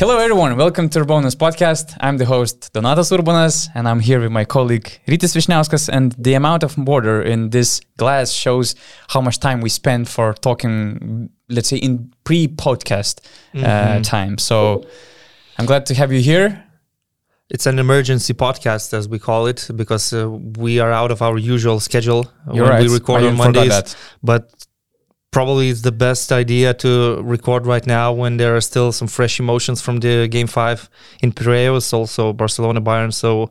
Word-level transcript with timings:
Hello, 0.00 0.16
everyone. 0.16 0.56
Welcome 0.56 0.88
to 0.88 1.00
Urbonus 1.00 1.36
podcast. 1.36 1.94
I'm 2.00 2.16
the 2.16 2.24
host, 2.24 2.72
Donatas 2.72 3.12
Urbonas, 3.12 3.68
and 3.74 3.86
I'm 3.86 4.00
here 4.00 4.18
with 4.18 4.32
my 4.32 4.46
colleague, 4.46 4.98
Rytis 5.06 5.36
Vyšniauskas. 5.36 5.90
And 5.92 6.12
the 6.12 6.32
amount 6.32 6.62
of 6.62 6.78
water 6.78 7.20
in 7.20 7.50
this 7.50 7.82
glass 7.98 8.32
shows 8.32 8.74
how 9.08 9.20
much 9.20 9.40
time 9.40 9.60
we 9.60 9.68
spend 9.68 10.08
for 10.08 10.32
talking, 10.32 11.28
let's 11.50 11.68
say, 11.68 11.76
in 11.76 12.14
pre 12.24 12.48
podcast 12.48 13.20
uh, 13.54 14.00
time. 14.00 14.38
So 14.38 14.86
I'm 15.58 15.66
glad 15.66 15.84
to 15.84 15.94
have 15.94 16.10
you 16.10 16.22
here. 16.22 16.64
It's 17.50 17.66
an 17.66 17.78
emergency 17.78 18.32
podcast, 18.32 18.94
as 18.94 19.06
we 19.06 19.18
call 19.18 19.48
it, 19.48 19.68
because 19.76 20.14
uh, 20.14 20.30
we 20.30 20.78
are 20.78 20.92
out 20.92 21.10
of 21.10 21.20
our 21.20 21.36
usual 21.36 21.78
schedule 21.78 22.32
You're 22.54 22.64
when 22.64 22.72
right. 22.72 22.82
we 22.82 22.88
record 22.88 23.24
I 23.24 23.26
on 23.26 23.36
Mondays. 23.36 23.96
But 24.22 24.59
probably 25.30 25.68
it's 25.68 25.82
the 25.82 25.92
best 25.92 26.32
idea 26.32 26.74
to 26.74 27.20
record 27.22 27.66
right 27.66 27.86
now 27.86 28.12
when 28.12 28.36
there 28.36 28.56
are 28.56 28.60
still 28.60 28.90
some 28.92 29.06
fresh 29.08 29.38
emotions 29.38 29.80
from 29.80 29.98
the 30.00 30.26
game 30.28 30.46
five 30.46 30.88
in 31.22 31.32
Piraeus, 31.32 31.92
also 31.92 32.32
Barcelona 32.32 32.80
Bayern. 32.80 33.12
So 33.12 33.50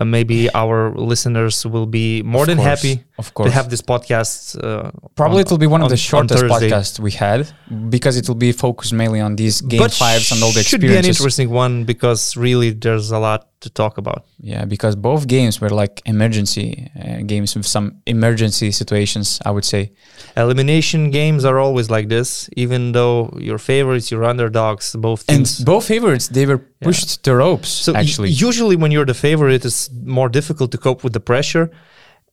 uh, 0.00 0.04
maybe 0.04 0.48
our 0.54 0.94
listeners 0.94 1.66
will 1.66 1.86
be 1.86 2.22
more 2.22 2.42
Of 2.42 2.46
than 2.48 2.58
course, 2.58 2.68
happy 2.68 3.04
of 3.18 3.34
course. 3.34 3.48
to 3.48 3.52
have 3.52 3.68
this 3.68 3.82
podcast. 3.82 4.62
Uh, 4.62 4.92
Probably 5.16 5.38
on- 5.38 5.46
it 5.46 5.50
will 5.50 5.58
be 5.58 5.66
one 5.66 5.80
of 5.80 5.86
on- 5.86 5.90
the 5.90 5.96
shortest 5.96 6.44
podcasts 6.44 7.00
we 7.00 7.10
had 7.10 7.50
because 7.88 8.16
it 8.16 8.28
will 8.28 8.36
be 8.36 8.52
focused 8.52 8.92
mainly 8.92 9.20
on 9.20 9.34
these 9.34 9.60
game 9.60 9.80
but 9.80 9.92
fives 9.92 10.30
and 10.30 10.40
all 10.42 10.52
the 10.52 10.60
experiences. 10.60 10.68
should 10.70 10.80
be 10.80 10.96
an 10.96 11.04
interesting 11.04 11.50
one 11.50 11.82
because 11.84 12.36
really 12.36 12.70
there's 12.70 13.10
a 13.10 13.18
lot 13.18 13.48
to 13.60 13.70
talk 13.70 13.98
about. 13.98 14.24
Yeah, 14.40 14.64
because 14.66 14.94
both 14.96 15.26
games 15.26 15.60
were 15.60 15.70
like 15.70 16.00
emergency 16.06 16.90
uh, 16.96 17.22
games 17.26 17.56
with 17.56 17.66
some 17.66 18.00
emergency 18.06 18.70
situations, 18.70 19.40
I 19.44 19.50
would 19.50 19.64
say. 19.64 19.92
Elimination 20.36 21.10
games 21.10 21.44
are 21.44 21.58
always 21.58 21.90
like 21.90 22.08
this, 22.08 22.48
even 22.56 22.92
though 22.92 23.36
your 23.40 23.58
favorites, 23.58 24.10
your 24.10 24.24
underdogs, 24.24 24.94
both 24.96 25.24
And 25.28 25.38
teams. 25.46 25.64
both 25.64 25.84
favorites, 25.86 26.28
they 26.28 26.46
were 26.46 26.60
Yeah. 26.80 26.86
pushed 26.88 27.22
to 27.24 27.34
ropes, 27.34 27.68
so 27.68 27.92
actually. 27.94 28.30
usually 28.30 28.76
when 28.76 28.92
you're 28.92 29.06
the 29.06 29.20
favorite, 29.28 29.64
it's 29.64 29.90
more 30.04 30.28
difficult 30.28 30.70
to 30.72 30.78
cope 30.78 31.02
with 31.02 31.12
the 31.12 31.20
pressure. 31.20 31.70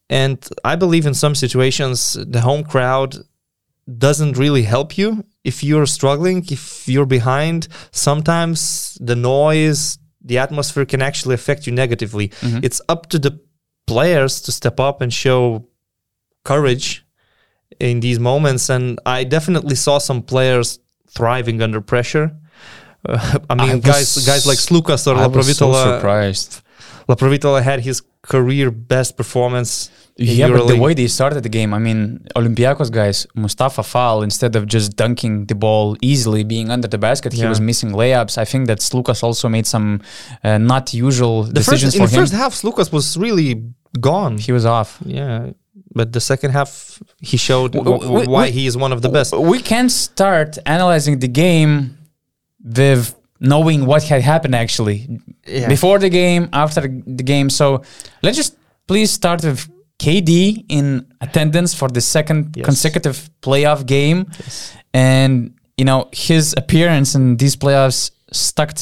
And 0.08 0.38
I 0.64 0.76
believe 0.76 1.06
in 1.08 1.14
some 1.14 1.34
situations, 1.34 2.16
the 2.34 2.40
home 2.42 2.62
crowd 2.62 3.16
doesn't 3.98 4.36
really 4.38 4.62
help 4.62 4.96
you 4.98 5.24
if 5.44 5.62
you're 5.64 5.86
struggling, 5.86 6.44
if 6.50 6.86
you're 6.88 7.06
behind. 7.06 7.66
Sometimes 7.92 8.96
the 9.00 9.16
noise, 9.16 9.98
the 10.26 10.38
atmosphere 10.38 10.84
can 10.84 11.00
actually 11.02 11.34
affect 11.34 11.66
you 11.66 11.72
negatively. 11.72 12.28
Mhm. 12.42 12.64
It's 12.64 12.80
up 12.88 13.08
to 13.10 13.18
the 13.18 13.32
players 13.86 14.40
to 14.42 14.50
step 14.52 14.78
up 14.80 15.00
and 15.00 15.12
show 15.12 15.66
courage 16.44 17.04
in 17.80 18.00
these 18.00 18.18
moments. 18.18 18.68
And 18.70 18.98
I 19.06 19.24
definitely 19.24 19.76
saw 19.76 19.98
some 19.98 20.22
players 20.22 20.78
thriving 21.10 21.62
under 21.62 21.80
pressure. 21.80 22.32
Uh, 23.08 23.38
I 23.50 23.54
mean, 23.54 23.70
I 23.70 23.74
was 23.76 23.84
guys, 23.84 24.26
guys 24.26 24.46
like 24.46 24.58
Sloukas 24.58 25.06
or 25.06 25.14
I 25.16 25.26
was 25.26 25.56
so 25.56 25.68
Laprovittola. 25.68 25.96
surprised. 25.96 26.62
Laprovittola 27.08 27.62
had 27.62 27.80
his 27.80 28.02
career 28.22 28.70
best 28.70 29.16
performance. 29.16 29.90
In 30.18 30.26
Yeah, 30.38 30.48
but 30.48 30.66
the 30.66 30.76
way 30.84 30.94
they 30.94 31.08
started 31.08 31.42
the 31.42 31.50
game, 31.58 31.74
I 31.74 31.78
mean, 31.78 32.26
Olympiacos 32.34 32.90
guys, 32.90 33.26
Mustafa 33.34 33.82
Fall, 33.82 34.22
instead 34.22 34.56
of 34.56 34.66
just 34.66 34.96
dunking 34.96 35.44
the 35.46 35.54
ball 35.54 35.94
easily, 36.00 36.42
being 36.42 36.70
under 36.70 36.88
the 36.88 36.96
basket, 37.08 37.34
he 37.34 37.44
was 37.52 37.60
missing 37.60 37.90
layups. 37.90 38.38
I 38.38 38.46
think 38.46 38.66
that 38.68 38.78
Sloukas 38.78 39.22
also 39.22 39.46
made 39.50 39.66
some 39.66 40.00
uh, 40.42 40.56
not 40.56 40.94
usual 40.94 41.42
the 41.42 41.60
first, 41.60 41.68
decisions 41.82 41.94
in 41.96 42.00
for 42.00 42.06
the 42.08 42.14
him. 42.14 42.20
first 42.22 42.32
half, 42.32 42.52
Sloukas 42.54 42.90
was 42.90 43.06
really 43.18 43.50
gone. 44.00 44.38
he 44.38 44.52
was 44.52 44.64
off. 44.64 44.90
Yeah, 45.04 45.50
but 45.94 46.06
the 46.14 46.20
second 46.32 46.50
half, 46.52 46.98
he 47.20 47.36
showed 47.36 47.72
W- 47.72 47.98
wh- 47.98 48.02
w- 48.02 48.30
why 48.30 48.44
we- 48.46 48.52
he 48.52 48.66
is 48.66 48.74
one 48.86 48.92
of 48.96 49.02
the 49.02 49.10
best. 49.10 49.36
We 49.36 49.60
can 49.60 49.86
start 49.90 50.56
analyzing 50.64 51.18
the 51.18 51.28
game 51.28 51.72
with 52.78 53.14
knowing 53.38 53.84
what 53.84 54.02
had 54.04 54.22
happened 54.22 54.54
actually 54.54 54.98
Yeah. 55.46 55.68
before 55.68 55.98
the 55.98 56.08
game, 56.08 56.48
after 56.54 56.80
the 57.20 57.22
game. 57.34 57.50
So 57.50 57.82
let's 58.22 58.36
just 58.38 58.56
please 58.86 59.10
start 59.10 59.42
with 59.44 59.68
KD 59.98 60.64
in 60.68 61.06
attendance 61.20 61.74
for 61.74 61.88
the 61.88 62.00
second 62.00 62.54
Yes. 62.56 62.64
consecutive 62.64 63.30
playoff 63.42 63.86
game, 63.86 64.26
and 64.92 65.52
you 65.78 65.84
know 65.84 66.08
his 66.12 66.54
appearance 66.56 67.14
in 67.14 67.36
these 67.36 67.56
playoffs 67.56 68.10
stuck 68.32 68.72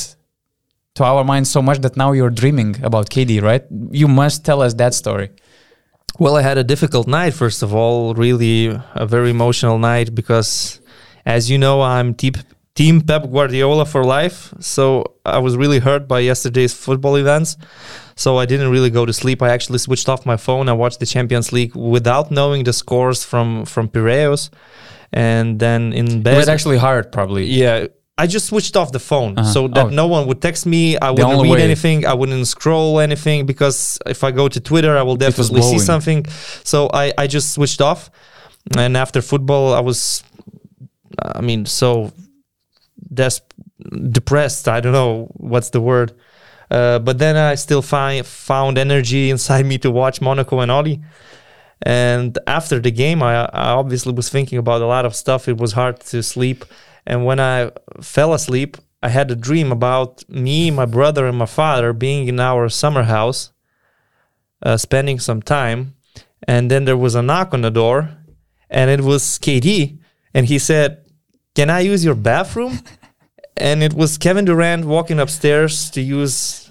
to 0.95 1.05
our 1.05 1.25
minds 1.25 1.51
so 1.51 1.61
much 1.61 1.79
that 1.81 1.97
now 1.97 2.13
you're 2.13 2.31
dreaming 2.31 2.77
about 2.83 3.11
KD, 3.11 3.43
right? 3.43 3.65
You 3.91 4.09
must 4.09 4.45
tell 4.45 4.63
us 4.63 4.75
that 4.75 4.95
story. 4.95 5.31
Well, 6.21 6.37
I 6.37 6.43
had 6.43 6.59
a 6.59 6.63
difficult 6.65 7.09
night, 7.09 7.35
first 7.35 7.63
of 7.65 7.75
all, 7.75 8.15
really 8.15 8.69
a 8.95 9.05
very 9.05 9.31
emotional 9.31 9.79
night 9.79 10.15
because, 10.15 10.81
as 11.27 11.51
you 11.51 11.59
know, 11.59 11.83
I'm 11.83 12.15
team, 12.15 12.35
team 12.77 13.01
Pep 13.01 13.29
Guardiola 13.29 13.85
for 13.85 14.05
life. 14.05 14.55
So 14.61 15.17
I 15.25 15.39
was 15.39 15.57
really 15.57 15.81
hurt 15.81 16.07
by 16.07 16.21
yesterday's 16.21 16.73
football 16.73 17.17
events. 17.17 17.57
So 18.17 18.39
I 18.39 18.47
didn't 18.47 18.71
really 18.71 18.91
go 18.91 19.05
to 19.07 19.13
sleep. 19.13 19.43
I 19.43 19.49
actually 19.51 19.79
switched 19.79 20.09
off 20.09 20.25
my 20.25 20.37
phone. 20.37 20.69
I 20.69 20.73
watched 20.73 21.01
the 21.01 21.07
Champions 21.07 21.53
League 21.53 21.75
without 21.75 22.31
knowing 22.31 22.65
the 22.65 22.73
scores 22.73 23.25
from, 23.25 23.65
from 23.65 23.89
Piraeus. 23.89 24.51
And 25.13 25.59
then 25.59 25.93
in 25.93 26.23
bed. 26.23 26.35
It 26.35 26.39
was 26.39 26.49
actually 26.49 26.79
hard, 26.79 27.11
probably. 27.13 27.45
Yeah, 27.47 27.87
I 28.17 28.27
just 28.29 28.47
switched 28.47 28.77
off 28.77 28.93
the 28.93 29.01
phone 29.01 29.37
Uh-huh. 29.39 29.53
so 29.53 29.69
that 29.69 29.87
Oh. 29.87 29.89
no 29.89 30.07
one 30.07 30.27
would 30.29 30.41
text 30.41 30.67
me. 30.67 30.97
I 30.99 31.11
wouldn't 31.11 31.43
read 31.43 31.51
way. 31.51 31.63
anything. 31.63 32.07
I 32.07 32.15
wouldn't 32.15 32.47
scroll 32.47 33.01
anything 33.01 33.47
because 33.47 33.99
if 34.07 34.23
I 34.23 34.31
go 34.31 34.49
to 34.49 34.61
Twitter, 34.61 34.97
I 34.97 35.03
will 35.03 35.17
definitely 35.17 35.63
see 35.63 35.79
something. 35.81 36.25
So 36.63 36.89
I, 36.93 37.13
I 37.19 37.27
just 37.27 37.53
switched 37.53 37.81
off. 37.81 38.11
And 38.77 38.97
after 38.97 39.21
football, 39.23 39.75
I 39.75 39.81
was, 39.81 40.23
I 41.21 41.41
mean, 41.41 41.67
so 41.67 42.13
des- 43.13 43.43
depressed. 44.11 44.69
I 44.69 44.81
don't 44.81 44.93
know 44.93 45.29
what's 45.35 45.71
the 45.71 45.81
word. 45.81 46.13
Uh, 46.71 46.99
but 46.99 47.19
then 47.19 47.37
I 47.37 47.55
still 47.55 47.83
find, 47.83 48.25
found 48.25 48.79
energy 48.79 49.31
inside 49.31 49.67
me 49.73 49.79
to 49.79 49.91
watch 49.91 50.21
Monaco 50.21 50.61
and 50.61 50.71
Oli. 50.71 51.03
And 51.83 52.39
after 52.47 52.81
the 52.81 52.91
game, 52.91 53.23
I, 53.23 53.45
I 53.47 53.71
obviously 53.73 54.13
was 54.13 54.29
thinking 54.29 54.59
about 54.59 54.81
a 54.81 54.87
lot 54.87 55.05
of 55.05 55.15
stuff. 55.15 55.49
It 55.49 55.59
was 55.59 55.73
hard 55.73 56.01
to 56.01 56.23
sleep. 56.23 56.65
And 57.07 57.25
when 57.25 57.41
I 57.41 57.71
fell 58.01 58.33
asleep, 58.33 58.79
I 59.03 59.09
had 59.09 59.31
a 59.31 59.37
dream 59.37 59.71
about 59.71 60.27
me, 60.31 60.71
my 60.71 60.87
brother, 60.87 61.27
and 61.27 61.37
my 61.37 61.47
father 61.47 61.93
being 61.93 62.27
in 62.27 62.41
our 62.41 62.71
summer 62.71 63.03
house, 63.03 63.53
uh, 64.63 64.79
spending 64.79 65.19
some 65.19 65.43
time. 65.43 65.95
And 66.49 66.71
then 66.71 66.87
there 66.87 66.97
was 66.97 67.15
a 67.15 67.23
knock 67.23 67.53
on 67.53 67.61
the 67.61 67.71
door, 67.71 68.17
and 68.71 68.91
it 68.91 69.03
was 69.03 69.39
KD. 69.39 69.99
And 70.33 70.47
he 70.47 70.59
said, 70.59 71.05
Can 71.55 71.69
I 71.69 71.81
use 71.81 72.03
your 72.05 72.15
bathroom? 72.15 72.79
and 73.57 73.83
it 73.83 73.95
was 73.95 74.19
Kevin 74.19 74.45
Durant 74.45 74.85
walking 74.85 75.21
upstairs 75.21 75.91
to 75.91 76.01
use 76.01 76.71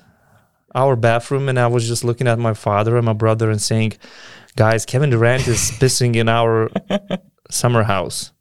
our 0.75 0.95
bathroom. 0.95 1.49
And 1.49 1.59
I 1.59 1.67
was 1.67 1.87
just 1.87 2.03
looking 2.03 2.27
at 2.27 2.39
my 2.39 2.53
father 2.53 2.97
and 2.97 3.05
my 3.05 3.13
brother 3.13 3.49
and 3.49 3.61
saying, 3.61 3.93
Guys, 4.55 4.85
Kevin 4.85 5.09
Durant 5.09 5.47
is 5.47 5.71
pissing 5.79 6.15
in 6.15 6.29
our 6.29 6.69
summer 7.49 7.83
house. 7.83 8.31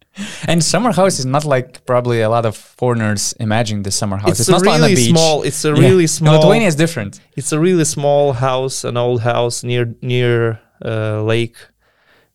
And 0.47 0.63
summer 0.63 0.93
house 0.93 1.19
is 1.19 1.25
not 1.25 1.47
like 1.47 1.87
probably 1.87 2.21
a 2.21 2.29
lot 2.29 2.45
of 2.45 2.55
foreigners 2.55 3.33
imagine 3.41 3.83
the 3.83 3.91
summer 3.91 4.19
house. 4.19 4.33
It's, 4.33 4.41
It's, 4.41 4.49
a 4.49 4.53
not 4.53 4.67
on 4.67 4.81
really 4.81 4.95
beach. 4.95 5.09
small. 5.09 5.43
It's 5.43 5.65
a 5.65 5.73
really 5.73 6.07
small. 6.07 6.35
Lithuania 6.35 6.69
is 6.69 6.77
different. 6.77 7.19
It's 7.35 7.51
a 7.53 7.59
really 7.59 7.85
small 7.87 8.35
house, 8.35 8.85
an 8.85 8.99
old 8.99 9.23
house 9.23 9.65
near 9.65 9.95
near 10.03 10.61
uh, 10.85 11.23
lake. 11.23 11.57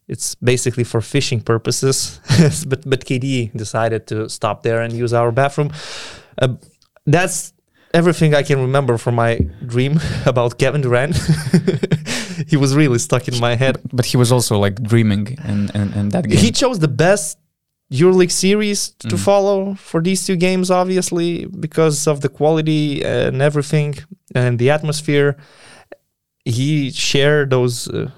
It's 0.08 0.36
basically 0.36 0.84
for 0.86 1.02
fishing 1.02 1.42
purposes, 1.42 2.20
but 2.68 2.90
but 2.90 3.06
KD 3.06 3.52
decided 3.58 4.08
to 4.08 4.30
stop 4.30 4.64
there 4.64 4.82
and 4.82 4.94
use 4.94 5.14
our 5.14 5.32
bathroom. 5.32 5.72
Uh, 6.42 6.56
that's 7.06 7.54
everything 7.94 8.34
I 8.34 8.44
can 8.44 8.60
remember 8.62 8.98
from 8.98 9.16
my 9.16 9.40
dream 9.66 10.00
about 10.26 10.58
Kevin 10.58 10.82
Durant. 10.82 11.16
he 12.48 12.58
was 12.58 12.74
really 12.76 13.00
stuck 13.00 13.28
in 13.28 13.40
my 13.40 13.56
head. 13.56 13.78
But 13.94 14.06
he 14.06 14.18
was 14.18 14.32
also 14.32 14.58
like 14.60 14.76
dreaming 14.82 15.38
and 15.44 15.70
in, 15.76 15.94
in 15.94 16.10
that 16.10 16.28
game. 16.30 16.38
He 16.38 16.52
chose 16.52 16.80
the 16.80 16.88
best 16.88 17.38
EuroLeague 17.92 18.32
series 18.32 18.90
to 19.00 19.16
Mm. 19.16 19.20
follow 19.20 19.74
for 19.76 20.02
these 20.02 20.26
two 20.26 20.36
games, 20.38 20.70
obviously, 20.70 21.46
because 21.60 22.08
of 22.08 22.20
the 22.22 22.30
quality 22.30 23.04
and 23.04 23.42
everything 23.42 23.96
and 24.36 24.60
the 24.60 24.70
atmosphere. 24.70 25.36
He 26.46 26.92
shared 26.92 27.50
those 27.50 27.88
uh, 27.90 28.10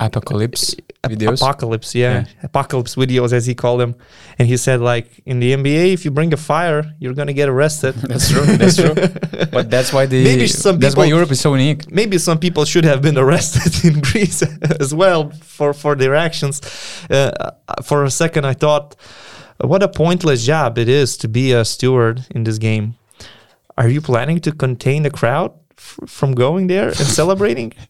Apocalypse 0.00 0.74
videos. 1.04 1.40
apocalypse, 1.40 1.94
yeah, 1.94 2.12
Yeah. 2.14 2.24
apocalypse 2.42 2.96
videos, 2.96 3.32
as 3.32 3.46
he 3.46 3.54
called 3.54 3.80
them. 3.80 3.94
And 4.38 4.48
he 4.48 4.56
said, 4.56 4.80
like, 4.80 5.06
in 5.24 5.38
the 5.40 5.52
NBA, 5.54 5.92
if 5.92 6.04
you 6.04 6.10
bring 6.10 6.32
a 6.34 6.36
fire, 6.36 6.82
you're 6.98 7.14
going 7.14 7.28
to 7.28 7.32
get 7.34 7.48
arrested. 7.48 7.94
that's 8.10 8.28
true. 8.30 8.44
That's 8.44 8.76
true. 8.76 8.94
But 9.52 9.70
that's 9.70 9.92
why 9.92 10.06
the 10.06 10.24
Maybe 10.24 10.46
some 10.48 10.78
that's 10.80 10.96
why 10.96 11.04
Europe 11.04 11.30
is 11.30 11.40
so 11.40 11.54
unique. 11.54 11.90
maybe 11.92 12.18
some 12.18 12.38
people 12.38 12.64
should 12.64 12.84
have 12.84 13.00
been 13.02 13.16
arrested 13.16 13.72
in 13.94 14.00
Greece 14.00 14.42
as 14.80 14.92
well 14.94 15.30
for 15.42 15.72
for 15.72 15.94
their 15.94 16.14
actions. 16.16 16.60
Uh, 17.08 17.30
for 17.84 18.04
a 18.04 18.10
second, 18.10 18.44
I 18.46 18.54
thought, 18.54 18.96
what 19.60 19.82
a 19.82 19.88
pointless 19.88 20.44
job 20.44 20.76
it 20.78 20.88
is 20.88 21.16
to 21.18 21.28
be 21.28 21.52
a 21.52 21.64
steward 21.64 22.26
in 22.34 22.42
this 22.44 22.58
game. 22.58 22.94
Are 23.78 23.88
you 23.88 24.00
planning 24.00 24.40
to 24.40 24.50
contain 24.52 25.02
the 25.04 25.10
crowd 25.10 25.52
f- 25.78 25.98
from 26.08 26.34
going 26.34 26.66
there 26.68 26.88
and 26.88 27.06
celebrating? 27.20 27.72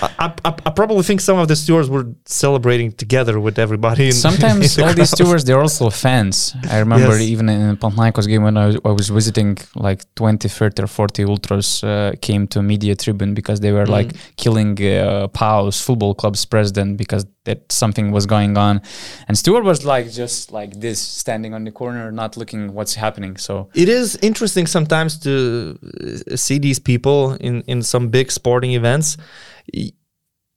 I, 0.00 0.32
I, 0.44 0.54
I 0.66 0.70
probably 0.70 1.02
think 1.02 1.20
some 1.20 1.38
of 1.38 1.48
the 1.48 1.56
stewards 1.56 1.88
were 1.90 2.06
celebrating 2.24 2.92
together 2.92 3.38
with 3.40 3.58
everybody. 3.58 4.06
In, 4.06 4.12
Sometimes 4.12 4.76
in 4.78 4.82
the 4.82 4.88
all 4.88 4.94
these 4.94 5.10
stewards, 5.10 5.44
they're 5.44 5.60
also 5.60 5.90
fans. 5.90 6.54
I 6.70 6.78
remember 6.78 7.18
Yes. 7.18 7.28
even 7.28 7.48
in 7.48 7.76
Panathinaikos 7.76 8.26
game 8.26 8.42
when 8.42 8.56
I 8.56 8.66
was, 8.66 8.76
I 8.84 8.90
was 8.90 9.08
visiting, 9.10 9.58
like 9.74 10.02
20, 10.14 10.48
30 10.48 10.82
or 10.82 10.86
40 10.86 11.24
ultras 11.24 11.84
uh, 11.84 12.12
came 12.20 12.46
to 12.48 12.62
media 12.62 12.94
tribune 12.94 13.34
because 13.34 13.60
they 13.60 13.72
were 13.72 13.86
like 13.86 14.12
killing 14.36 14.80
uh, 14.82 15.28
Paul's 15.28 15.80
football 15.80 16.14
club's 16.14 16.44
president 16.44 16.96
because 16.96 17.26
that 17.44 17.70
something 17.72 18.12
was 18.12 18.24
going 18.26 18.56
on. 18.56 18.80
And 19.28 19.36
steward 19.36 19.64
was 19.64 19.84
like 19.84 20.10
just 20.12 20.52
like 20.52 20.78
this, 20.80 21.00
standing 21.00 21.54
on 21.54 21.64
the 21.64 21.72
corner, 21.72 22.12
not 22.12 22.36
looking 22.36 22.72
what's 22.72 22.94
happening. 22.94 23.36
So 23.36 23.68
It 23.74 23.88
is 23.88 24.16
interesting 24.22 24.66
sometimes 24.68 25.18
to 25.20 25.76
uh, 26.30 26.36
see 26.36 26.58
these 26.58 26.78
people 26.78 27.32
in, 27.40 27.62
in 27.62 27.82
some 27.82 28.08
big 28.08 28.30
sporting 28.30 28.72
events. 28.72 29.16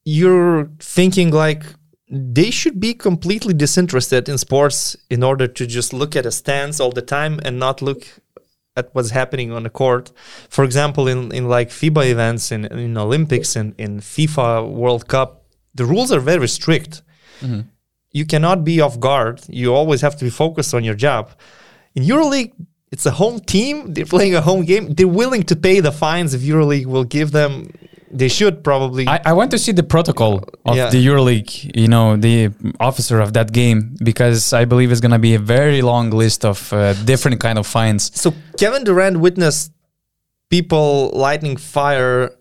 You're 0.06 0.70
thinking 0.80 1.32
like 1.32 1.64
they 2.10 2.52
should 2.52 2.80
be 2.80 2.94
completely 2.94 3.54
disinterested 3.54 4.30
in 4.30 4.38
sports 4.38 4.96
in 5.10 5.24
order 5.24 5.48
to 5.48 5.66
just 5.66 5.92
look 5.94 6.16
at 6.16 6.26
a 6.26 6.32
stance 6.32 6.80
all 6.80 6.92
the 6.92 7.02
time 7.02 7.40
and 7.44 7.60
not 7.60 7.82
look 7.82 8.08
at 8.78 8.90
what's 8.94 9.12
happening 9.12 9.52
on 9.52 9.64
the 9.64 9.70
court. 9.70 10.12
For 10.50 10.64
example, 10.64 11.08
in, 11.08 11.34
in 11.34 11.48
like 11.48 11.70
FIBA 11.70 12.12
events, 12.12 12.52
in, 12.52 12.66
in 12.66 12.98
Olympics, 12.98 13.56
and 13.56 13.74
in 13.78 14.00
FIFA 14.00 14.70
World 14.70 15.08
Cup, 15.08 15.46
the 15.74 15.86
rules 15.86 16.12
are 16.12 16.20
very 16.20 16.48
strict. 16.48 17.02
Mm-hmm. 17.42 17.62
You 18.12 18.26
cannot 18.26 18.64
be 18.64 18.82
off 18.82 19.00
guard. 19.00 19.42
You 19.50 19.74
always 19.74 20.02
have 20.02 20.18
to 20.18 20.26
be 20.26 20.30
focused 20.30 20.74
on 20.74 20.84
your 20.84 20.96
job. 20.96 21.32
In 21.96 22.04
EuroLeague, 22.04 22.54
it's 22.92 23.06
a 23.06 23.12
home 23.12 23.40
team. 23.40 23.94
They're 23.94 24.06
playing 24.06 24.36
a 24.36 24.42
home 24.42 24.64
game. 24.66 24.94
They're 24.94 25.08
willing 25.08 25.44
to 25.44 25.56
pay 25.56 25.80
the 25.80 25.92
fines 25.92 26.34
if 26.34 26.42
EuroLeague 26.42 26.86
will 26.86 27.04
give 27.04 27.32
them. 27.32 27.72
They 28.18 28.30
should 28.30 28.64
probably. 28.64 29.08
I, 29.08 29.20
I 29.26 29.34
went 29.34 29.52
to 29.52 29.58
see 29.58 29.74
the 29.74 29.84
protocol 29.84 30.44
of 30.66 30.76
Yeah. 30.76 30.90
the 30.90 31.06
EuroLeague, 31.08 31.76
you 31.76 31.88
know, 31.88 32.16
the 32.18 32.50
officer 32.80 33.20
of 33.20 33.34
that 33.34 33.52
game, 33.52 33.96
because 34.04 34.54
I 34.54 34.66
believe 34.66 34.92
it's 34.92 35.02
going 35.02 35.12
to 35.12 35.20
be 35.30 35.34
a 35.36 35.40
very 35.40 35.82
long 35.82 36.10
list 36.12 36.46
of 36.46 36.72
uh, 36.74 36.94
different 37.06 37.40
kind 37.42 37.58
of 37.60 37.66
fines. 37.68 38.12
so 38.20 38.34
Kevin 38.58 38.84
Durant 38.84 39.18
witnessed 39.20 39.72
people 40.50 41.12
lighting 41.14 41.58
fire 41.58 42.32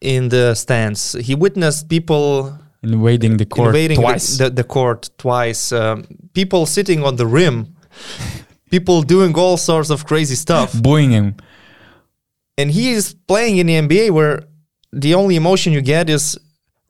in 0.00 0.28
the 0.28 0.54
stands. 0.54 1.12
He 1.12 1.34
witnessed 1.34 1.88
people 1.88 2.58
invading 2.82 3.36
the 3.38 3.46
court 3.46 3.68
invading 3.68 3.96
the- 4.00 4.02
twice. 4.02 4.38
The, 4.38 4.50
the, 4.50 4.64
court 4.64 5.10
twice. 5.18 5.72
Um, 5.72 6.04
people 6.32 6.66
sitting 6.66 7.02
on 7.04 7.16
the 7.16 7.26
rim. 7.26 7.74
people 8.70 9.02
doing 9.02 9.34
all 9.36 9.56
sorts 9.56 9.90
of 9.90 10.04
crazy 10.06 10.34
stuff. 10.34 10.72
booing 10.82 11.10
him. 11.10 11.34
and 12.58 12.70
he 12.70 12.92
is 12.92 13.14
playing 13.26 13.58
in 13.58 13.66
the 13.66 13.74
NBA 13.88 14.10
where 14.10 14.42
the 14.94 15.14
only 15.14 15.36
emotion 15.36 15.72
you 15.72 15.82
get 15.82 16.08
is 16.08 16.38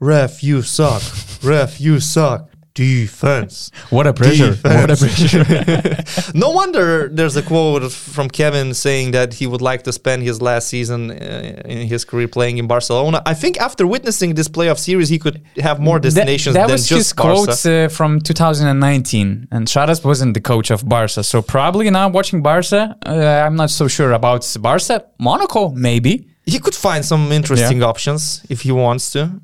ref 0.01 0.43
you 0.43 0.63
suck 0.63 1.03
ref 1.43 1.81
you 1.81 2.01
suck 2.01 2.49
defense 2.75 3.71
What 3.91 4.07
a 4.07 4.13
pressure! 4.13 4.55
What 4.63 4.91
a 4.91 4.97
pressure! 4.97 6.35
no 6.35 6.51
wonder 6.51 7.09
there's 7.09 7.37
a 7.37 7.43
quote 7.43 7.93
from 7.93 8.29
Kevin 8.29 8.75
saying 8.75 9.13
that 9.13 9.35
he 9.35 9.47
would 9.47 9.63
like 9.63 9.83
to 9.85 9.93
spend 9.93 10.25
his 10.25 10.43
last 10.43 10.69
season 10.69 11.13
uh, 11.13 11.63
in 11.65 11.87
his 11.87 12.05
career 12.05 12.27
playing 12.27 12.59
in 12.59 12.67
Barcelona. 12.67 13.23
I 13.25 13.35
think 13.35 13.61
after 13.61 13.87
witnessing 13.87 14.35
this 14.35 14.49
playoff 14.49 14.79
series, 14.79 15.09
he 15.09 15.21
could 15.21 15.41
have 15.59 15.79
more 15.79 16.01
destinations 16.01 16.55
that 16.55 16.67
than 16.67 16.73
was 16.73 16.89
just 16.89 16.99
his 16.99 17.13
Barca. 17.13 17.45
quotes 17.45 17.65
uh, 17.65 17.89
from 17.89 18.21
2019, 18.21 19.49
and 19.53 19.69
Sharas 19.69 20.05
wasn't 20.05 20.35
the 20.35 20.41
coach 20.41 20.73
of 20.73 20.89
Barca, 20.89 21.23
so 21.23 21.43
probably 21.43 21.89
now 21.91 22.09
watching 22.09 22.43
Barca, 22.43 22.97
uh, 23.07 23.47
I'm 23.47 23.55
not 23.55 23.71
so 23.71 23.87
sure 23.87 24.13
about 24.13 24.43
Barca. 24.61 25.05
Monaco, 25.21 25.71
maybe. 25.71 26.34
He 26.47 26.59
could 26.59 26.75
find 26.75 27.05
some 27.05 27.33
interesting 27.33 27.83
options 27.83 28.45
if 28.49 28.63
he 28.63 28.73
wants 28.73 29.11
to. 29.13 29.41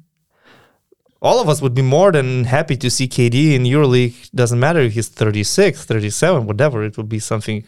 All 1.22 1.38
of 1.40 1.48
us 1.48 1.60
would 1.60 1.74
be 1.74 1.82
more 1.82 2.12
than 2.12 2.44
happy 2.44 2.76
to 2.78 2.90
see 2.90 3.06
KD 3.06 3.54
in 3.54 3.64
EuroLeague. 3.64 4.30
Doesn't 4.32 4.58
matter 4.58 4.80
if 4.80 4.94
he's 4.94 5.08
36, 5.08 5.84
37, 5.84 6.46
whatever. 6.46 6.82
It 6.82 6.96
would 6.96 7.10
be 7.10 7.18
something 7.18 7.64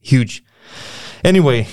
huge. 0.00 0.42
Anyway, 1.22 1.66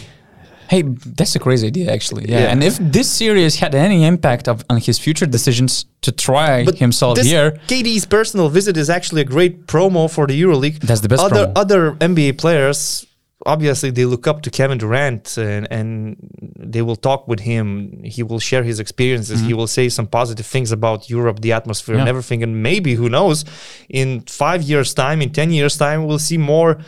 Hey, 0.70 0.84
that's 0.84 1.36
a 1.36 1.40
crazy 1.40 1.66
idea, 1.66 1.92
actually. 1.92 2.30
Yeah. 2.30 2.42
Yeah. 2.42 2.52
And 2.52 2.64
if 2.64 2.78
this 2.78 3.12
series 3.12 3.56
had 3.56 3.74
any 3.74 4.06
impact 4.06 4.48
of, 4.48 4.64
on 4.70 4.78
his 4.80 5.00
future 5.00 5.25
decisions 5.25 5.86
to 6.02 6.12
try 6.12 6.64
but 6.64 6.78
himself 6.78 7.16
this 7.16 7.25
here, 7.25 7.52
KD's 7.68 8.06
personal 8.06 8.50
visit 8.50 8.78
is 8.78 8.88
actually 8.88 9.22
a 9.22 9.25
great 9.25 9.66
promo 9.66 10.08
for 10.08 10.28
the 10.28 10.40
EuroLeague. 10.40 10.80
That's 10.82 11.02
the 11.02 11.10
best 11.10 11.24
Other 11.24 11.48
promo. 11.48 11.54
other 11.56 11.92
NBA 11.94 12.38
players, 12.38 13.08
obviously, 13.45 13.91
they 13.91 14.06
look 14.06 14.27
up 14.27 14.41
to 14.41 14.50
Kevin 14.50 14.77
Durant 14.77 15.38
and, 15.38 15.68
and 15.71 16.18
they 16.57 16.81
will 16.81 16.95
talk 16.95 17.27
with 17.27 17.39
him. 17.39 18.03
He 18.03 18.24
will 18.24 18.39
share 18.39 18.63
his 18.63 18.80
experiences. 18.80 19.41
He 19.41 19.53
will 19.53 19.68
say 19.68 19.89
some 19.89 20.07
positive 20.07 20.45
things 20.45 20.71
about 20.71 21.09
Europe, 21.09 21.39
the 21.41 21.53
atmosphere, 21.53 21.95
and 21.95 22.01
Mm-hmm. 22.01 22.09
Everything. 22.09 22.44
And 22.44 22.63
maybe, 22.63 22.95
who 22.95 23.09
knows, 23.09 23.45
in 23.88 24.21
five 24.21 24.62
years' 24.63 24.94
time, 24.94 25.21
in 25.21 25.31
ten 25.31 25.51
years' 25.51 25.77
time, 25.77 26.06
we'll 26.06 26.19
see 26.19 26.38
more 26.38 26.80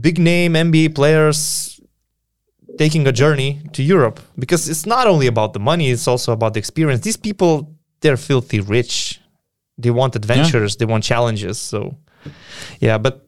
big 0.00 0.18
name 0.18 0.54
NBA 0.54 0.94
players 0.94 1.80
taking 2.78 3.06
a 3.06 3.12
journey 3.12 3.60
to 3.72 3.82
Europe 3.82 4.20
because 4.38 4.68
it's 4.68 4.86
not 4.86 5.06
only 5.06 5.26
about 5.26 5.52
the 5.52 5.60
money, 5.60 5.90
it's 5.90 6.08
also 6.08 6.32
about 6.32 6.54
the 6.54 6.58
experience. 6.58 7.02
These 7.02 7.16
people, 7.16 7.76
they're 8.00 8.16
filthy 8.16 8.60
rich. 8.60 9.20
They 9.78 9.90
want 9.90 10.16
adventures, 10.16 10.76
they 10.76 10.84
want 10.84 11.04
challenges. 11.04 11.58
So, 11.58 11.96
yeah, 12.80 12.98
but 12.98 13.23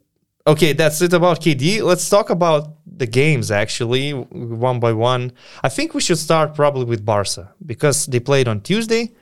okay, 0.46 0.72
that's 0.72 1.00
it 1.02 1.12
about 1.12 1.40
KD. 1.40 1.82
Let's 1.82 2.08
talk 2.08 2.30
about 2.30 2.62
the 2.86 3.06
games 3.06 3.50
actually, 3.50 4.12
one 4.12 4.80
by 4.80 4.92
one. 4.92 5.32
I 5.62 5.68
think 5.68 5.92
we 5.94 6.00
should 6.00 6.18
start 6.18 6.54
probably 6.54 6.84
with 6.84 7.04
Barca 7.04 7.52
because 7.64 8.06
they 8.06 8.20
played 8.20 8.48
on 8.48 8.60
Tuesday. 8.60 9.12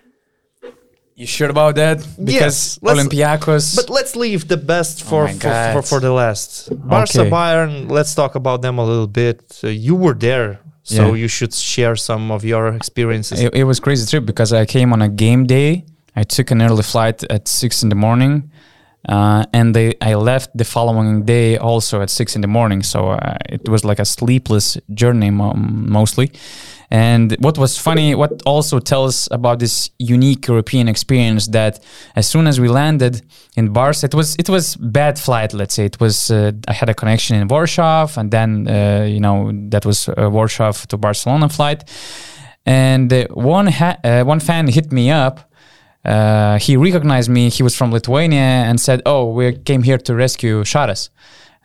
you 1.16 1.26
sure 1.26 1.48
about 1.50 1.74
that? 1.76 1.98
Because 2.22 2.78
Yes, 2.82 2.92
Olympiacos. 2.92 3.76
But 3.76 3.88
let's 3.90 4.16
leave 4.16 4.48
the 4.48 4.56
best 4.56 5.02
for 5.04 5.24
my 5.26 5.32
for, 5.32 5.72
for, 5.74 5.82
for 5.82 6.00
the 6.00 6.12
last. 6.12 6.68
Barca 6.88 7.20
Okay. 7.20 7.30
Bayern. 7.30 7.90
Let's 7.90 8.14
talk 8.14 8.34
about 8.34 8.62
them 8.62 8.78
a 8.78 8.84
little 8.84 9.06
bit. 9.06 9.60
Uh, 9.62 9.68
you 9.68 9.94
were 9.94 10.14
there, 10.14 10.58
so 10.82 10.94
Yeah. 10.94 11.14
you 11.22 11.28
should 11.28 11.54
share 11.54 11.96
some 11.96 12.30
of 12.32 12.44
your 12.44 12.68
experiences. 12.74 13.40
it, 13.40 13.54
it 13.54 13.64
was 13.64 13.78
crazy 13.80 14.04
trip 14.10 14.24
because 14.26 14.52
I 14.52 14.64
came 14.66 14.92
on 14.92 15.00
a 15.02 15.08
game 15.08 15.46
day. 15.46 15.84
I 16.16 16.22
took 16.24 16.50
an 16.52 16.60
early 16.62 16.82
flight 16.82 17.24
at 17.30 17.48
six 17.48 17.82
in 17.84 17.88
the 17.88 17.96
morning, 18.06 18.50
uh, 19.08 19.44
and 19.52 19.74
they, 19.74 19.94
I 20.00 20.14
left 20.14 20.56
the 20.56 20.64
following 20.64 21.24
day 21.24 21.58
also 21.58 22.00
at 22.00 22.10
six 22.10 22.34
in 22.34 22.42
the 22.42 22.48
morning. 22.48 22.82
So 22.82 23.10
uh, 23.10 23.36
it 23.48 23.68
was 23.68 23.84
like 23.84 23.98
a 23.98 24.04
sleepless 24.04 24.78
journey 24.92 25.30
mo- 25.30 25.54
mostly. 25.54 26.32
And 26.90 27.36
what 27.40 27.58
was 27.58 27.78
funny, 27.78 28.14
what 28.14 28.42
also 28.46 28.78
tells 28.78 29.28
about 29.30 29.58
this 29.58 29.90
unique 29.98 30.46
European 30.46 30.86
experience 30.88 31.48
that 31.48 31.80
as 32.14 32.26
soon 32.28 32.46
as 32.46 32.60
we 32.60 32.68
landed 32.68 33.22
in 33.56 33.72
Bars, 33.72 34.04
it 34.04 34.14
was 34.14 34.36
it 34.36 34.48
was 34.48 34.76
bad 34.76 35.18
flight. 35.18 35.54
Let's 35.54 35.74
say 35.74 35.86
it 35.86 35.98
was. 35.98 36.30
Uh, 36.30 36.52
I 36.68 36.72
had 36.72 36.88
a 36.88 36.94
connection 36.94 37.36
in 37.36 37.48
Warsaw, 37.48 38.08
and 38.16 38.30
then 38.30 38.68
uh, 38.68 39.06
you 39.08 39.18
know 39.18 39.50
that 39.70 39.84
was 39.84 40.08
a 40.16 40.28
Warsaw 40.28 40.72
to 40.72 40.96
Barcelona 40.96 41.48
flight 41.48 41.84
and 42.66 43.12
uh, 43.12 43.26
one 43.30 43.66
ha- 43.66 43.98
uh, 44.04 44.24
one 44.24 44.40
fan 44.40 44.66
hit 44.68 44.92
me 44.92 45.10
up. 45.10 45.50
Uh, 46.04 46.58
he 46.58 46.76
recognized 46.76 47.30
me. 47.30 47.48
He 47.48 47.62
was 47.62 47.74
from 47.74 47.90
Lithuania 47.90 48.64
and 48.68 48.80
said, 48.80 49.00
"Oh, 49.06 49.30
we 49.30 49.52
came 49.52 49.82
here 49.82 49.98
to 49.98 50.14
rescue 50.14 50.62
Sharas." 50.62 51.08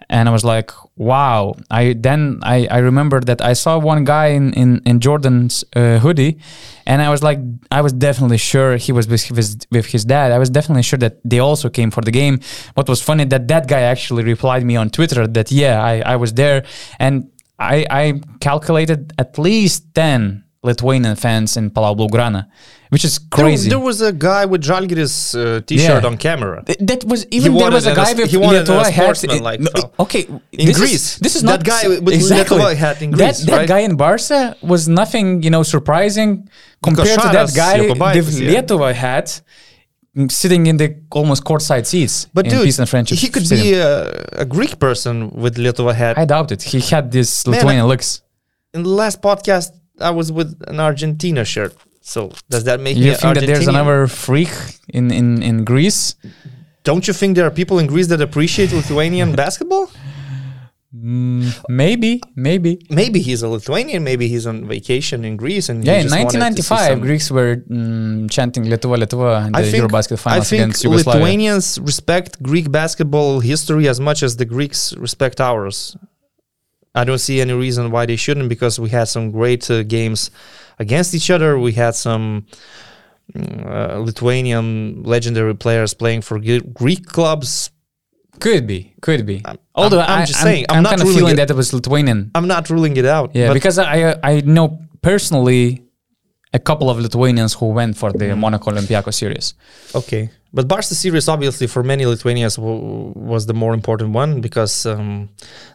And 0.09 0.29
I 0.29 0.31
was 0.31 0.43
like, 0.43 0.71
"Wow!" 0.95 1.55
I 1.69 1.93
then 1.93 2.39
I, 2.41 2.67
I 2.71 2.77
remembered 2.77 3.25
that 3.25 3.41
I 3.41 3.53
saw 3.53 3.77
one 3.77 4.05
guy 4.05 4.27
in 4.27 4.53
in, 4.53 4.81
in 4.85 5.01
Jordan's 5.01 5.65
uh, 5.75 5.99
hoodie, 5.99 6.39
and 6.85 7.01
I 7.01 7.09
was 7.09 7.21
like, 7.21 7.39
I 7.69 7.81
was 7.81 7.91
definitely 7.91 8.37
sure 8.37 8.77
he 8.77 8.93
was 8.93 9.07
with 9.07 9.23
his 9.25 9.57
with 9.71 9.87
his 9.87 10.05
dad. 10.05 10.31
I 10.31 10.39
was 10.39 10.49
definitely 10.49 10.83
sure 10.83 10.99
that 10.99 11.17
they 11.25 11.39
also 11.39 11.69
came 11.69 11.91
for 11.91 12.01
the 12.01 12.11
game. 12.11 12.39
What 12.75 12.87
was 12.87 13.01
funny 13.01 13.25
that 13.25 13.47
that 13.49 13.67
guy 13.67 13.81
actually 13.81 14.23
replied 14.23 14.63
me 14.63 14.77
on 14.77 14.89
Twitter 14.89 15.27
that 15.27 15.51
yeah, 15.51 15.83
I, 15.83 16.13
I 16.13 16.15
was 16.15 16.33
there, 16.33 16.63
and 16.97 17.29
I 17.59 17.85
I 17.89 18.21
calculated 18.39 19.13
at 19.17 19.37
least 19.37 19.93
ten 19.93 20.45
Lithuanian 20.61 21.15
fans 21.15 21.55
in 21.55 21.71
Palau 21.71 21.95
Blaugrana, 21.95 22.47
which 22.89 23.05
is 23.05 23.17
crazy. 23.17 23.69
There, 23.69 23.79
was 23.79 24.01
a 24.01 24.11
guy 24.11 24.43
with 24.45 24.61
Žalgiris 24.61 25.15
uh, 25.33 25.61
T-shirt 25.61 26.03
Yeah. 26.03 26.09
on 26.09 26.17
camera. 26.17 26.63
Th- 26.65 26.77
that 26.79 27.05
was 27.05 27.25
even 27.31 27.55
there 27.55 27.71
was 27.71 27.85
a 27.85 27.95
guy 27.95 28.11
with 28.13 28.29
he 28.29 28.37
wanted 28.37 28.67
Lietuva 28.67 28.89
hat. 28.91 29.15
sportsman-like 29.15 29.61
No, 29.61 29.69
okay, 30.01 30.23
In 30.51 30.65
this 30.67 30.77
Greece. 30.77 30.93
Is, 30.93 31.17
this 31.19 31.35
is 31.37 31.43
That 31.43 31.51
not 31.59 31.63
guy 31.63 31.87
with 31.87 32.09
exactly. 32.13 32.57
Lietuva 32.57 32.75
hat 32.75 33.01
in 33.01 33.11
Greece, 33.11 33.39
That, 33.39 33.51
that 33.51 33.57
right? 33.57 33.67
guy 33.69 33.79
in 33.79 33.95
Barca 33.95 34.57
was 34.61 34.89
nothing, 34.89 35.43
you 35.43 35.49
know, 35.49 35.63
surprising 35.63 36.49
compared 36.83 37.07
to 37.25 37.29
that 37.37 37.53
guy 37.55 37.79
with 37.87 37.97
yeah. 38.37 38.49
Lietuva 38.61 38.93
hat, 38.93 39.41
sitting 40.27 40.65
in 40.67 40.75
the 40.75 40.97
almost 41.11 41.45
courtside 41.45 41.85
seats. 41.85 42.27
But 42.33 42.49
dude, 42.49 42.63
Peace 42.65 42.79
and 42.79 42.89
Friendship 42.89 43.17
he 43.17 43.29
could 43.29 43.45
Stadium. 43.45 43.67
be 43.67 43.73
a, 43.79 44.41
a 44.43 44.45
Greek 44.45 44.77
person 44.79 45.29
with 45.29 45.55
Lietuva 45.55 45.93
hat. 45.95 46.17
I 46.17 46.25
doubt 46.25 46.51
it. 46.51 46.61
He 46.63 46.81
had 46.81 47.11
this 47.11 47.47
Man, 47.47 47.55
Lithuanian 47.55 47.87
looks. 47.87 48.21
In 48.73 48.83
the 48.83 48.89
last 48.89 49.21
podcast, 49.21 49.71
I 50.01 50.11
was 50.11 50.31
with 50.31 50.61
an 50.67 50.79
Argentina 50.79 51.45
shirt. 51.45 51.75
So 52.01 52.31
does 52.49 52.63
that 52.63 52.79
make 52.79 52.97
You 52.97 53.15
think 53.15 53.35
that 53.35 53.45
there's 53.45 53.67
another 53.67 54.07
freak 54.07 54.49
in, 54.87 55.11
in, 55.11 55.43
in 55.43 55.63
Greece? 55.63 56.15
Don't 56.83 57.07
you 57.07 57.13
think 57.13 57.35
there 57.35 57.45
are 57.45 57.51
people 57.51 57.77
in 57.77 57.87
Greece 57.87 58.07
that 58.07 58.21
appreciate 58.21 58.71
Lithuanian 58.71 59.35
basketball? 59.35 59.89
Mm, 60.95 61.53
maybe, 61.69 62.19
maybe. 62.35 62.81
Maybe 62.89 63.19
he's 63.19 63.43
a 63.43 63.47
Lithuanian. 63.47 64.03
Maybe 64.03 64.27
he's 64.27 64.47
on 64.47 64.67
vacation 64.67 65.23
in 65.23 65.37
Greece. 65.37 65.69
And 65.69 65.83
he 65.83 65.89
Yeah, 65.89 65.97
in 65.97 66.07
just 66.07 66.17
wanted 66.17 66.55
to 66.55 66.63
see 66.63 66.73
1995, 66.73 67.01
Greeks 67.01 67.29
were 67.29 67.57
mm, 67.57 68.31
chanting 68.31 68.63
Lietuva, 68.63 68.97
Lietuva 68.97 69.45
in 69.45 69.51
the 69.51 69.59
I 69.59 69.63
think, 69.69 69.83
Eurobasket 69.83 70.13
I 70.13 70.15
finals 70.15 70.49
think 70.49 70.63
against 70.63 70.83
Yugoslavia. 70.83 71.21
Lithuanians 71.21 71.79
respect 71.79 72.41
Greek 72.41 72.71
basketball 72.71 73.39
history 73.39 73.87
as 73.87 73.99
much 73.99 74.23
as 74.23 74.37
the 74.37 74.45
Greeks 74.45 74.95
respect 74.97 75.39
ours. 75.39 75.95
I 76.95 77.03
don't 77.03 77.19
see 77.19 77.39
any 77.41 77.53
reason 77.53 77.91
why 77.91 78.05
they 78.05 78.15
shouldn't 78.15 78.49
because 78.49 78.79
we 78.79 78.89
had 78.89 79.07
some 79.07 79.31
great 79.31 79.69
uh, 79.69 79.83
games 79.83 80.31
against 80.79 81.13
each 81.13 81.29
other. 81.29 81.57
We 81.59 81.73
had 81.73 81.95
some 81.95 82.45
uh, 83.35 83.97
Lithuanian 83.99 85.03
legendary 85.03 85.55
players 85.55 85.93
playing 85.93 86.21
for 86.21 86.39
Greek 86.39 87.05
clubs. 87.05 87.71
Could 88.39 88.65
be, 88.67 88.93
could 89.01 89.25
be. 89.25 89.41
I'm- 89.45 89.59
Although 89.75 89.99
I'm 90.01 90.21
I, 90.23 90.25
just 90.25 90.41
saying, 90.41 90.65
I'm 90.69 90.77
I'm, 90.77 90.83
not 90.83 90.89
kind 90.91 91.01
of 91.01 91.07
ruling 91.07 91.19
feeling 91.19 91.33
it- 91.33 91.37
that 91.37 91.49
it 91.51 91.55
was 91.55 91.73
Lithuanian. 91.73 92.31
I'm 92.35 92.47
not 92.47 92.69
ruling 92.69 92.95
it 92.97 93.05
out. 93.05 93.35
Yeah, 93.35 93.47
but 93.49 93.53
because 93.53 93.77
I 93.77 94.15
I 94.23 94.41
know 94.41 94.79
personally 95.01 95.83
a 96.53 96.59
couple 96.59 96.89
of 96.89 96.97
Lithuanians 96.99 97.53
who 97.53 97.67
went 97.67 97.95
for 97.97 98.11
the. 98.11 98.35
Monaco 98.35 98.71
Olympiacos 98.71 99.13
series. 99.13 99.53
Okay, 99.93 100.29
but 100.53 100.67
Barca 100.67 100.95
series 100.95 101.27
obviously 101.27 101.67
for 101.67 101.83
many 101.83 102.05
Lithuanians 102.05 102.55
w- 102.55 103.13
was 103.15 103.45
the 103.45 103.53
more 103.53 103.73
important 103.73 104.09
one 104.13 104.41
because 104.41 104.85
um, 104.85 105.29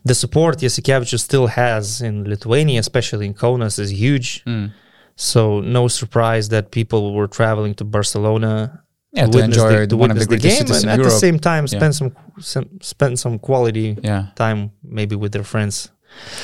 the 0.04 0.14
support 0.14 0.58
Jasikevičius 0.58 1.20
still 1.20 1.46
has 1.46 2.00
in 2.02 2.24
Lithuania, 2.28 2.80
especially 2.80 3.26
in 3.26 3.34
Kaunas, 3.34 3.78
is 3.78 3.90
huge. 3.92 4.42
Mm. 4.44 4.72
So 5.16 5.60
no 5.60 5.86
surprise 5.88 6.48
that 6.48 6.70
people 6.72 7.14
were 7.14 7.28
traveling 7.28 7.74
to 7.76 7.84
Barcelona 7.84 8.82
Yeah, 9.12 9.26
to 9.30 9.38
enjoy 9.38 9.70
the, 9.80 9.86
to 9.86 9.96
one 9.96 10.10
of 10.10 10.18
the 10.18 10.26
greatest 10.26 10.66
game 10.66 10.74
and 10.76 10.90
at 10.90 10.98
Europe. 10.98 11.12
the 11.12 11.18
same 11.26 11.38
time 11.38 11.64
Yeah. 11.64 11.78
spend 11.78 11.94
some, 11.94 12.10
some 12.40 12.66
spend 12.82 13.14
some 13.24 13.38
quality 13.38 13.88
Yeah. 14.02 14.22
time 14.34 14.60
maybe 14.82 15.14
with 15.22 15.30
their 15.32 15.44
friends. 15.52 15.74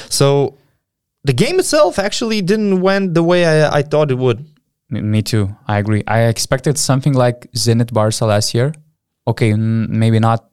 So 0.08 0.54
the 1.24 1.32
game 1.32 1.58
itself 1.58 1.98
actually 1.98 2.40
didn't 2.42 2.80
went 2.80 3.14
the 3.14 3.22
way 3.30 3.40
I, 3.44 3.78
I 3.78 3.82
thought 3.82 4.10
it 4.14 4.18
would. 4.24 4.38
Me 4.90 5.22
too. 5.22 5.56
I 5.68 5.78
agree. 5.78 6.02
I 6.06 6.22
expected 6.22 6.76
something 6.76 7.14
like 7.14 7.50
Zenit 7.52 7.92
Barca 7.92 8.26
last 8.26 8.54
year. 8.54 8.74
Okay, 9.26 9.52
n- 9.52 9.86
maybe 9.88 10.18
not 10.18 10.50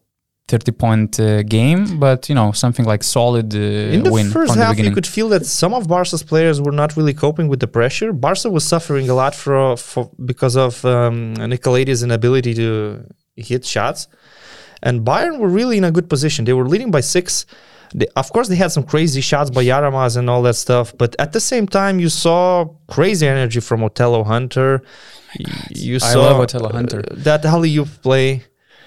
30 0.47 0.71
point 0.71 1.19
uh, 1.19 1.43
game, 1.43 1.99
but 1.99 2.29
you 2.29 2.35
know, 2.35 2.51
something 2.51 2.85
like 2.85 3.03
solid 3.03 3.53
uh, 3.53 3.57
In 3.57 4.03
the 4.03 4.11
win 4.11 4.29
first 4.29 4.53
from 4.53 4.59
the 4.59 4.65
half, 4.65 4.79
you 4.79 4.91
could 4.91 5.07
feel 5.07 5.27
that 5.29 5.45
some 5.45 5.73
of 5.73 5.87
Barca's 5.87 6.23
players 6.23 6.61
were 6.61 6.71
not 6.71 6.95
really 6.95 7.13
coping 7.13 7.47
with 7.49 7.59
the 7.59 7.67
pressure. 7.67 8.13
Barca 8.13 8.49
was 8.49 8.63
suffering 8.63 9.09
a 9.09 9.13
lot 9.13 9.35
for, 9.35 9.75
for 9.75 10.09
because 10.23 10.55
of 10.55 10.85
um, 10.85 11.33
Nicolaides' 11.35 12.03
inability 12.03 12.53
to 12.53 13.03
hit 13.35 13.65
shots, 13.65 14.07
and 14.81 15.01
Bayern 15.01 15.39
were 15.39 15.49
really 15.49 15.77
in 15.77 15.83
a 15.83 15.91
good 15.91 16.09
position. 16.09 16.45
They 16.45 16.53
were 16.53 16.67
leading 16.67 16.91
by 16.91 17.01
six. 17.01 17.45
They, 17.93 18.07
of 18.15 18.31
course, 18.33 18.47
they 18.47 18.55
had 18.55 18.71
some 18.71 18.83
crazy 18.83 19.21
shots 19.21 19.49
by 19.49 19.63
Yaramaz 19.63 20.17
and 20.17 20.29
all 20.29 20.41
that 20.43 20.55
stuff, 20.55 20.93
but 20.97 21.15
at 21.19 21.31
the 21.33 21.39
same 21.39 21.67
time, 21.67 21.99
you 21.99 22.09
saw 22.09 22.65
crazy 22.87 23.27
energy 23.27 23.59
from 23.59 23.83
Othello 23.83 24.23
Hunter. 24.23 24.81
Y- 25.39 25.45
You 25.87 25.95
I 25.95 25.99
saw 26.13 26.21
love 26.21 26.39
Othello 26.41 26.69
Hunter. 26.69 26.99
uh, 26.99 27.15
that 27.27 27.45
alley 27.45 27.69
you 27.69 27.85
play. 27.85 28.43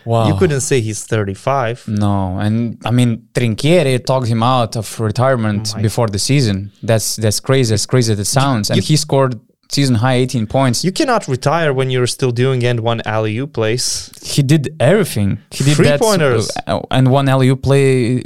wow. 0.07 0.27
You 0.29 0.35
couldn't 0.41 0.63
say 0.71 0.81
he's 0.81 1.05
35. 1.05 1.85
No, 1.89 2.39
and 2.39 2.57
I 2.89 2.91
mean 2.91 3.11
Trinchieri 3.35 4.05
talked 4.11 4.29
him 4.35 4.43
out 4.43 4.73
of 4.77 4.87
retirement 5.01 5.65
My- 5.75 5.83
before 5.83 6.09
the 6.09 6.19
season. 6.19 6.57
That's 6.83 7.17
that's 7.17 7.41
crazy. 7.49 7.75
As 7.75 7.85
crazy 7.87 8.13
as 8.15 8.19
it 8.19 8.31
sounds, 8.41 8.71
and 8.71 8.77
you- 8.79 8.83
he 8.91 8.97
scored 8.97 9.35
season 9.73 9.95
high 9.97 10.15
18 10.15 10.47
points. 10.47 10.85
You 10.85 10.93
cannot 10.93 11.29
retire 11.29 11.73
when 11.73 11.91
you're 11.91 12.07
still 12.07 12.33
doing 12.33 12.65
end 12.65 12.81
one 12.81 13.01
alley 13.05 13.37
oop 13.39 13.53
plays. 13.53 14.11
he 14.23 14.43
did 14.43 14.75
everything. 14.81 15.39
He 15.51 15.65
did 15.65 15.77
that, 15.79 15.99
Three-pointers. 15.99 16.51
uh, 16.67 16.81
and 16.91 17.11
one 17.11 17.27
LU 17.27 17.57
play. 17.57 18.23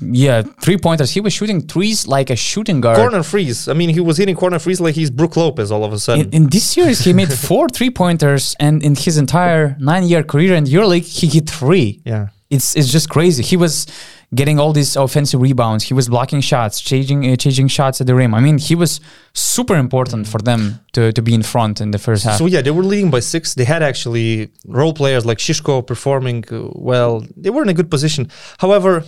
Yeah, 0.00 0.42
three 0.62 0.76
pointers. 0.78 1.10
He 1.10 1.20
was 1.20 1.32
shooting 1.32 1.60
threes 1.66 2.06
like 2.06 2.30
a 2.30 2.36
shooting 2.36 2.80
guard. 2.80 2.96
corner 2.98 3.22
freeze. 3.24 3.68
I 3.68 3.72
mean, 3.74 3.90
he 3.90 4.00
was 4.00 4.16
hitting 4.16 4.36
corner 4.36 4.58
freeze 4.60 4.80
like 4.80 4.94
he's 4.94 5.10
Brook 5.10 5.36
Lopez 5.36 5.72
all 5.72 5.84
of 5.84 5.92
a 5.92 5.98
sudden. 5.98 6.26
In, 6.26 6.32
in 6.44 6.48
this 6.48 6.64
series, 6.70 7.00
he 7.00 7.12
made 7.12 7.32
four 7.48 7.68
three 7.68 7.90
pointers, 7.90 8.54
and 8.60 8.82
in 8.82 8.94
his 8.94 9.18
entire 9.18 9.76
nine 9.80 10.04
year 10.04 10.22
career 10.22 10.54
in 10.54 10.64
EuroLeague, 10.64 11.04
he 11.20 11.26
hit 11.26 11.48
three. 11.50 12.00
yeah. 12.04 12.28
It's 12.50 12.74
it's 12.76 12.90
just 12.90 13.10
crazy. 13.10 13.42
He 13.42 13.58
was 13.58 13.86
getting 14.34 14.58
all 14.58 14.72
these 14.72 14.96
offensive 14.96 15.40
rebounds. 15.40 15.84
He 15.84 15.94
was 15.94 16.08
blocking 16.08 16.40
shots, 16.40 16.80
changing 16.80 17.30
uh, 17.30 17.36
changing 17.36 17.68
shots 17.68 18.00
at 18.00 18.06
the 18.06 18.14
rim. 18.14 18.34
I 18.34 18.40
mean, 18.40 18.58
he 18.58 18.74
was 18.74 19.00
super 19.32 19.76
important 19.76 20.26
for 20.26 20.38
them 20.38 20.80
to, 20.92 21.12
to 21.12 21.22
be 21.22 21.34
in 21.34 21.42
front 21.42 21.80
in 21.80 21.90
the 21.90 21.98
first 21.98 22.24
half. 22.24 22.38
So 22.38 22.46
yeah, 22.46 22.62
they 22.62 22.70
were 22.70 22.82
leading 22.82 23.10
by 23.10 23.20
six. 23.20 23.54
They 23.54 23.64
had 23.64 23.82
actually 23.82 24.50
role 24.66 24.92
players 24.92 25.24
like 25.24 25.38
Shishko 25.38 25.86
performing 25.86 26.44
uh, 26.50 26.68
well. 26.72 27.24
They 27.36 27.50
were 27.50 27.62
in 27.62 27.68
a 27.68 27.74
good 27.74 27.90
position. 27.90 28.30
However, 28.58 29.04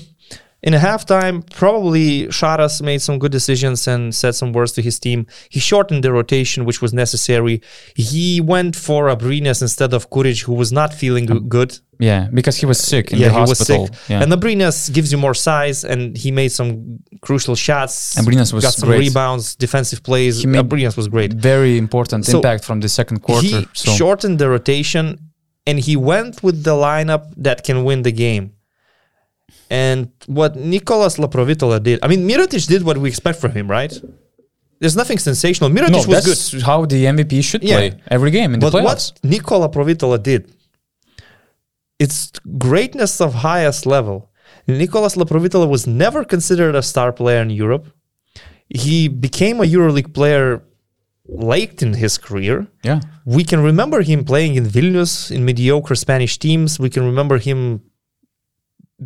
in 0.63 0.75
a 0.75 0.79
halftime, 0.79 1.37
probably 1.51 2.27
Sharas 2.27 2.83
made 2.83 3.01
some 3.01 3.19
good 3.19 3.33
decisions 3.33 3.89
and 3.89 4.15
said 4.15 4.35
some 4.35 4.53
words 4.53 4.73
to 4.73 4.83
his 4.83 4.99
team. 4.99 5.27
He 5.49 5.59
shortened 5.61 6.05
the 6.05 6.13
rotation, 6.13 6.65
which 6.67 6.83
was 6.83 6.93
necessary. 6.93 7.63
He 7.97 8.41
went 8.43 8.77
for 8.77 9.07
Abrines 9.09 9.63
instead 9.63 9.95
of 9.95 10.11
Kuric, 10.11 10.43
who 10.45 10.53
was 10.55 10.71
not 10.71 10.93
feeling 10.93 11.27
g- 11.27 11.41
good. 11.49 11.79
yeah, 11.99 12.29
because 12.39 12.57
he 12.59 12.67
was 12.67 12.79
sick 12.79 13.11
in 13.13 13.19
yeah, 13.19 13.29
the 13.29 13.35
he 13.35 13.41
was 13.41 13.59
hospital. 13.59 13.87
sick. 13.87 13.95
Yeah. 14.11 14.23
And 14.23 14.31
Abrines 14.33 14.93
gives 14.93 15.11
you 15.13 15.19
more 15.19 15.35
size, 15.35 15.83
and 15.85 16.17
he 16.17 16.31
made 16.31 16.53
some 16.53 16.99
crucial 17.23 17.55
shots. 17.57 18.15
Abrines 18.17 18.53
was 18.53 18.63
got 18.65 18.75
some 18.75 18.89
great. 18.91 19.01
rebounds, 19.09 19.57
defensive 19.57 20.03
plays. 20.03 20.43
He 20.43 20.47
Abrines 20.47 20.95
was 20.97 21.09
great. 21.09 21.33
Very 21.33 21.79
important 21.79 22.27
So, 22.27 22.39
impact 22.39 22.65
from 22.65 22.81
the 22.81 22.89
second 22.89 23.19
quarter. 23.23 23.47
He 23.47 23.67
so 23.73 23.93
shortened 23.93 24.39
the 24.39 24.49
rotation, 24.51 25.05
and 25.67 25.79
he 25.81 25.97
went 25.97 26.43
with 26.43 26.65
the 26.65 26.73
lineup 26.89 27.25
that 27.39 27.65
can 27.65 27.85
win 27.85 28.03
the 28.03 28.13
game. 28.13 28.53
And 29.71 30.11
what 30.27 30.57
Nicolas 30.57 31.17
Laprovittola 31.17 31.81
did, 31.83 32.01
I 32.03 32.09
mean, 32.09 32.27
Mirotic 32.29 32.67
did 32.67 32.83
what 32.83 32.99
we 32.99 33.09
expect 33.09 33.39
from 33.41 33.53
him, 33.53 33.71
right? 33.71 33.93
There's 34.81 34.97
nothing 34.97 35.19
sensational. 35.19 35.71
Mirotic 35.71 35.91
no, 35.93 35.99
was 35.99 36.07
good. 36.07 36.25
that's 36.25 36.63
how 36.63 36.85
the 36.87 37.05
MVP 37.05 37.43
should 37.45 37.63
Yeah. 37.63 37.77
play 37.77 37.89
every 38.09 38.31
game 38.33 38.55
in 38.55 38.61
the 38.61 38.67
playoffs. 38.67 38.73
But 38.73 38.83
playoffs. 38.83 39.13
what 39.13 39.31
Nicolas 39.33 39.69
Laprovittola 39.71 40.23
did, 40.23 40.51
it's 41.99 42.33
greatness 42.59 43.21
of 43.21 43.35
highest 43.35 43.87
level. 43.87 44.31
Nicolas 44.67 45.15
Laprovittola 45.17 45.69
was 45.69 45.87
never 45.87 46.25
considered 46.25 46.75
a 46.75 46.83
star 46.83 47.13
player 47.13 47.43
in 47.43 47.51
Europe. 47.51 47.87
He 48.69 49.09
became 49.09 49.61
a 49.61 49.65
EuroLeague 49.65 50.13
player 50.15 50.63
late 51.29 51.83
in 51.83 51.95
his 51.95 52.19
career. 52.19 52.67
Yeah, 52.83 53.01
We 53.25 53.45
can 53.45 53.61
remember 53.63 54.03
him 54.03 54.25
playing 54.25 54.55
in 54.57 54.65
Vilnius 54.65 55.31
in 55.31 55.45
mediocre 55.45 55.95
Spanish 55.95 56.39
teams. 56.39 56.79
We 56.81 56.91
can 56.91 57.05
remember 57.05 57.39
him 57.39 57.83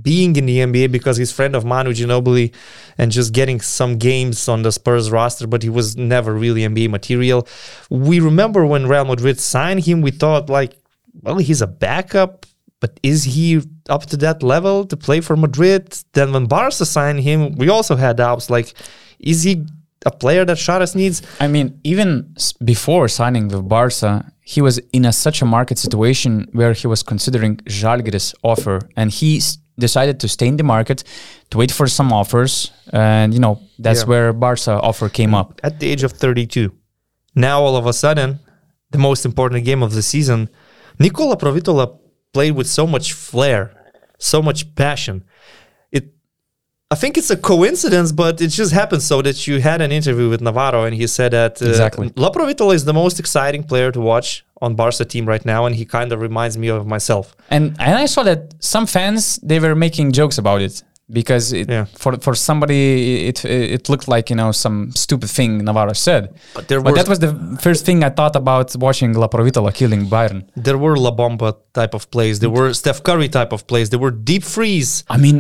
being 0.02 0.36
in 0.36 0.46
the 0.46 0.58
NBA 0.58 0.90
because 0.90 1.16
he's 1.16 1.30
friend 1.32 1.54
of 1.54 1.64
Manu 1.64 1.92
Ginobili 1.92 2.52
and 2.98 3.12
just 3.12 3.32
getting 3.32 3.60
some 3.60 3.96
games 3.98 4.48
on 4.48 4.62
the 4.62 4.72
Spurs 4.72 5.10
roster, 5.10 5.46
but 5.46 5.62
he 5.62 5.68
was 5.68 5.96
never 5.96 6.34
really 6.34 6.62
NBA 6.62 6.90
material. 6.90 7.46
We 7.90 8.20
remember 8.20 8.66
when 8.66 8.86
Real 8.86 9.04
Madrid 9.04 9.38
signed 9.40 9.84
him, 9.84 10.02
we 10.02 10.10
thought 10.10 10.50
like, 10.50 10.76
well, 11.22 11.38
he's 11.38 11.62
a 11.62 11.66
backup, 11.66 12.46
but 12.80 12.98
is 13.02 13.24
he 13.24 13.62
up 13.88 14.06
to 14.06 14.16
that 14.18 14.42
level 14.42 14.84
to 14.86 14.96
play 14.96 15.20
for 15.20 15.36
Madrid? 15.36 15.96
Then 16.12 16.32
when 16.32 16.46
Barca 16.46 16.84
signed 16.84 17.20
him, 17.20 17.54
we 17.56 17.68
also 17.68 17.96
had 17.96 18.16
doubts 18.16 18.50
like, 18.50 18.74
is 19.20 19.42
he 19.44 19.64
a 20.06 20.10
player 20.10 20.44
that 20.44 20.56
Sharas 20.58 20.94
needs? 20.94 21.22
I 21.40 21.46
mean, 21.48 21.80
even 21.84 22.34
before 22.62 23.08
signing 23.08 23.48
with 23.48 23.66
Barca, 23.68 24.30
he 24.42 24.60
was 24.60 24.78
in 24.92 25.04
a, 25.06 25.12
such 25.12 25.40
a 25.40 25.46
market 25.46 25.78
situation 25.78 26.46
where 26.52 26.74
he 26.74 26.86
was 26.86 27.02
considering 27.02 27.56
Žalgiris 27.58 28.34
offer, 28.42 28.80
and 28.96 29.10
he 29.10 29.38
s- 29.38 29.56
decided 29.78 30.20
to 30.20 30.28
stay 30.28 30.46
in 30.46 30.56
the 30.56 30.62
market 30.64 31.04
to 31.50 31.58
wait 31.58 31.70
for 31.72 31.86
some 31.88 32.12
offers, 32.12 32.70
and 32.92 33.34
you 33.34 33.40
know 33.40 33.60
that's 33.78 34.00
Yeah. 34.02 34.08
where 34.08 34.32
Barca 34.32 34.80
offer 34.80 35.08
came 35.08 35.34
up. 35.34 35.60
at 35.62 35.80
the 35.80 35.90
age 35.90 36.02
of 36.04 36.12
32. 36.12 36.72
Now, 37.34 37.60
all 37.62 37.76
of 37.76 37.86
a 37.86 37.92
sudden, 37.92 38.38
the 38.90 38.98
most 38.98 39.24
important 39.24 39.64
game 39.64 39.82
of 39.82 39.92
the 39.92 40.02
season, 40.02 40.48
Nicolas 40.98 41.34
Laprovittola 41.34 41.98
played 42.32 42.52
with 42.54 42.68
so 42.68 42.86
much 42.86 43.12
flair, 43.12 43.72
so 44.18 44.40
much 44.40 44.74
passion. 44.76 45.24
I 46.90 46.96
think 46.96 47.16
it's 47.16 47.30
a 47.30 47.36
coincidence, 47.36 48.12
but 48.12 48.40
it 48.40 48.48
just 48.48 48.72
happened 48.72 49.02
so 49.02 49.22
that 49.22 49.46
you 49.46 49.60
had 49.60 49.80
an 49.80 49.90
interview 49.90 50.28
with 50.28 50.40
Navarro 50.40 50.84
and 50.84 50.94
he 50.94 51.06
said 51.06 51.32
that 51.32 51.60
uh, 51.62 51.66
Exactly. 51.66 52.10
Laprovittola 52.10 52.74
is 52.74 52.84
the 52.84 52.92
most 52.92 53.18
exciting 53.18 53.62
player 53.64 53.90
to 53.90 54.00
watch 54.00 54.44
on 54.60 54.74
Barca 54.74 55.04
team 55.04 55.26
right 55.26 55.44
now, 55.44 55.66
and 55.66 55.74
he 55.74 55.84
kind 55.84 56.12
of 56.12 56.20
reminds 56.20 56.56
me 56.58 56.68
of 56.68 56.86
myself. 56.86 57.34
And 57.50 57.64
and 57.80 57.94
I 58.04 58.06
saw 58.06 58.22
that 58.24 58.54
some 58.60 58.86
fans 58.86 59.38
they 59.42 59.58
were 59.58 59.74
making 59.74 60.12
jokes 60.12 60.38
about 60.38 60.60
it 60.62 60.82
because 61.10 61.52
it, 61.52 61.68
Yeah. 61.68 61.86
for 62.02 62.12
for 62.26 62.34
somebody 62.34 63.26
it 63.30 63.44
it 63.44 63.88
looked 63.88 64.06
like 64.14 64.30
you 64.30 64.36
know 64.36 64.52
some 64.52 64.92
stupid 65.04 65.30
thing 65.30 65.50
Navarro 65.64 65.94
said. 65.94 66.22
But 66.54 66.68
there 66.68 66.80
But 66.80 66.94
that 66.94 67.08
was 67.08 67.18
the 67.18 67.32
first 67.66 67.84
thing 67.86 68.04
I 68.04 68.10
thought 68.10 68.36
about 68.36 68.76
watching 68.76 69.14
Laprovittola 69.14 69.72
killing 69.80 70.02
Bayern. 70.14 70.40
there 70.66 70.78
were 70.78 70.96
La 70.96 71.10
Bomba 71.10 71.56
type 71.80 71.94
of 71.98 72.02
plays, 72.14 72.38
there 72.40 72.50
were 72.58 72.72
Steph 72.74 73.02
Curry 73.02 73.28
type 73.28 73.52
of 73.52 73.60
plays, 73.66 73.86
there 73.90 74.02
were 74.06 74.14
deep 74.32 74.44
freeze. 74.44 75.04
I 75.08 75.16
mean, 75.18 75.38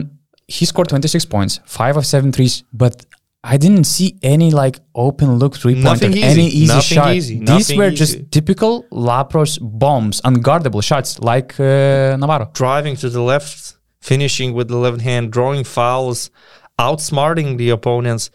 he 0.48 0.64
scored 0.64 0.88
26 0.88 1.24
points, 1.26 1.60
five 1.64 1.96
of 1.96 2.04
seven 2.06 2.32
threes, 2.32 2.64
but 2.72 3.04
I 3.42 3.56
didn't 3.58 3.84
see 3.84 4.16
any 4.22 4.50
like 4.50 4.80
open 4.94 5.38
look 5.38 5.56
three 5.56 5.82
pointer, 5.82 6.06
any 6.06 6.46
easy 6.48 6.66
Nothing 6.66 6.96
shot. 6.96 7.14
easy. 7.14 7.38
These 7.40 7.48
Nothing 7.48 7.78
were 7.78 7.88
easy. 7.88 7.96
just 7.96 8.30
typical 8.32 8.84
Lapros 8.90 9.58
bombs, 9.60 10.20
unguardable 10.22 10.82
shots 10.82 11.18
like 11.20 11.58
uh, 11.60 12.16
Navarro. 12.16 12.50
driving 12.54 12.96
to 12.96 13.10
the 13.10 13.20
left, 13.20 13.76
finishing 14.00 14.54
with 14.54 14.68
the 14.68 14.76
left 14.78 15.00
hand, 15.02 15.30
drawing 15.32 15.64
fouls. 15.64 16.30
outsmarting 16.78 17.56
the 17.56 17.70
opponents. 17.70 18.30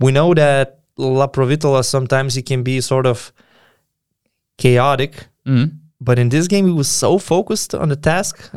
We 0.00 0.12
know 0.12 0.32
that 0.34 0.80
Laprovittola 0.98 1.84
sometimes 1.84 2.34
he 2.34 2.40
can 2.42 2.62
be 2.62 2.80
sort 2.80 3.06
of 3.06 3.32
chaotic, 4.58 5.28
Mhm. 5.46 5.78
but 6.00 6.18
in 6.18 6.28
this 6.30 6.46
game 6.48 6.66
he 6.66 6.72
was 6.72 6.88
so 6.88 7.18
focused 7.18 7.74
on 7.74 7.88
the 7.88 7.96
task. 7.96 8.50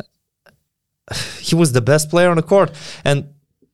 He 1.40 1.56
was 1.56 1.72
the 1.72 1.82
best 1.82 2.10
player 2.10 2.30
on 2.30 2.38
the 2.38 2.44
court, 2.44 2.72
and 3.04 3.30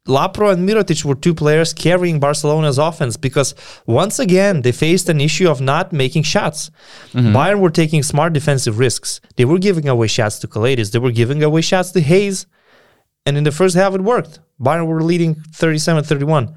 Lapro 0.07 0.51
and 0.51 0.67
Mirotic 0.67 1.05
were 1.05 1.15
two 1.15 1.35
players 1.35 1.73
carrying 1.73 2.19
Barcelona's 2.19 2.79
offense 2.79 3.17
because 3.17 3.53
once 3.85 4.17
again 4.17 4.63
they 4.63 4.71
faced 4.71 5.07
an 5.09 5.21
issue 5.21 5.47
of 5.47 5.61
not 5.61 5.93
making 5.93 6.23
shots. 6.23 6.71
Mm-hmm. 7.13 7.35
Bayern 7.35 7.59
were 7.59 7.69
taking 7.69 8.01
smart 8.01 8.33
defensive 8.33 8.79
risks. 8.79 9.21
They 9.35 9.45
were 9.45 9.59
giving 9.59 9.87
away 9.87 10.07
shots 10.07 10.39
to 10.39 10.47
Kaladis. 10.47 10.91
They 10.91 10.97
were 10.99 11.11
giving 11.11 11.43
away 11.43 11.61
shots 11.61 11.91
to 11.91 12.01
Hayes. 12.01 12.47
And 13.27 13.37
in 13.37 13.43
the 13.43 13.51
first 13.51 13.75
half, 13.75 13.93
it 13.93 14.01
worked. 14.01 14.39
Bayern 14.59 14.87
were 14.87 15.03
leading 15.03 15.35
37 15.53 16.03
31. 16.03 16.55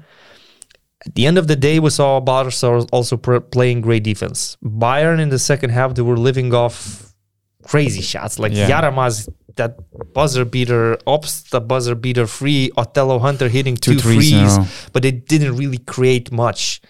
At 1.05 1.13
the 1.13 1.27
end 1.27 1.37
of 1.37 1.45
the 1.47 1.55
day, 1.55 1.79
we 1.79 1.91
saw 1.91 2.19
Barca 2.19 2.87
also 2.91 3.15
pr- 3.15 3.37
playing 3.37 3.81
great 3.81 4.03
defense. 4.03 4.57
Bayern 4.63 5.19
in 5.21 5.29
the 5.29 5.37
second 5.37 5.69
half, 5.69 5.93
they 5.93 6.01
were 6.01 6.17
living 6.17 6.51
off 6.51 7.13
crazy 7.61 8.01
shots 8.01 8.39
like 8.39 8.53
Yeah. 8.53 8.69
Yaramaz, 8.69 9.29
that 9.55 9.77
buzzer 10.13 10.45
beater, 10.45 10.97
Obst, 11.07 11.49
the 11.49 11.61
buzzer 11.61 11.95
beater 11.95 12.27
free, 12.27 12.71
Othello 12.77 13.19
Hunter 13.19 13.47
hitting 13.49 13.75
Two 13.75 13.93
two, 13.93 13.99
threes 13.99 14.57
but 14.91 15.05
it 15.05 15.27
didn't 15.27 15.55
really 15.55 15.77
create 15.79 16.31
much. 16.31 16.81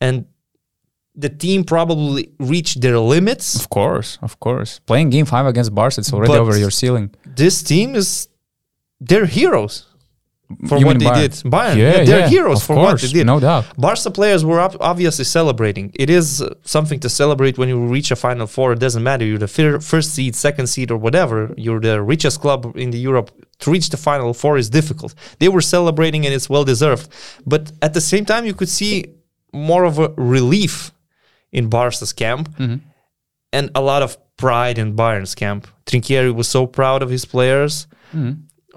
And 0.00 0.26
the 1.14 1.30
team 1.30 1.64
probably 1.64 2.30
reached 2.38 2.80
their 2.82 2.98
limits. 2.98 3.56
Of 3.58 3.70
course, 3.70 4.18
of 4.20 4.38
course. 4.40 4.80
Playing 4.80 5.10
game 5.10 5.24
five 5.24 5.46
against 5.46 5.74
Barca, 5.74 6.00
it's 6.00 6.12
already 6.12 6.32
But- 6.32 6.40
over 6.40 6.56
your 6.58 6.70
ceiling. 6.70 7.14
This 7.24 7.62
team 7.62 7.94
is, 7.94 8.28
they're 9.00 9.26
heroes 9.26 9.85
for 10.68 10.78
You 10.78 10.86
what 10.86 10.98
they 11.00 11.06
Bayern? 11.06 11.20
did. 11.22 11.32
Bayern, 11.54 11.76
Yeah, 11.76 11.82
yeah, 11.98 12.04
they're 12.04 12.20
yeah, 12.20 12.28
heroes 12.28 12.64
for 12.66 12.76
what 12.76 13.00
they 13.00 13.08
did. 13.08 13.26
no 13.26 13.40
doubt. 13.40 13.64
Barca 13.76 14.10
players 14.10 14.44
were 14.44 14.60
ob- 14.60 14.76
obviously 14.80 15.24
celebrating. 15.24 15.90
It 15.94 16.08
is 16.08 16.40
uh, 16.40 16.54
something 16.62 17.00
to 17.00 17.08
celebrate 17.08 17.58
when 17.58 17.68
you 17.68 17.78
reach 17.96 18.10
a 18.12 18.16
Final 18.16 18.46
Four. 18.46 18.72
It 18.72 18.78
doesn't 18.78 19.02
matter. 19.02 19.24
You're 19.24 19.38
the 19.46 19.48
fir- 19.48 19.80
first 19.80 20.14
seed, 20.14 20.36
second 20.36 20.66
seed, 20.68 20.90
or 20.90 20.98
whatever. 20.98 21.52
You're 21.56 21.80
the 21.80 22.00
richest 22.00 22.40
club 22.40 22.60
in 22.76 22.90
the 22.90 22.98
Europe. 22.98 23.30
To 23.60 23.70
reach 23.72 23.88
the 23.90 23.96
Final 23.96 24.32
Four 24.34 24.56
is 24.58 24.68
difficult. 24.70 25.14
They 25.40 25.48
were 25.48 25.62
celebrating, 25.62 26.24
and 26.26 26.32
it's 26.34 26.48
well 26.48 26.64
deserved. 26.64 27.08
But 27.44 27.72
at 27.82 27.92
the 27.94 28.00
same 28.00 28.24
time, 28.24 28.44
you 28.46 28.54
could 28.54 28.68
see 28.68 28.94
more 29.52 29.84
of 29.84 29.98
a 29.98 30.08
relief 30.16 30.92
in 31.52 31.68
Barca's 31.68 32.12
camp 32.12 32.48
Mm-hmm. 32.58 32.76
and 33.52 33.70
a 33.74 33.80
lot 33.80 34.02
of 34.02 34.16
pride 34.36 34.78
in 34.78 34.94
Bayern's 34.94 35.34
camp. 35.34 35.66
Trinchieri 35.86 36.32
was 36.34 36.46
so 36.48 36.66
proud 36.66 37.02
of 37.02 37.10
his 37.10 37.24
players. 37.24 37.86
Mm-hmm. 38.14 38.32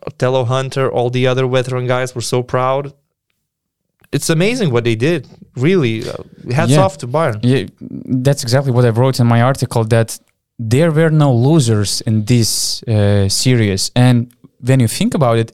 Othello 0.08 0.46
Hunter, 0.46 0.90
all 0.92 1.10
the 1.10 1.28
other 1.28 1.48
veteran 1.48 1.88
guys 1.88 2.14
were 2.16 2.22
so 2.22 2.44
proud. 2.44 2.94
It's 4.12 4.30
amazing 4.30 4.72
what 4.72 4.84
they 4.84 4.96
did. 4.96 5.28
Really, 5.56 6.08
uh, 6.10 6.14
hats 6.52 6.72
Yeah. 6.72 6.84
off 6.86 6.98
to 6.98 7.08
Bayern. 7.08 7.40
Yeah, 7.44 7.66
that's 8.26 8.42
exactly 8.44 8.72
what 8.72 8.86
I 8.86 8.90
wrote 8.90 9.20
in 9.20 9.28
my 9.28 9.42
article 9.42 9.84
that 9.86 10.20
there 10.58 10.92
were 10.92 11.12
no 11.12 11.34
losers 11.34 12.02
in 12.02 12.26
this 12.26 12.82
uh, 12.84 13.30
series. 13.30 13.92
And 13.96 14.32
when 14.62 14.80
you 14.80 14.88
think 14.88 15.14
about 15.14 15.38
it, 15.38 15.52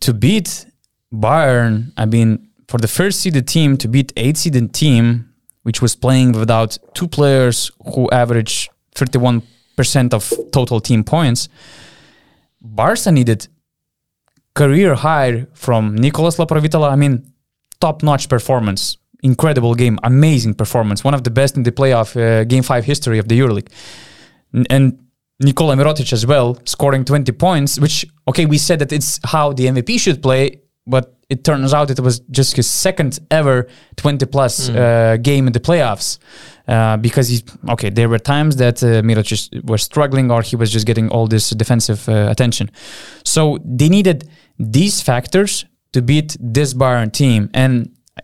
to 0.00 0.12
beat 0.12 0.66
Bayern, 1.12 1.92
I 1.96 2.04
mean, 2.06 2.48
for 2.68 2.78
the 2.78 2.88
first 2.88 3.20
seeded 3.20 3.46
team 3.46 3.76
to 3.78 3.88
beat 3.88 4.12
eight 4.16 4.36
seeded 4.36 4.72
team, 4.72 5.28
which 5.62 5.80
was 5.80 5.96
playing 5.96 6.32
without 6.32 6.78
two 6.94 7.06
players 7.08 7.70
who 7.94 8.08
average 8.10 8.68
31% 8.96 9.42
of 10.14 10.32
total 10.52 10.80
team 10.80 11.04
points, 11.04 11.48
Barca 12.62 13.10
needed 13.12 13.48
career 14.54 14.94
high 14.94 15.46
from 15.54 15.94
Nicolas 15.96 16.36
Laprovittola. 16.36 16.90
I 16.90 16.96
mean, 16.96 17.32
top 17.80 18.02
notch 18.02 18.28
performance, 18.28 18.96
incredible 19.22 19.74
game, 19.74 19.98
amazing 20.02 20.54
performance, 20.54 21.04
one 21.04 21.14
of 21.14 21.24
the 21.24 21.30
best 21.30 21.56
in 21.56 21.62
the 21.62 21.72
playoff 21.72 22.16
uh, 22.16 22.44
game 22.44 22.62
five 22.62 22.84
history 22.84 23.18
of 23.18 23.28
the 23.28 23.38
EuroLeague. 23.38 23.68
N- 24.54 24.66
And 24.70 24.98
Nikola 25.40 25.74
Mirotic 25.74 26.12
as 26.12 26.24
well, 26.26 26.58
scoring 26.64 27.04
20 27.04 27.32
points, 27.32 27.80
which, 27.80 28.06
okay, 28.28 28.46
we 28.46 28.58
said 28.58 28.78
that 28.78 28.92
it's 28.92 29.18
how 29.24 29.52
the 29.52 29.66
MVP 29.66 29.98
should 29.98 30.22
play, 30.22 30.60
but 30.86 31.16
it 31.32 31.44
turns 31.44 31.72
out 31.72 31.90
it 31.90 32.00
was 32.00 32.20
just 32.38 32.56
his 32.56 32.68
second 32.70 33.18
ever 33.30 33.66
20 33.96 34.26
plus 34.26 34.68
uh, 34.68 35.16
game 35.20 35.46
in 35.46 35.52
the 35.52 35.60
playoffs. 35.60 36.18
Uh, 36.68 36.96
because 36.96 37.28
he, 37.28 37.42
okay, 37.70 37.90
there 37.90 38.08
were 38.08 38.20
times 38.20 38.56
that 38.56 38.82
uh, 38.82 39.02
Mirotic 39.02 39.64
was 39.64 39.82
struggling 39.82 40.30
or 40.30 40.42
he 40.42 40.54
was 40.54 40.70
just 40.70 40.86
getting 40.86 41.08
all 41.08 41.26
this 41.26 41.50
defensive 41.50 42.08
uh, 42.08 42.28
attention. 42.30 42.70
So 43.24 43.58
they 43.64 43.88
needed 43.88 44.28
these 44.58 45.02
factors 45.02 45.64
to 45.92 46.02
beat 46.02 46.36
this 46.38 46.74
Bayern 46.74 47.10
team. 47.12 47.50
And 47.52 47.72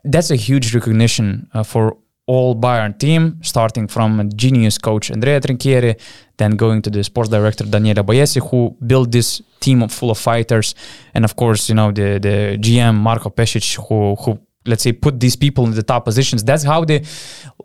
that's 0.05 0.31
a 0.31 0.37
huge 0.37 0.75
recognition 0.75 1.49
uh, 1.53 1.65
for 1.65 1.97
all 2.29 2.55
Bayern 2.55 2.93
team, 2.99 3.23
starting 3.43 3.89
from 3.89 4.29
genius 4.37 4.79
coach 4.79 5.11
Andrea 5.11 5.41
Trinchieri, 5.41 5.95
then 6.37 6.51
going 6.57 6.83
to 6.83 6.91
the 6.91 7.03
sports 7.03 7.31
director 7.31 7.65
Daniele 7.65 8.05
Baiesi, 8.05 8.41
who 8.51 8.77
built 8.87 9.11
this 9.11 9.43
team 9.61 9.89
full 9.89 10.11
of 10.11 10.19
fighters, 10.19 10.75
and 11.15 11.25
of 11.25 11.35
course, 11.35 11.69
you 11.69 11.75
know 11.75 11.91
the 11.93 12.19
the 12.27 12.37
GM 12.65 12.95
Marko 13.09 13.31
Pesic, 13.31 13.67
who 13.89 14.15
who 14.23 14.39
let's 14.71 14.83
say 14.83 14.93
put 14.93 15.15
these 15.21 15.37
people 15.37 15.65
in 15.65 15.73
the 15.75 15.83
top 15.93 16.05
positions. 16.05 16.41
That's 16.45 16.65
how 16.65 16.85
the 16.85 16.99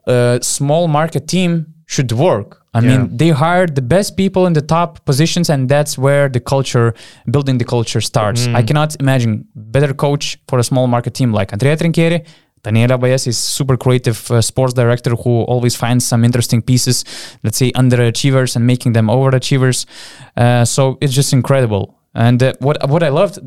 uh, 0.08 0.40
small 0.42 0.88
market 0.88 1.28
team 1.28 1.52
should 1.86 2.12
work. 2.12 2.50
I 2.76 2.80
Yeah. 2.80 2.90
mean, 2.90 3.18
they 3.18 3.30
hired 3.46 3.72
the 3.76 3.82
best 3.96 4.16
people 4.16 4.48
in 4.48 4.54
the 4.54 4.62
top 4.76 4.90
positions, 5.06 5.50
and 5.50 5.70
that's 5.70 5.94
where 5.98 6.30
the 6.30 6.40
culture, 6.40 6.94
building 7.34 7.58
the 7.60 7.66
culture 7.66 8.02
starts. 8.02 8.48
I 8.60 8.62
cannot 8.68 8.96
imagine 9.00 9.34
better 9.56 9.94
coach 9.94 10.26
for 10.48 10.58
a 10.60 10.64
small 10.64 10.88
market 10.88 11.14
team 11.14 11.30
like 11.40 11.54
Andrea 11.54 11.76
Trinchieri. 11.78 12.20
Daniela 12.64 13.00
Baez 13.00 13.28
is 13.28 13.38
super 13.38 13.78
creative 13.78 14.32
uh, 14.32 14.42
sports 14.42 14.74
director 14.74 15.12
who 15.12 15.44
always 15.44 15.76
finds 15.76 16.08
some 16.08 16.24
interesting 16.24 16.62
pieces, 16.62 17.04
let's 17.44 17.58
say 17.58 17.72
underachievers 17.74 18.56
and 18.56 18.66
making 18.66 18.94
them 18.94 19.08
overachievers. 19.08 19.86
Uh, 20.38 20.64
so 20.64 20.98
it's 21.02 21.14
just 21.14 21.34
incredible. 21.34 22.00
And 22.16 22.42
uh, 22.42 22.54
what 22.60 22.78
what 22.90 23.04
I 23.04 23.10
loved 23.10 23.40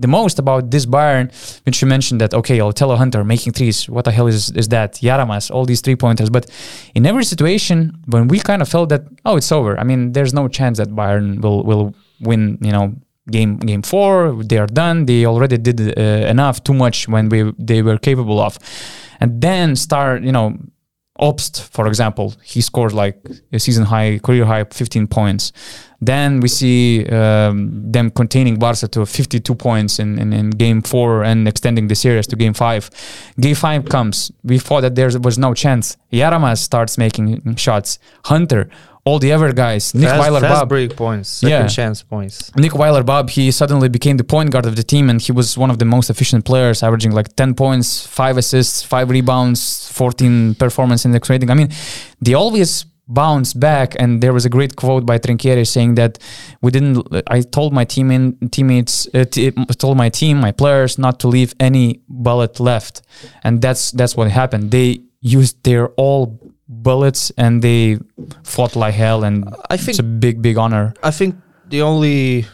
the 0.00 0.08
most 0.08 0.38
about 0.38 0.70
this 0.70 0.86
Bayern, 0.86 1.30
which 1.66 1.82
you 1.82 1.86
mentioned 1.86 2.20
that 2.22 2.32
okay, 2.34 2.60
Othello 2.60 2.96
Hunter 2.96 3.22
making 3.22 3.52
threes. 3.52 3.88
What 3.88 4.06
the 4.06 4.12
hell 4.12 4.26
is 4.26 4.50
is 4.52 4.68
that? 4.68 4.94
Yaramas, 4.94 5.50
all 5.50 5.66
these 5.66 5.82
three 5.82 5.96
pointers. 5.96 6.30
But 6.30 6.50
in 6.94 7.06
every 7.06 7.24
situation, 7.24 8.02
when 8.06 8.26
we 8.28 8.40
kind 8.40 8.62
of 8.62 8.68
felt 8.68 8.88
that 8.88 9.02
oh, 9.24 9.36
it's 9.36 9.52
over. 9.52 9.78
I 9.78 9.84
mean, 9.84 10.12
there's 10.12 10.32
no 10.34 10.48
chance 10.48 10.78
that 10.78 10.88
Bayern 10.88 11.40
will 11.42 11.62
will 11.62 11.94
win. 12.20 12.58
You 12.62 12.72
know, 12.72 12.94
game 13.30 13.58
game 13.58 13.82
four. 13.82 14.42
They 14.44 14.58
are 14.58 14.66
done. 14.66 15.06
They 15.06 15.26
already 15.26 15.58
did 15.58 15.80
uh, 15.80 16.28
enough, 16.28 16.62
too 16.62 16.74
much 16.74 17.08
when 17.08 17.28
we 17.28 17.52
they 17.58 17.82
were 17.82 17.98
capable 17.98 18.40
of, 18.40 18.58
and 19.20 19.40
then 19.40 19.76
start 19.76 20.22
you 20.22 20.32
know. 20.32 20.56
Obst, 21.20 21.68
for 21.68 21.86
example, 21.86 22.32
he 22.42 22.62
scores 22.62 22.94
like 22.94 23.18
a 23.52 23.58
season 23.58 23.84
high, 23.84 24.18
career 24.20 24.46
high, 24.46 24.64
15 24.64 25.06
points. 25.06 25.52
Then 26.02 26.40
we 26.40 26.48
see 26.48 27.04
um, 27.06 27.92
them 27.92 28.10
containing 28.10 28.58
Barca 28.58 28.88
to 28.88 29.04
52 29.04 29.54
points 29.54 29.98
in, 29.98 30.18
in, 30.18 30.32
in 30.32 30.50
game 30.50 30.80
four 30.80 31.22
and 31.24 31.46
extending 31.46 31.88
the 31.88 31.94
series 31.94 32.26
to 32.28 32.36
game 32.36 32.54
five. 32.54 32.88
Game 33.38 33.54
five 33.54 33.84
comes. 33.86 34.32
We 34.42 34.58
thought 34.58 34.80
that 34.80 34.94
there 34.94 35.10
was 35.20 35.36
no 35.38 35.52
chance. 35.52 35.96
Yaramas 36.10 36.58
starts 36.58 36.96
making 36.96 37.54
shots. 37.56 37.98
Hunter, 38.24 38.70
all 39.04 39.18
the 39.18 39.32
other 39.32 39.52
guys, 39.52 39.94
Nick 39.94 40.08
fast, 40.08 40.20
Weiler 40.20 40.40
fast 40.40 40.60
Bob. 40.60 40.68
break 40.70 40.96
points, 40.96 41.28
second 41.28 41.50
Yeah. 41.50 41.66
chance 41.66 42.02
points. 42.02 42.50
Nick 42.56 42.74
Weiler-Babb, 42.74 43.30
he 43.30 43.50
suddenly 43.50 43.88
became 43.88 44.16
the 44.16 44.24
point 44.24 44.50
guard 44.50 44.66
of 44.66 44.76
the 44.76 44.82
team 44.82 45.10
and 45.10 45.20
he 45.20 45.32
was 45.32 45.56
one 45.58 45.70
of 45.70 45.78
the 45.78 45.84
most 45.84 46.08
efficient 46.10 46.44
players, 46.44 46.82
averaging 46.82 47.12
like 47.12 47.34
10 47.36 47.54
points, 47.54 48.06
5 48.06 48.36
assists, 48.38 48.82
5 48.82 49.10
rebounds, 49.10 49.88
14 49.92 50.54
performance 50.54 51.04
index 51.04 51.28
rating. 51.30 51.50
I 51.50 51.54
mean, 51.54 51.68
they 52.20 52.34
always 52.34 52.84
bounce 53.10 53.52
back 53.52 53.96
and 53.98 54.22
there 54.22 54.32
was 54.32 54.44
a 54.46 54.48
great 54.48 54.76
quote 54.76 55.04
by 55.04 55.18
Trinchieri 55.18 55.66
saying 55.66 55.96
that 55.96 56.18
we 56.62 56.70
didn't 56.70 57.06
I 57.26 57.42
told 57.42 57.72
my 57.72 57.84
team 57.84 58.10
in, 58.10 58.36
teammates 58.50 59.08
uh, 59.12 59.24
t- 59.24 59.50
told 59.78 59.96
my 59.96 60.08
team 60.08 60.40
my 60.40 60.52
players 60.52 60.98
not 60.98 61.18
to 61.20 61.28
leave 61.28 61.54
any 61.60 62.00
bullet 62.08 62.60
left. 62.60 63.02
And 63.42 63.60
that's 63.60 63.90
that's 63.90 64.16
what 64.16 64.30
happened. 64.30 64.70
They 64.70 65.02
used 65.20 65.62
their 65.64 65.88
all 65.90 66.38
bullets 66.68 67.32
and 67.36 67.62
they 67.62 67.98
fought 68.44 68.76
like 68.76 68.94
hell 68.94 69.24
and 69.24 69.44
I 69.68 69.76
think 69.76 69.90
it's 69.90 69.98
a 69.98 70.04
big 70.04 70.40
big 70.40 70.56
honor. 70.56 70.94
I 71.02 71.10
think 71.10 71.34
the 71.68 71.82
only 71.82 72.46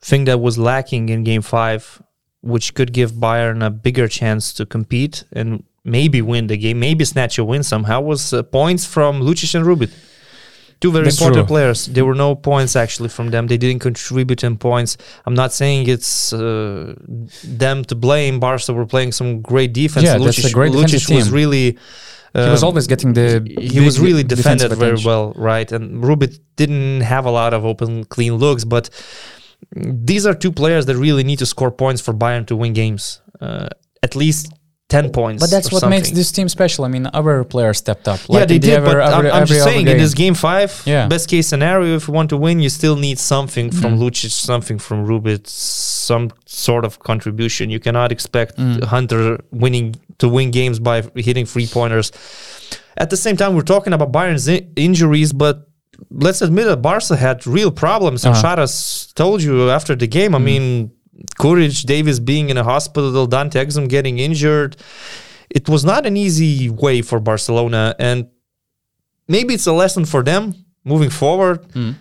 thing 0.00 0.24
that 0.26 0.40
was 0.40 0.56
lacking 0.56 1.08
in 1.08 1.24
Game 1.24 1.42
Five, 1.42 2.00
which 2.42 2.74
could 2.74 2.92
give 2.92 3.12
Bayern 3.12 3.64
a 3.66 3.70
bigger 3.70 4.06
chance 4.06 4.52
to 4.54 4.64
compete 4.64 5.24
and 5.32 5.64
maybe 5.84 6.22
win 6.22 6.46
the 6.46 6.56
game, 6.56 6.80
maybe 6.80 7.04
snatch 7.04 7.38
a 7.38 7.44
win 7.44 7.62
somehow, 7.62 8.00
was 8.00 8.32
uh, 8.32 8.42
points 8.42 8.84
from 8.84 9.20
Lucic 9.20 9.54
and 9.54 9.66
Rubit. 9.66 9.90
Two 10.80 10.90
very 10.92 11.04
That's 11.04 11.18
important 11.18 11.46
true. 11.46 11.54
players. 11.54 11.86
There 11.86 12.04
were 12.04 12.14
no 12.14 12.34
points 12.34 12.76
actually 12.76 13.08
from 13.08 13.30
them. 13.30 13.46
They 13.46 13.56
didn't 13.56 13.80
contribute 13.80 14.42
in 14.44 14.58
points. 14.58 14.96
I'm 15.24 15.34
not 15.34 15.52
saying 15.52 15.88
it's 15.88 16.32
uh, 16.32 16.94
them 17.44 17.84
to 17.84 17.94
blame. 17.94 18.40
Barca 18.40 18.72
were 18.72 18.86
playing 18.86 19.12
some 19.12 19.40
great 19.40 19.72
defense. 19.72 20.04
Yeah, 20.04 20.18
that's 20.18 20.44
a 20.44 20.50
great 20.50 20.72
Lucic 20.72 21.08
was 21.14 21.26
team. 21.26 21.32
really. 21.32 21.78
he 22.34 22.50
was 22.50 22.62
um, 22.62 22.68
always 22.68 22.86
getting 22.86 23.12
the 23.12 23.28
he 23.58 23.80
was 23.80 24.00
really 24.00 24.24
defended 24.24 24.72
very 24.72 24.98
well, 25.04 25.32
right? 25.36 25.70
And 25.70 26.02
Rubit 26.02 26.40
didn't 26.56 27.02
have 27.02 27.24
a 27.24 27.30
lot 27.30 27.54
of 27.54 27.64
open, 27.64 28.04
clean 28.04 28.34
looks, 28.34 28.64
but 28.64 28.90
these 29.74 30.26
are 30.26 30.34
two 30.34 30.52
players 30.52 30.86
that 30.86 30.96
really 30.96 31.24
need 31.24 31.38
to 31.38 31.46
score 31.46 31.70
points 31.70 32.02
for 32.02 32.12
Bayern 32.12 32.46
to 32.48 32.56
win 32.56 32.72
games. 32.72 33.20
Uh, 33.40 33.68
at 34.02 34.14
least 34.14 34.52
10 34.90 35.10
points. 35.12 35.40
But 35.42 35.50
that's 35.50 35.72
what 35.72 35.80
something. 35.80 35.98
makes 35.98 36.10
this 36.10 36.30
team 36.30 36.48
special. 36.48 36.84
I 36.84 36.88
mean, 36.88 37.08
other 37.14 37.42
players 37.44 37.78
stepped 37.78 38.06
up. 38.06 38.20
yeah, 38.28 38.44
they 38.44 38.58
did, 38.58 38.74
ever- 38.74 38.86
but 38.86 39.00
I'm, 39.00 39.20
I'm 39.26 39.42
every 39.42 39.46
just 39.56 39.64
saying, 39.64 39.88
in 39.88 39.96
this 39.98 40.12
game 40.14 40.34
five, 40.34 40.82
Yeah. 40.84 41.06
best 41.08 41.28
case 41.28 41.46
scenario, 41.48 41.96
if 41.96 42.06
you 42.06 42.12
want 42.14 42.28
to 42.30 42.36
win, 42.36 42.60
you 42.60 42.68
still 42.68 42.96
need 42.96 43.18
something 43.18 43.70
from 43.70 43.96
Mm. 43.96 44.00
Lucic, 44.02 44.30
something 44.30 44.78
from 44.78 45.06
Rubit, 45.06 45.46
some 45.46 46.30
sort 46.46 46.84
of 46.84 46.98
contribution. 47.00 47.70
You 47.70 47.80
cannot 47.80 48.12
expect 48.12 48.58
Mm. 48.58 48.84
Hunter 48.84 49.38
winning 49.50 49.96
to 50.18 50.28
win 50.28 50.50
games 50.50 50.78
by 50.78 51.02
hitting 51.16 51.46
three 51.46 51.66
pointers. 51.66 52.12
At 52.96 53.08
the 53.10 53.16
same 53.16 53.36
time, 53.36 53.54
we're 53.56 53.62
talking 53.62 53.92
about 53.94 54.12
Bayern's 54.12 54.46
in- 54.46 54.68
injuries, 54.76 55.32
but 55.32 55.66
let's 56.10 56.42
admit 56.42 56.66
that 56.66 56.82
Barca 56.82 57.16
had 57.16 57.46
real 57.46 57.70
problems. 57.70 58.24
And 58.24 58.34
Uh-huh. 58.36 58.56
Sharas 58.56 59.12
told 59.14 59.42
you 59.42 59.70
after 59.70 59.96
the 59.96 60.06
game. 60.06 60.34
I 60.34 60.38
Mm. 60.38 60.44
mean, 60.44 60.90
Kuric, 61.38 61.84
Davies 61.86 62.20
being 62.20 62.50
in 62.50 62.56
a 62.56 62.64
hospital, 62.64 63.26
Dante 63.26 63.64
Exum 63.64 63.88
getting 63.88 64.18
injured. 64.18 64.76
It 65.50 65.68
was 65.68 65.84
not 65.84 66.06
an 66.06 66.16
easy 66.16 66.68
way 66.70 67.02
for 67.02 67.20
Barcelona, 67.20 67.94
and 67.98 68.28
maybe 69.28 69.54
it's 69.54 69.66
a 69.66 69.72
lesson 69.72 70.04
for 70.04 70.22
them 70.22 70.54
moving 70.84 71.10
forward. 71.10 71.62
Mm. 71.72 71.94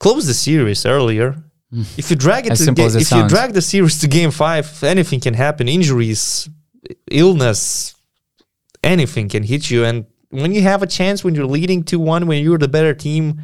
Close 0.00 0.26
the 0.26 0.34
series 0.34 0.84
earlier. 0.84 1.36
If 1.96 2.10
you 2.10 2.16
drag 2.16 2.46
it, 2.46 2.52
As 2.52 2.64
to 2.64 2.72
ga- 2.72 2.86
it 2.86 2.94
if 2.96 3.10
you 3.10 3.28
drag 3.28 3.52
the 3.52 3.60
series 3.62 3.98
to 4.00 4.08
game 4.08 4.30
five, 4.30 4.82
anything 4.84 5.20
can 5.20 5.34
happen. 5.34 5.68
Injuries, 5.68 6.48
illness, 7.10 7.94
anything 8.82 9.28
can 9.28 9.42
hit 9.42 9.70
you. 9.70 9.84
And 9.84 10.06
when 10.30 10.52
you 10.52 10.62
have 10.62 10.82
a 10.82 10.86
chance, 10.86 11.24
when 11.24 11.34
you're 11.34 11.46
leading 11.46 11.82
two 11.82 11.98
one, 11.98 12.26
when 12.26 12.42
you're 12.42 12.58
the 12.58 12.68
better 12.68 12.94
team, 12.94 13.42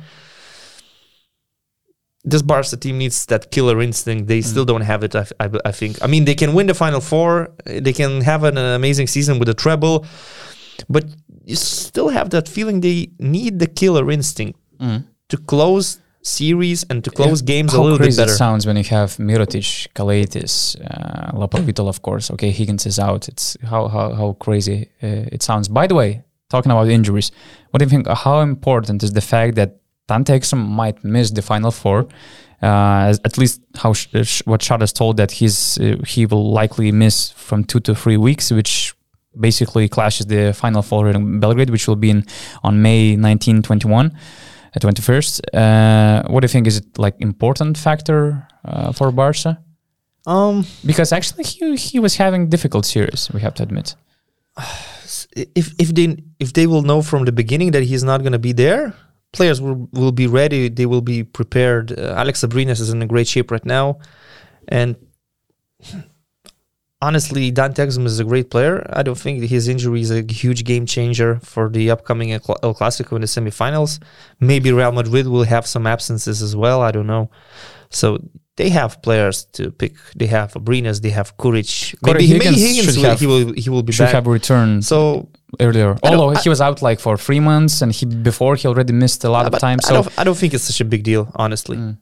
this 2.24 2.42
Barca 2.42 2.76
team 2.76 2.98
needs 2.98 3.26
that 3.26 3.50
killer 3.50 3.80
instinct. 3.82 4.28
They 4.28 4.38
Mm. 4.40 4.44
still 4.44 4.64
don't 4.64 4.82
have 4.82 5.02
it. 5.04 5.14
I, 5.16 5.24
I, 5.40 5.48
I 5.64 5.72
think. 5.72 5.96
I 6.04 6.06
mean, 6.06 6.24
they 6.24 6.34
can 6.34 6.54
win 6.54 6.66
the 6.66 6.74
final 6.74 7.00
four. 7.00 7.50
They 7.64 7.92
can 7.92 8.20
have 8.22 8.44
an 8.44 8.56
amazing 8.58 9.08
season 9.08 9.38
with 9.38 9.48
a 9.48 9.54
treble, 9.54 10.04
but 10.88 11.04
you 11.44 11.56
still 11.56 12.08
have 12.10 12.30
that 12.30 12.48
feeling 12.48 12.80
they 12.80 13.10
need 13.18 13.58
the 13.58 13.66
killer 13.66 14.10
instinct 14.10 14.58
Mm. 14.80 15.04
to 15.28 15.36
close 15.36 15.98
series 16.22 16.84
and 16.90 17.02
to 17.04 17.10
close 17.10 17.42
games 17.42 17.74
a 17.74 17.80
little 17.82 17.98
bit 17.98 18.16
better. 18.16 18.32
it 18.32 18.36
sounds 18.36 18.64
when 18.66 18.76
you 18.76 18.84
have 18.84 19.16
Mirotic, 19.18 19.88
Kalaitis, 19.94 20.76
uh, 20.88 21.32
Laprovitol, 21.32 21.88
of 21.88 22.02
course. 22.02 22.30
Okay, 22.30 22.50
Higgins 22.50 22.86
is 22.86 22.98
out. 22.98 23.28
It's 23.28 23.56
how 23.70 23.88
how, 23.88 24.12
how 24.14 24.32
crazy 24.38 24.88
uh, 25.02 25.34
it 25.34 25.42
sounds. 25.42 25.68
By 25.68 25.86
the 25.88 25.94
way, 25.96 26.22
talking 26.50 26.70
about 26.72 26.88
injuries, 26.88 27.32
what 27.70 27.78
do 27.78 27.84
you 27.84 27.90
think? 27.90 28.06
How 28.08 28.40
important 28.40 29.02
is 29.02 29.12
the 29.12 29.20
fact 29.20 29.54
that 29.56 29.70
Dante 30.12 30.32
Exum 30.38 30.60
might 30.80 30.98
miss 31.04 31.30
the 31.30 31.42
final 31.42 31.70
four? 31.70 32.06
Uh, 32.62 33.14
at 33.28 33.38
least 33.38 33.60
how 33.82 33.92
sh- 33.92 34.08
sh- 34.22 34.42
what 34.50 34.60
Sharas 34.60 34.92
told 34.92 35.16
that 35.16 35.30
he's 35.38 35.78
uh, 35.78 35.96
he 36.14 36.26
will 36.26 36.52
likely 36.60 36.92
miss 36.92 37.30
from 37.46 37.64
two 37.64 37.80
to 37.80 37.94
three 37.94 38.18
weeks, 38.28 38.52
which 38.52 38.94
basically 39.46 39.88
clashes 39.88 40.26
the 40.26 40.52
final 40.52 40.82
four 40.82 41.08
in 41.08 41.40
Belgrade, 41.40 41.70
which 41.70 41.88
will 41.88 41.96
be 41.96 42.10
in 42.10 42.24
on 42.62 42.82
May 42.82 43.16
19, 43.16 43.62
21 43.62 44.06
uh, 44.06 44.78
21st. 44.78 45.40
Uh, 45.54 46.28
what 46.32 46.40
do 46.40 46.44
you 46.44 46.48
think 46.54 46.66
is 46.66 46.76
it 46.76 46.98
like 46.98 47.14
important 47.20 47.78
factor 47.78 48.46
uh, 48.64 48.92
for 48.92 49.10
Barca? 49.10 49.58
Um, 50.26 50.64
Because 50.84 51.10
actually 51.16 51.44
he 51.44 51.76
he 51.76 51.98
was 52.00 52.16
having 52.16 52.50
difficult 52.50 52.84
series, 52.86 53.30
we 53.32 53.40
have 53.40 53.54
to 53.54 53.62
admit. 53.62 53.96
if 55.56 55.66
if 55.78 55.88
they 55.94 56.16
if 56.38 56.52
they 56.52 56.66
will 56.66 56.82
know 56.82 57.02
from 57.02 57.24
the 57.24 57.32
beginning 57.32 57.72
that 57.72 57.82
he's 57.82 58.04
not 58.04 58.20
going 58.20 58.32
to 58.40 58.44
be 58.50 58.52
there, 58.52 58.92
players 59.32 59.60
will 59.60 59.88
will 59.92 60.12
be 60.12 60.26
ready. 60.26 60.68
They 60.68 60.86
will 60.86 61.00
be 61.02 61.24
prepared. 61.24 61.98
Uh, 61.98 62.14
Alex 62.16 62.42
Abrines 62.44 62.80
is 62.80 62.90
in 62.90 63.02
a 63.02 63.06
great 63.06 63.26
shape 63.28 63.50
right 63.50 63.64
now, 63.64 63.98
and 64.68 64.96
honestly, 67.00 67.50
Dante 67.50 67.84
Exum 67.86 68.04
is 68.06 68.20
a 68.20 68.24
great 68.24 68.50
player. 68.50 68.86
I 68.92 69.02
don't 69.02 69.18
think 69.18 69.42
his 69.44 69.68
injury 69.68 70.00
is 70.00 70.10
a 70.10 70.22
huge 70.22 70.64
game 70.64 70.86
changer 70.86 71.40
for 71.42 71.68
the 71.68 71.90
upcoming 71.90 72.32
El 72.32 72.40
Clasico 72.40 73.12
in 73.16 73.22
the 73.22 73.26
semifinals. 73.26 74.00
Maybe 74.40 74.72
Real 74.72 74.92
Madrid 74.92 75.26
will 75.26 75.44
have 75.44 75.66
some 75.66 75.86
absences 75.86 76.42
as 76.42 76.54
well. 76.54 76.80
I 76.82 76.92
don't 76.92 77.06
know. 77.06 77.30
So 77.90 78.18
they 78.56 78.68
have 78.70 79.02
players 79.02 79.44
to 79.56 79.70
pick. 79.70 79.94
They 80.16 80.26
have 80.26 80.52
Abrines. 80.54 81.00
They 81.02 81.10
have 81.10 81.36
Kuric. 81.36 81.94
Maybe, 82.02 82.18
maybe 82.32 82.44
Higgins 82.44 82.62
Higgins 82.62 82.96
will, 82.96 83.04
have- 83.04 83.20
he 83.20 83.26
will 83.26 83.52
he 83.54 83.70
will 83.70 83.82
be 83.82 83.92
Should 83.92 84.04
back. 84.04 84.14
have 84.14 84.26
returned 84.26 84.84
so 84.84 85.28
earlier. 85.60 85.96
Although 86.02 86.30
I- 86.30 86.40
he 86.42 86.48
was 86.48 86.60
out 86.60 86.82
like 86.82 87.00
for 87.00 87.16
three 87.16 87.40
months 87.40 87.82
and 87.82 87.92
he 87.92 88.06
before 88.06 88.56
he 88.56 88.66
already 88.68 88.92
missed 88.92 89.24
a 89.24 89.30
lot 89.30 89.42
Yeah, 89.42 89.54
of 89.56 89.58
time. 89.60 89.78
I 89.84 89.88
So 89.88 89.94
don't, 89.94 90.18
I 90.20 90.24
don't 90.24 90.36
think 90.36 90.54
it's 90.54 90.64
such 90.64 90.80
a 90.80 90.84
big 90.84 91.02
deal, 91.04 91.30
honestly. 91.36 91.76
Mm. 91.76 91.96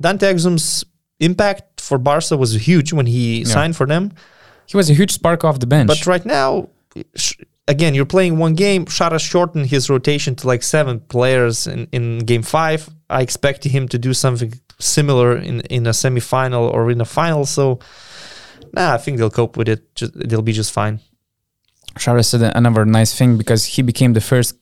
Dante 0.00 0.32
Exum's 0.32 0.84
impact 1.20 1.80
for 1.80 1.98
Barca 1.98 2.36
was 2.36 2.52
huge 2.66 2.92
when 2.92 3.06
he 3.06 3.40
Yeah. 3.40 3.46
signed 3.54 3.76
for 3.76 3.86
them. 3.86 4.12
he 4.66 4.76
was 4.76 4.88
a 4.88 4.94
huge 4.94 5.10
spark 5.12 5.44
off 5.44 5.58
the 5.58 5.66
bench. 5.66 5.88
But 5.88 6.06
right 6.06 6.24
now, 6.24 6.68
again, 7.68 7.94
you're 7.94 8.06
playing 8.16 8.38
one 8.38 8.54
game. 8.54 8.86
Shara 8.86 9.20
shortened 9.20 9.66
his 9.66 9.90
rotation 9.90 10.34
to 10.36 10.46
like 10.46 10.62
seven 10.62 11.00
players 11.00 11.66
in, 11.66 11.88
in 11.92 12.20
game 12.20 12.42
five. 12.42 12.88
I 13.10 13.20
expect 13.22 13.64
him 13.64 13.86
to 13.88 13.98
do 13.98 14.14
something 14.14 14.52
similar 14.78 15.36
in, 15.36 15.60
in 15.62 15.86
a 15.86 15.90
semifinal 15.90 16.72
or 16.72 16.90
in 16.90 17.00
a 17.00 17.04
final. 17.04 17.44
So, 17.44 17.80
nah, 18.72 18.94
I 18.94 18.98
think 18.98 19.18
they'll 19.18 19.30
cope 19.30 19.56
with 19.58 19.68
it. 19.68 19.94
Just, 19.94 20.12
they'll 20.28 20.42
be 20.42 20.52
just 20.52 20.72
fine. 20.72 21.00
Shara 21.98 22.24
said 22.24 22.42
another 22.54 22.84
nice 22.84 23.14
thing 23.14 23.36
because 23.36 23.64
he 23.64 23.82
became 23.82 24.12
the 24.12 24.20
first 24.20 24.56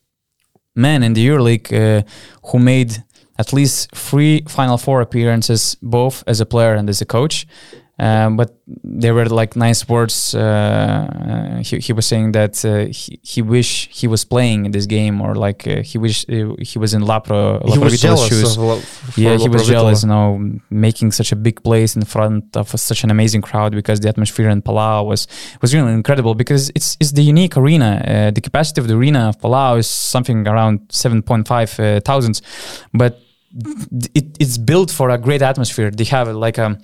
man 0.75 1.03
in 1.03 1.15
the 1.15 1.27
EuroLeague 1.27 1.73
uh, 1.73 2.03
who 2.49 2.59
made 2.59 3.05
at 3.39 3.53
least 3.53 3.91
three 3.95 4.43
Final 4.49 4.77
Four 4.77 5.01
appearances, 5.01 5.77
both 5.81 6.23
as 6.27 6.41
a 6.41 6.47
player 6.47 6.75
and 6.75 6.89
as 6.89 7.01
a 7.01 7.07
coach. 7.07 7.47
Um, 8.01 8.39
but 8.39 8.57
there 8.83 9.13
were 9.13 9.27
like 9.27 9.57
nice 9.57 9.87
words. 9.87 10.35
Uh, 10.35 10.41
uh, 10.41 11.63
he, 11.63 11.79
he 11.81 11.93
was 11.93 12.07
saying 12.07 12.33
that 12.33 12.65
uh, 12.65 12.87
he, 12.87 13.21
he 13.23 13.43
wish 13.43 13.89
he 13.93 14.07
was 14.07 14.25
playing 14.25 14.65
in 14.65 14.73
this 14.73 14.87
game, 14.87 15.21
or 15.21 15.35
like 15.35 15.67
uh, 15.67 15.83
he 15.83 15.99
wish 15.99 16.25
uh, 16.31 16.55
he 16.61 16.79
was 16.79 16.95
in 16.95 17.03
Lapro, 17.03 17.63
he 17.69 17.79
was 17.79 18.01
jealous 18.01 18.27
shoes. 18.27 18.57
of 18.57 18.63
Lo- 18.63 18.79
for 18.79 19.21
yeah, 19.21 19.37
he 19.37 19.51
was 19.51 19.67
jealous, 19.69 20.03
you 20.03 20.09
know, 20.09 20.59
making 20.71 21.13
such 21.13 21.31
a 21.31 21.37
big 21.37 21.63
place 21.63 21.95
in 21.95 22.03
front 22.03 22.57
of 22.57 22.71
such 22.71 23.05
an 23.05 23.11
amazing 23.11 23.43
crowd 23.43 23.73
because 23.73 24.01
the 24.01 24.09
atmosphere 24.09 24.49
in 24.49 24.63
Palau 24.63 25.05
was 25.05 25.29
was 25.61 25.75
really 25.75 25.93
incredible 25.93 26.35
because 26.35 26.71
it's 26.75 26.97
it's 27.01 27.13
the 27.13 27.23
unique 27.23 27.59
arena. 27.59 28.03
Uh, 28.07 28.31
the 28.31 28.41
capacity 28.41 28.81
of 28.81 28.89
the 28.89 28.95
arena 28.95 29.29
of 29.29 29.39
Palau 29.39 29.79
is 29.79 29.87
something 29.87 30.49
around 30.49 30.81
seven 30.89 31.23
point 31.23 31.47
five 31.47 31.79
uh, 31.79 32.01
thousands, 32.01 32.41
but 32.95 33.21
it, 34.15 34.25
it's 34.41 34.57
built 34.57 34.91
for 34.91 35.11
a 35.11 35.19
great 35.19 35.43
atmosphere. 35.43 35.91
They 35.91 36.05
have 36.05 36.29
like 36.29 36.57
a 36.57 36.79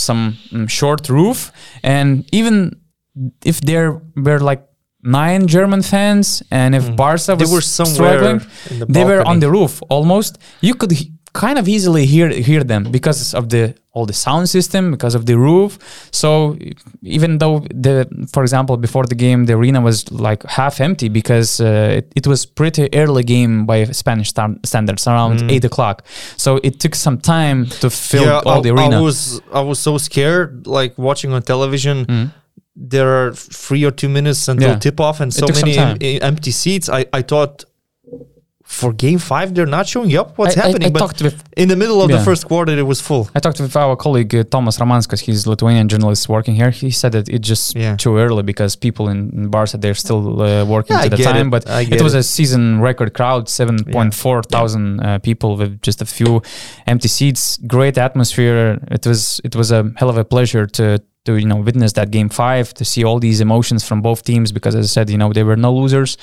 some 0.00 0.36
mm, 0.52 0.68
short 0.68 1.08
roof, 1.08 1.52
and 1.82 2.24
even 2.32 2.80
if 3.44 3.60
there 3.60 4.00
were 4.16 4.40
like 4.40 4.62
nine 5.02 5.46
German 5.46 5.82
fans, 5.82 6.42
and 6.50 6.74
if 6.74 6.84
Mm. 6.84 6.96
Barca 6.96 7.34
They 7.36 7.44
was 7.44 7.52
were 7.52 7.60
struggling, 7.94 8.40
the 8.78 8.86
they 8.94 9.04
were 9.04 9.22
on 9.30 9.40
the 9.40 9.50
roof 9.50 9.72
almost. 9.88 10.38
You 10.60 10.74
could 10.74 10.92
kind 11.32 11.58
of 11.58 11.68
easily 11.68 12.06
hear 12.06 12.28
hear 12.30 12.64
them 12.64 12.84
because 12.90 13.34
of 13.34 13.48
the 13.48 13.74
all 13.92 14.06
the 14.06 14.12
sound 14.12 14.48
system, 14.48 14.90
because 14.92 15.16
of 15.16 15.24
the 15.26 15.36
roof. 15.36 15.78
So 16.12 16.56
even 17.02 17.38
though 17.38 17.60
the, 17.74 18.06
for 18.32 18.42
example, 18.42 18.76
before 18.76 19.04
the 19.04 19.16
game, 19.16 19.46
the 19.46 19.54
arena 19.54 19.80
was 19.80 20.10
like 20.12 20.44
half 20.44 20.80
empty 20.80 21.08
because 21.08 21.60
uh, 21.60 21.96
it, 21.98 22.12
it 22.14 22.26
was 22.26 22.46
pretty 22.46 22.88
early 22.94 23.24
game 23.24 23.66
by 23.66 23.84
Spanish 23.86 24.28
stan- 24.30 24.60
standards, 24.64 25.06
around 25.08 25.40
Mm. 25.40 25.50
eight 25.50 25.64
o'clock. 25.64 26.04
So 26.36 26.60
it 26.62 26.78
took 26.78 26.94
some 26.94 27.18
time 27.18 27.66
to 27.80 27.90
fill 27.90 28.24
yeah, 28.26 28.40
all 28.46 28.58
I, 28.58 28.62
the 28.62 28.70
arena. 28.70 28.98
I 28.98 29.00
was 29.00 29.40
I 29.52 29.60
was 29.60 29.78
so 29.80 29.98
scared, 29.98 30.66
like 30.66 30.96
watching 30.98 31.32
on 31.32 31.42
television. 31.42 32.06
Mm. 32.06 32.30
There 32.76 33.08
are 33.08 33.32
three 33.34 33.84
or 33.84 33.90
two 33.90 34.08
minutes 34.08 34.48
until 34.48 34.70
Yeah. 34.70 34.78
tip 34.78 35.00
off, 35.00 35.20
and 35.20 35.34
so 35.34 35.46
many 35.48 35.76
em- 35.76 35.98
empty 36.22 36.50
seats. 36.52 36.88
I, 36.88 37.06
I 37.12 37.22
thought 37.22 37.64
for 38.78 38.92
game 38.92 39.18
five 39.18 39.46
they're 39.54 39.72
not 39.78 39.86
showing 39.92 40.10
up. 40.20 40.28
What's 40.38 40.56
I, 40.56 40.60
I- 40.60 40.66
happening? 40.68 40.88
I, 40.88 40.92
but 40.92 41.00
talked 41.04 41.20
with 41.26 41.36
in 41.62 41.68
the 41.72 41.76
middle 41.82 42.00
of 42.02 42.08
Yeah. 42.10 42.18
the 42.18 42.24
first 42.30 42.42
quarter, 42.50 42.72
it 42.84 42.86
was 42.92 43.00
full. 43.08 43.24
I 43.34 43.38
talked 43.44 43.58
with 43.60 43.76
our 43.84 43.96
colleague 43.96 44.32
uh, 44.34 44.44
Thomas 44.54 44.78
Ramanskas. 44.82 45.20
He's 45.28 45.40
Lithuanian 45.52 45.88
journalist 45.92 46.28
working 46.28 46.54
here. 46.54 46.70
He 46.70 46.90
said 46.90 47.12
that 47.16 47.28
it's 47.28 47.48
just 47.52 47.74
Yeah. 47.76 47.96
too 48.04 48.14
early 48.24 48.42
because 48.52 48.76
people 48.76 49.04
in, 49.12 49.18
in 49.38 49.48
Barca 49.54 49.76
they're 49.82 50.00
still 50.06 50.22
uh, 50.40 50.64
working 50.74 50.94
Yeah, 50.96 51.02
I 51.04 51.08
to 51.08 51.16
the 51.16 51.22
time. 51.30 51.46
it. 51.48 51.50
But 51.50 51.62
it 51.96 52.00
was 52.02 52.14
it. 52.14 52.18
a 52.18 52.22
season 52.22 52.80
record 52.80 53.10
crowd, 53.18 53.48
seven 53.48 53.76
point 53.94 54.14
four 54.14 54.38
thousand 54.54 55.00
uh, 55.00 55.18
people 55.28 55.50
with 55.60 55.72
just 55.88 56.00
a 56.02 56.06
few 56.06 56.40
empty 56.86 57.08
seats. 57.08 57.58
Great 57.76 57.96
atmosphere. 57.98 58.78
It 58.96 59.04
was 59.06 59.40
it 59.48 59.54
was 59.56 59.68
a 59.72 59.82
hell 59.98 60.10
of 60.10 60.16
a 60.16 60.24
pleasure 60.24 60.66
to 60.78 60.84
to 61.24 61.36
you 61.36 61.46
know 61.46 61.56
witness 61.56 61.92
that 61.92 62.10
game 62.10 62.28
five 62.28 62.72
to 62.74 62.84
see 62.84 63.04
all 63.04 63.18
these 63.18 63.40
emotions 63.40 63.86
from 63.86 64.00
both 64.00 64.22
teams 64.22 64.52
because 64.52 64.74
as 64.74 64.86
I 64.86 64.88
said 64.88 65.10
you 65.10 65.18
know 65.18 65.32
they 65.32 65.44
were 65.44 65.56
no 65.56 65.72
losers. 65.74 66.16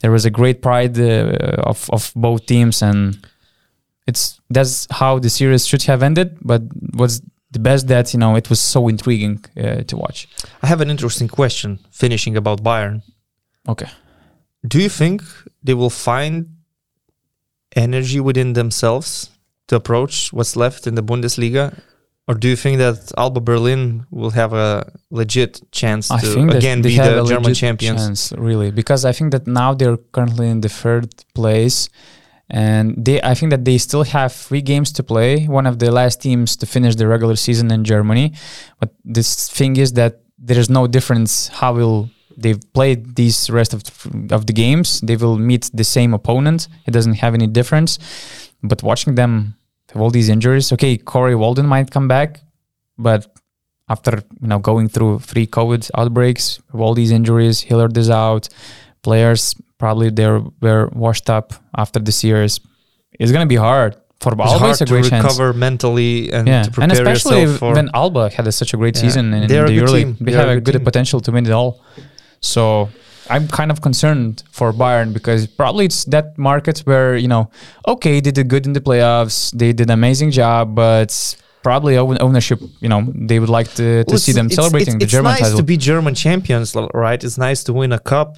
There 0.00 0.12
was 0.12 0.24
a 0.24 0.30
great 0.30 0.62
pride 0.62 0.98
uh, 0.98 1.62
of 1.64 1.88
of 1.90 2.12
both 2.14 2.46
teams 2.46 2.82
and 2.82 3.26
it's 4.06 4.40
that's 4.50 4.86
how 4.90 5.18
the 5.18 5.30
series 5.30 5.66
should 5.66 5.82
have 5.84 6.02
ended 6.02 6.38
but 6.42 6.62
was 6.94 7.22
the 7.50 7.58
best 7.58 7.88
that 7.88 8.12
you 8.12 8.20
know 8.20 8.36
it 8.36 8.48
was 8.50 8.62
so 8.62 8.88
intriguing 8.88 9.44
uh, 9.56 9.82
to 9.82 9.96
watch 9.96 10.28
I 10.62 10.66
have 10.66 10.80
an 10.80 10.90
interesting 10.90 11.28
question. 11.28 11.80
Finishing 11.90 12.36
about 12.36 12.62
Bayern, 12.62 13.02
okay 13.68 13.88
do 14.66 14.80
you 14.80 14.88
think 14.88 15.22
they 15.62 15.74
will 15.74 15.90
find 15.90 16.56
energy 17.74 18.20
within 18.20 18.54
themselves 18.54 19.30
to 19.68 19.76
approach 19.76 20.32
what's 20.32 20.56
left 20.56 20.86
in 20.86 20.94
the 20.94 21.02
Bundesliga 21.02 21.78
Or 22.28 22.34
do 22.34 22.48
you 22.48 22.56
think 22.56 22.78
that 22.78 23.12
Alba 23.16 23.40
Berlin 23.40 24.04
will 24.10 24.30
have 24.30 24.52
a 24.52 24.92
legit 25.10 25.60
chance 25.70 26.10
I 26.10 26.18
to 26.20 26.48
again 26.48 26.82
they 26.82 26.88
be 26.88 26.94
have 26.96 27.14
the 27.14 27.22
a 27.22 27.26
German 27.26 27.44
legit 27.44 27.56
champions? 27.56 28.00
chance, 28.00 28.32
really, 28.32 28.72
because 28.72 29.04
I 29.04 29.12
think 29.12 29.30
that 29.30 29.46
now 29.46 29.74
they're 29.74 29.96
currently 29.96 30.48
in 30.48 30.60
the 30.60 30.68
third 30.68 31.14
place, 31.34 31.88
and 32.50 32.94
they 32.98 33.22
I 33.22 33.34
think 33.34 33.50
that 33.50 33.64
they 33.64 33.78
still 33.78 34.02
have 34.02 34.32
three 34.32 34.60
games 34.60 34.90
to 34.92 35.04
play. 35.04 35.46
One 35.46 35.66
of 35.66 35.78
the 35.78 35.92
last 35.92 36.20
teams 36.20 36.56
to 36.56 36.66
finish 36.66 36.96
the 36.96 37.06
regular 37.06 37.36
season 37.36 37.70
in 37.70 37.84
Germany, 37.84 38.32
but 38.80 38.90
this 39.04 39.48
thing 39.48 39.76
is 39.76 39.92
that 39.92 40.20
there 40.36 40.58
is 40.58 40.68
no 40.68 40.88
difference 40.88 41.48
how 41.48 41.74
will 41.74 42.10
they've 42.36 42.60
played 42.72 43.14
these 43.14 43.48
rest 43.50 43.72
of 43.72 43.82
of 44.32 44.46
the 44.46 44.52
games. 44.52 45.00
They 45.00 45.16
will 45.16 45.38
meet 45.38 45.70
the 45.72 45.84
same 45.84 46.12
opponent. 46.12 46.66
It 46.86 46.90
doesn't 46.90 47.14
have 47.14 47.34
any 47.34 47.46
difference. 47.46 47.98
But 48.62 48.82
watching 48.82 49.14
them 49.14 49.54
have 49.92 50.02
all 50.02 50.10
these 50.10 50.28
injuries, 50.28 50.72
okay, 50.72 50.96
Corey 50.96 51.34
Walden 51.34 51.66
might 51.66 51.90
come 51.90 52.08
back, 52.08 52.40
but 52.98 53.26
after 53.88 54.22
you 54.42 54.48
know 54.48 54.58
going 54.58 54.88
through 54.88 55.20
three 55.20 55.46
COVID 55.46 55.90
outbreaks, 55.96 56.58
all 56.74 56.94
these 56.94 57.10
injuries, 57.12 57.60
Hilliard 57.60 57.96
is 57.96 58.10
out. 58.10 58.48
Players 59.02 59.54
probably 59.78 60.10
they 60.10 60.26
were 60.26 60.88
washed 60.92 61.30
up 61.30 61.52
after 61.76 62.00
the 62.00 62.10
series. 62.12 62.58
It's 63.20 63.30
gonna 63.32 63.46
be 63.46 63.56
hard 63.56 63.94
for 64.20 64.32
It's 64.32 64.40
Alba. 64.40 64.58
hard 64.58 64.70
It's 64.72 64.80
a 64.80 64.84
to 64.86 64.90
great 64.92 65.04
chance. 65.04 65.24
recover 65.24 65.52
mentally 65.52 66.32
and 66.32 66.48
Yeah, 66.48 66.62
to 66.64 66.70
prepare 66.70 66.82
and 66.84 66.92
especially 66.92 67.46
when 67.74 67.90
Alba 67.94 68.30
had 68.30 68.46
a, 68.48 68.52
such 68.52 68.74
a 68.74 68.76
great 68.76 68.96
Yeah. 68.96 69.02
season 69.02 69.32
in 69.34 69.46
They're 69.46 69.66
a 69.66 69.68
the 69.68 69.78
good 69.78 69.88
EuroLeague, 69.88 70.16
team. 70.16 70.16
they 70.20 70.32
They're 70.32 70.40
have 70.40 70.48
a 70.48 70.52
a 70.52 70.60
good 70.60 70.72
good 70.72 70.84
potential 70.84 71.20
to 71.20 71.30
win 71.30 71.46
it 71.46 71.52
all. 71.52 71.80
So 72.40 72.88
I'm 73.30 73.48
kind 73.48 73.70
of 73.70 73.80
concerned 73.80 74.42
for 74.50 74.72
Bayern 74.72 75.12
because 75.12 75.46
probably 75.46 75.86
it's 75.86 76.04
that 76.06 76.36
market 76.38 76.80
where 76.80 77.16
you 77.16 77.28
know, 77.28 77.50
okay, 77.86 78.20
they 78.20 78.30
did 78.30 78.48
good 78.48 78.66
in 78.66 78.72
the 78.72 78.80
playoffs, 78.80 79.50
they 79.56 79.72
did 79.72 79.88
an 79.90 79.94
amazing 79.94 80.30
job, 80.30 80.74
but 80.74 81.10
probably 81.62 81.96
ownership, 81.98 82.60
you 82.80 82.88
know, 82.88 83.12
they 83.14 83.40
would 83.40 83.48
like 83.48 83.68
to, 83.74 84.04
to 84.04 84.12
Well, 84.12 84.18
see 84.18 84.32
them 84.32 84.46
it's- 84.46 84.54
celebrating 84.56 84.94
it's, 84.94 84.98
the 85.00 85.04
it's 85.04 85.12
German 85.12 85.30
nice 85.32 85.40
title. 85.40 85.46
It's 85.48 85.54
nice 85.54 85.58
to 85.58 85.64
be 85.64 85.76
German 85.76 86.14
champions, 86.14 86.76
right? 86.94 87.22
It's 87.24 87.38
nice 87.38 87.64
to 87.64 87.72
win 87.72 87.92
a 87.92 87.98
cup, 87.98 88.36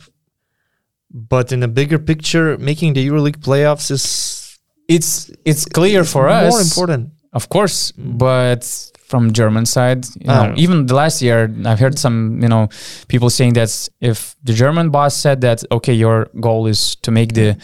but 1.11 1.53
in 1.53 1.63
a 1.63 1.69
bigger 1.69 1.99
picture, 1.99 2.57
making 2.59 2.95
the 2.95 3.07
EuroLeague 3.07 3.39
playoffs 3.39 3.91
is 3.91 4.59
it's 4.89 5.31
it's 5.45 5.65
clear 5.67 6.05
for 6.05 6.23
more 6.23 6.31
us, 6.49 6.71
important. 6.71 7.11
Of 7.33 7.49
course, 7.49 7.93
but 7.97 8.65
from 9.09 9.33
German 9.33 9.65
side, 9.67 10.05
you 10.21 10.27
know, 10.27 10.47
don't 10.49 10.59
even 10.59 10.87
the 10.87 10.95
last 10.95 11.23
year, 11.23 11.51
I've 11.65 11.79
heard 11.79 11.99
some, 11.99 12.41
you 12.43 12.49
know, 12.49 12.69
people 13.09 13.31
saying 13.31 13.55
that 13.55 13.89
if 14.01 14.37
the 14.45 14.53
German 14.53 14.91
boss 14.91 15.17
said 15.17 15.41
that, 15.41 15.65
okay, 15.71 15.95
your 15.95 16.29
goal 16.41 16.67
is 16.67 16.97
to 16.97 17.11
make 17.11 17.33
the, 17.33 17.57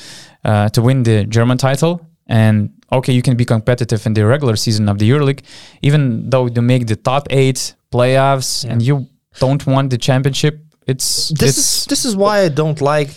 uh, 0.44 0.68
to 0.70 0.80
win 0.82 1.02
the 1.02 1.24
German 1.26 1.58
title, 1.58 2.00
and 2.26 2.70
okay, 2.90 3.12
you 3.12 3.20
can 3.22 3.36
be 3.36 3.44
competitive 3.44 4.06
in 4.06 4.14
the 4.14 4.24
regular 4.24 4.56
season 4.56 4.88
of 4.88 4.98
the 4.98 5.08
EuroLeague, 5.10 5.42
even 5.82 6.30
though 6.30 6.46
you 6.46 6.62
make 6.62 6.86
the 6.86 6.96
top 6.96 7.26
eight 7.30 7.74
playoffs 7.92 8.64
Yeah. 8.64 8.72
and 8.72 8.82
you 8.82 9.06
don't 9.40 9.66
want 9.66 9.90
the 9.90 9.98
championship, 9.98 10.60
it's 10.86 11.28
This 11.28 11.50
it's 11.50 11.58
is 11.58 11.84
this 11.86 12.04
is 12.04 12.14
why 12.16 12.40
I 12.40 12.48
don't 12.48 12.80
like 12.80 13.10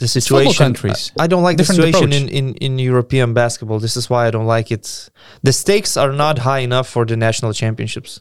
the 0.00 0.08
situation. 0.08 0.62
Uh, 0.62 0.66
countries. 0.66 1.12
I, 1.18 1.24
I 1.24 1.26
don't 1.28 1.42
like 1.42 1.56
the 1.56 1.62
Different 1.62 1.82
situation 1.82 2.12
approach. 2.12 2.32
in, 2.32 2.54
in, 2.54 2.72
in 2.78 2.78
European 2.78 3.32
basketball. 3.34 3.78
This 3.78 3.96
is 3.96 4.10
why 4.10 4.26
I 4.26 4.30
don't 4.30 4.46
like 4.46 4.72
it. 4.72 5.10
The 5.42 5.52
stakes 5.52 5.96
are 5.96 6.12
not 6.12 6.38
high 6.38 6.60
enough 6.68 6.88
for 6.88 7.04
the 7.04 7.16
national 7.16 7.52
championships. 7.52 8.20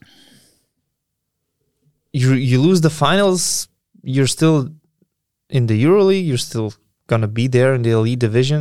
You 2.11 2.33
you 2.33 2.59
lose 2.67 2.81
the 2.81 2.89
finals, 2.89 3.67
you're 4.03 4.31
still 4.37 4.57
in 5.49 5.67
the 5.67 5.77
EuroLeague. 5.85 6.27
You're 6.29 6.45
still 6.51 6.73
gonna 7.07 7.27
be 7.27 7.47
there 7.47 7.73
in 7.73 7.81
the 7.83 7.91
elite 7.91 8.19
division. 8.19 8.59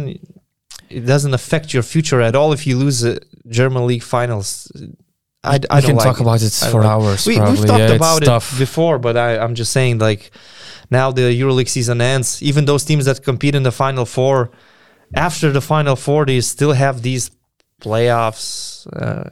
It 0.88 1.04
doesn't 1.12 1.34
affect 1.34 1.74
your 1.74 1.82
future 1.82 2.20
at 2.20 2.34
all 2.34 2.52
if 2.52 2.66
you 2.66 2.76
lose 2.84 3.00
the 3.00 3.20
German 3.48 3.86
league 3.86 4.02
finals. 4.02 4.70
I, 5.44 5.54
I 5.54 5.58
don't 5.58 5.82
can 5.82 5.96
like 5.96 6.04
talk 6.04 6.16
it. 6.18 6.22
about 6.22 6.42
it 6.42 6.52
for 6.52 6.82
hours. 6.84 7.26
we, 7.26 7.38
we've 7.40 7.64
talked 7.64 7.78
yeah, 7.78 7.92
about 7.92 8.22
it 8.22 8.26
tough. 8.26 8.58
before, 8.58 8.98
but 8.98 9.16
I, 9.16 9.38
I'm 9.38 9.54
just 9.54 9.72
saying, 9.72 9.98
like, 9.98 10.30
now 10.90 11.12
the 11.12 11.22
EuroLeague 11.22 11.68
season 11.68 12.00
ends. 12.00 12.42
Even 12.42 12.64
those 12.64 12.84
teams 12.84 13.04
that 13.04 13.22
compete 13.22 13.54
in 13.54 13.62
the 13.62 13.70
Final 13.72 14.04
Four, 14.04 14.50
after 15.14 15.52
the 15.52 15.60
Final 15.60 15.94
Four, 15.96 16.26
they 16.26 16.40
still 16.40 16.72
have 16.72 17.02
these 17.02 17.30
playoffs. 17.80 18.86
Uh, 18.92 19.30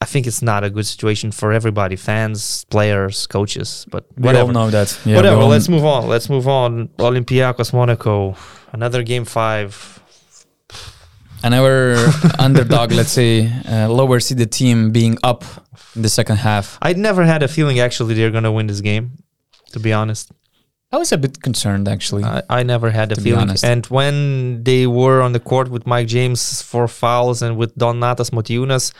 I 0.00 0.06
think 0.06 0.26
it's 0.26 0.42
not 0.42 0.64
a 0.64 0.70
good 0.70 0.86
situation 0.86 1.30
for 1.30 1.52
everybody 1.52 1.96
fans, 1.96 2.64
players, 2.70 3.26
coaches, 3.26 3.86
but 3.90 4.06
We 4.16 4.24
whatever. 4.24 4.48
all 4.48 4.52
know 4.52 4.70
that. 4.70 4.98
Yeah, 5.04 5.16
whatever. 5.16 5.44
Let's 5.44 5.68
move 5.68 5.84
on. 5.84 6.08
Let's 6.08 6.28
move 6.28 6.46
on. 6.48 6.88
Olympiacos 6.98 7.72
Monaco, 7.72 8.36
another 8.72 9.02
game 9.02 9.24
five. 9.24 10.00
Another 11.44 11.96
underdog, 12.38 12.92
let's 12.92 13.10
say, 13.12 13.52
uh, 13.68 13.88
lower 13.88 14.18
seeded 14.18 14.50
team 14.50 14.92
being 14.92 15.18
up 15.22 15.44
in 15.94 16.00
the 16.00 16.08
second 16.08 16.36
half. 16.36 16.78
I 16.80 16.94
never 16.94 17.22
had 17.24 17.42
a 17.42 17.48
feeling 17.48 17.78
actually 17.80 18.14
they're 18.14 18.30
gonna 18.30 18.50
win 18.50 18.66
this 18.66 18.80
game. 18.80 19.12
To 19.72 19.80
be 19.80 19.92
honest. 19.92 20.32
I 20.90 20.96
was 20.96 21.12
a 21.12 21.18
bit 21.18 21.42
concerned 21.42 21.86
actually. 21.88 22.24
I, 22.24 22.42
I 22.48 22.62
never 22.62 22.90
had 22.90 23.12
a 23.12 23.16
feeling. 23.20 23.50
And 23.62 23.84
when 23.86 24.62
they 24.64 24.86
were 24.86 25.20
on 25.20 25.32
the 25.32 25.40
court 25.40 25.68
with 25.68 25.86
Mike 25.86 26.06
James 26.06 26.62
for 26.62 26.88
fouls 26.88 27.42
and 27.42 27.56
with 27.56 27.76
Donatas 27.76 28.30
Motiejunas, 28.30 28.92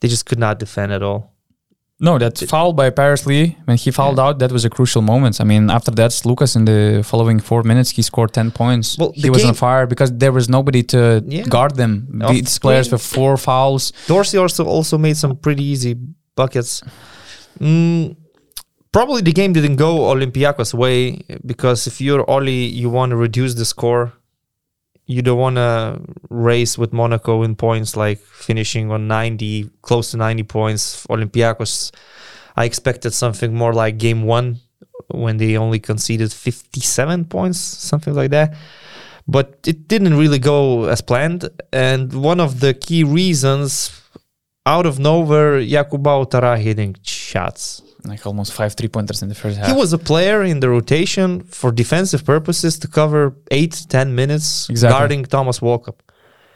they 0.00 0.08
just 0.08 0.24
could 0.24 0.38
not 0.38 0.58
defend 0.58 0.92
at 0.92 1.02
all. 1.02 1.31
No, 2.06 2.18
that 2.18 2.34
foul 2.52 2.72
by 2.72 2.90
Paris 2.90 3.22
Lee 3.30 3.56
when 3.66 3.76
he 3.76 3.90
fouled 3.92 4.18
out, 4.24 4.34
that 4.40 4.50
was 4.52 4.64
a 4.64 4.70
crucial 4.76 5.02
moment. 5.12 5.40
I 5.40 5.44
mean, 5.44 5.70
after 5.70 5.92
that, 5.92 6.12
Lucas 6.24 6.56
in 6.56 6.64
the 6.64 7.02
following 7.10 7.38
four 7.40 7.62
minutes, 7.62 7.90
he 7.96 8.02
scored 8.02 8.32
10 8.32 8.50
points. 8.50 8.98
Well, 8.98 9.12
he 9.14 9.30
was 9.30 9.44
on 9.44 9.54
fire 9.54 9.86
because 9.86 10.10
there 10.22 10.32
was 10.32 10.46
nobody 10.48 10.82
to 10.94 11.22
Yeah. 11.26 11.44
guard 11.56 11.76
them. 11.76 11.92
These 12.28 12.58
players 12.58 12.90
with 12.92 13.02
four 13.02 13.36
fouls. 13.36 13.92
Dorsey 14.08 14.38
also 14.38 14.64
also 14.66 14.98
made 14.98 15.16
some 15.16 15.36
pretty 15.36 15.62
easy 15.72 15.94
buckets. 16.36 16.82
Mm, 17.60 18.16
probably 18.92 19.22
the 19.22 19.32
game 19.32 19.52
didn't 19.52 19.76
go 19.76 19.90
Olympiacos' 20.14 20.74
way 20.74 21.22
because 21.46 21.86
if 21.86 22.00
you're 22.00 22.24
Oli, 22.28 22.64
you 22.80 22.90
want 22.90 23.10
to 23.10 23.16
reduce 23.16 23.54
the 23.54 23.64
score. 23.64 24.12
You 25.12 25.20
don't 25.20 25.38
want 25.38 25.56
to 25.56 26.00
race 26.30 26.78
with 26.78 26.92
Monaco 26.92 27.42
in 27.42 27.54
points, 27.54 27.96
like 27.96 28.18
finishing 28.18 28.90
on 28.90 29.08
90, 29.08 29.68
close 29.82 30.12
to 30.12 30.16
90 30.16 30.42
points. 30.44 31.06
Olympiacos, 31.08 31.92
I 32.56 32.64
expected 32.64 33.12
something 33.12 33.54
more 33.54 33.74
like 33.74 33.98
game 33.98 34.22
one 34.22 34.60
when 35.08 35.36
they 35.36 35.58
only 35.58 35.80
conceded 35.80 36.32
57 36.32 37.26
points, 37.26 37.58
something 37.58 38.14
like 38.14 38.30
that. 38.30 38.56
But 39.28 39.60
it 39.66 39.86
didn't 39.86 40.16
really 40.16 40.38
go 40.38 40.84
as 40.84 41.02
planned. 41.02 41.48
And 41.72 42.12
one 42.12 42.40
of 42.40 42.60
the 42.60 42.72
key 42.72 43.04
reasons 43.04 44.00
out 44.64 44.86
of 44.86 44.98
nowhere, 44.98 45.60
Yakuba 45.60 46.24
Ouattara 46.24 46.58
hitting 46.58 46.96
shots. 47.02 47.82
Like 48.04 48.26
almost 48.26 48.52
five 48.52 48.74
three 48.74 48.88
pointers 48.88 49.22
in 49.22 49.28
the 49.28 49.34
first 49.34 49.56
half. 49.58 49.66
He 49.68 49.72
was 49.72 49.92
a 49.92 49.98
player 49.98 50.42
in 50.42 50.60
the 50.60 50.68
rotation 50.68 51.42
for 51.44 51.70
defensive 51.70 52.24
purposes 52.24 52.78
to 52.80 52.88
cover 52.88 53.34
eight, 53.50 53.86
ten 53.88 54.14
minutes 54.14 54.68
Exactly. 54.68 54.98
guarding 54.98 55.24
Thomas 55.24 55.60
Walkup. 55.60 55.98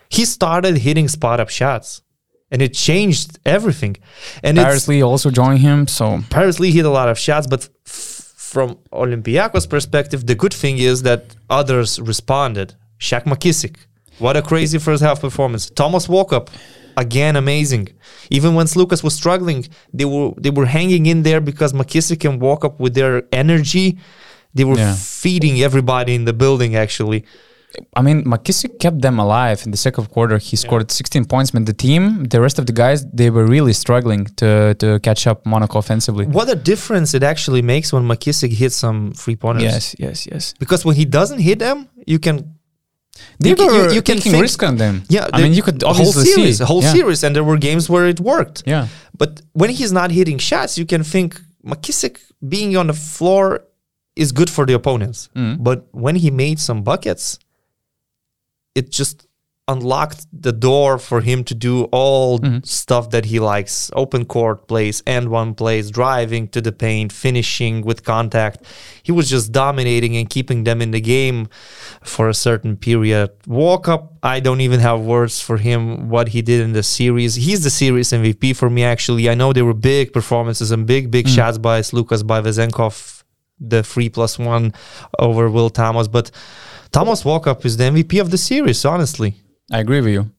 He 0.09 0.25
started 0.25 0.77
hitting 0.79 1.09
spot 1.09 1.39
up 1.41 1.49
shots 1.49 2.03
and 2.51 2.61
it 2.63 2.75
changed 2.75 3.39
everything. 3.45 3.97
And 4.43 4.57
Paris 4.57 4.89
Lee 4.89 5.03
also 5.03 5.31
joined 5.31 5.61
him. 5.61 5.87
So 5.87 6.21
Paris 6.31 6.59
Lee 6.61 6.73
hit 6.73 6.85
a 6.85 6.91
lot 6.91 7.09
of 7.09 7.19
shots, 7.19 7.47
but 7.47 7.69
f- 7.87 7.93
from 8.37 8.79
Olympiacos' 8.93 9.69
perspective, 9.69 10.27
the 10.27 10.35
good 10.35 10.55
thing 10.55 10.79
is 10.79 11.03
that 11.03 11.37
others 11.51 12.01
responded. 12.01 12.75
Shaq 12.99 13.25
McKissick, 13.25 13.77
what 14.19 14.37
a 14.37 14.43
crazy 14.43 14.79
first 14.79 15.03
half 15.03 15.21
performance. 15.21 15.69
Thomas 15.71 16.07
Walkup, 16.07 16.49
again 16.97 17.37
amazing. 17.37 17.89
Even 18.31 18.55
when 18.55 18.67
Lucas 18.75 19.03
was 19.03 19.15
struggling, 19.15 19.67
they 19.93 20.05
were 20.05 20.31
they 20.45 20.51
were 20.51 20.67
hanging 20.67 21.07
in 21.07 21.23
there 21.23 21.41
because 21.41 21.73
McKissick 21.73 22.29
and 22.29 22.41
Walkup 22.41 22.79
with 22.81 22.95
their 22.95 23.23
energy, 23.33 23.99
they 24.55 24.65
were 24.65 24.79
Yeah. 24.79 24.95
feeding 25.23 25.61
everybody 25.63 26.13
in 26.15 26.25
the 26.25 26.33
building. 26.33 26.75
Actually, 26.77 27.25
I 27.99 28.01
mean, 28.03 28.25
McKissick 28.25 28.79
kept 28.79 29.03
them 29.03 29.19
alive 29.19 29.59
in 29.67 29.71
the 29.71 29.77
second 29.77 30.07
quarter. 30.15 30.39
He 30.39 30.57
scored 30.57 30.91
16 30.91 31.25
points, 31.27 31.51
but 31.51 31.67
the 31.67 31.75
team, 31.75 32.25
the 32.25 32.41
rest 32.41 32.59
of 32.59 32.65
the 32.67 32.73
guys, 32.73 33.05
they 33.13 33.29
were 33.29 33.47
really 33.47 33.75
struggling 33.75 34.25
to 34.41 34.75
to 34.83 34.99
catch 35.01 35.27
up 35.27 35.45
Monaco 35.45 35.79
offensively. 35.79 36.25
what 36.27 36.49
a 36.49 36.55
difference 36.73 37.15
it 37.19 37.23
actually 37.23 37.63
makes 37.63 37.93
when 37.93 38.05
McKissick 38.13 38.53
hits 38.63 38.77
some 38.77 39.13
free 39.13 39.37
pointers. 39.37 39.65
Yes, 39.73 39.95
yes, 39.99 40.27
yes. 40.33 40.55
Because 40.59 40.85
when 40.87 40.97
he 40.97 41.05
doesn't 41.05 41.41
hit 41.41 41.59
them, 41.59 41.89
you 42.07 42.19
can 42.19 42.37
They 43.39 43.51
You 43.51 43.57
were 43.57 43.89
you- 43.89 43.95
you 43.97 44.03
can 44.03 44.17
taking 44.17 44.33
think- 44.33 44.43
risk 44.43 44.63
on 44.63 44.77
them. 44.77 45.05
Yeah, 45.09 45.29
I 45.33 45.43
mean, 45.43 45.53
you 45.55 45.63
could 45.63 45.83
a 45.83 45.93
whole 45.93 46.13
series, 46.13 46.59
see 46.59 46.63
a 46.63 46.67
whole 46.67 46.83
yeah. 46.83 46.93
series, 46.93 47.23
and 47.25 47.35
there 47.37 47.45
were 47.45 47.59
games 47.59 47.89
where 47.89 48.07
it 48.07 48.21
worked. 48.21 48.63
Yeah, 48.67 48.89
But 49.17 49.43
when 49.53 49.71
he's 49.71 49.93
not 49.93 50.11
hitting 50.11 50.39
shots, 50.39 50.77
you 50.79 50.87
can 50.87 51.03
think 51.03 51.41
McKissick 51.65 52.17
being 52.49 52.77
on 52.77 52.87
the 52.87 52.95
floor 52.95 53.65
is 54.15 54.33
good 54.33 54.51
for 54.51 54.65
the 54.67 54.75
opponents. 54.75 55.29
Mm. 55.35 55.63
But 55.63 55.79
when 55.93 56.17
he 56.17 56.31
made 56.31 56.59
some 56.59 56.83
buckets, 56.83 57.39
it 58.75 58.91
just 58.91 59.26
unlocked 59.69 60.27
the 60.33 60.53
door 60.53 60.97
for 60.99 61.21
him 61.21 61.43
to 61.43 61.55
do 61.55 61.85
all 61.85 62.39
mm-hmm. 62.39 62.59
stuff 62.63 63.11
that 63.11 63.25
he 63.25 63.41
likes. 63.41 63.91
Open 63.95 64.25
court 64.25 64.69
plays 64.69 65.03
and 65.07 65.29
one 65.29 65.55
plays 65.55 65.91
driving 65.91 66.47
to 66.49 66.61
the 66.61 66.71
paint 66.71 67.13
finishing 67.13 67.83
with 67.83 68.05
contact. 68.05 68.65
He 69.03 69.11
was 69.11 69.29
just 69.29 69.51
dominating 69.51 70.17
and 70.17 70.31
keeping 70.31 70.65
them 70.65 70.81
in 70.81 70.93
the 70.93 71.01
game 71.01 71.49
for 72.03 72.29
a 72.29 72.35
certain 72.35 72.77
period. 72.77 73.31
Walkup 73.47 74.13
i 74.23 74.41
don't 74.41 74.61
even 74.61 74.81
have 74.81 75.01
words 75.03 75.41
for 75.41 75.57
him 75.57 76.09
what 76.09 76.29
he 76.29 76.43
did 76.43 76.61
in 76.61 76.73
the 76.73 76.83
series. 76.83 77.35
He's 77.35 77.65
the 77.65 77.71
series 77.71 78.11
mvp 78.11 78.57
for 78.57 78.71
me 78.71 78.85
actually. 78.85 79.29
I 79.29 79.35
know 79.35 79.53
there 79.53 79.65
were 79.65 79.75
big 79.75 80.13
performances 80.13 80.71
and 80.71 80.87
big 80.87 81.11
big 81.11 81.27
mm. 81.27 81.35
shots 81.35 81.59
by 81.59 81.83
lucas 81.93 82.23
by 82.23 82.41
vezenkov 82.41 83.25
the 83.59 83.83
three 83.83 84.09
plus 84.09 84.39
one 84.39 84.73
over 85.19 85.49
will 85.49 85.71
thomas 85.71 86.09
but 86.09 86.31
thomas 86.93 87.23
walkup 87.23 87.65
is 87.65 87.77
the 87.79 87.85
mvp 87.85 88.21
of 88.21 88.31
the 88.31 88.39
series 88.39 88.85
honestly 88.85 89.35
I 89.73 89.81
agree 89.81 90.01
with 90.01 90.13
you. 90.13 90.31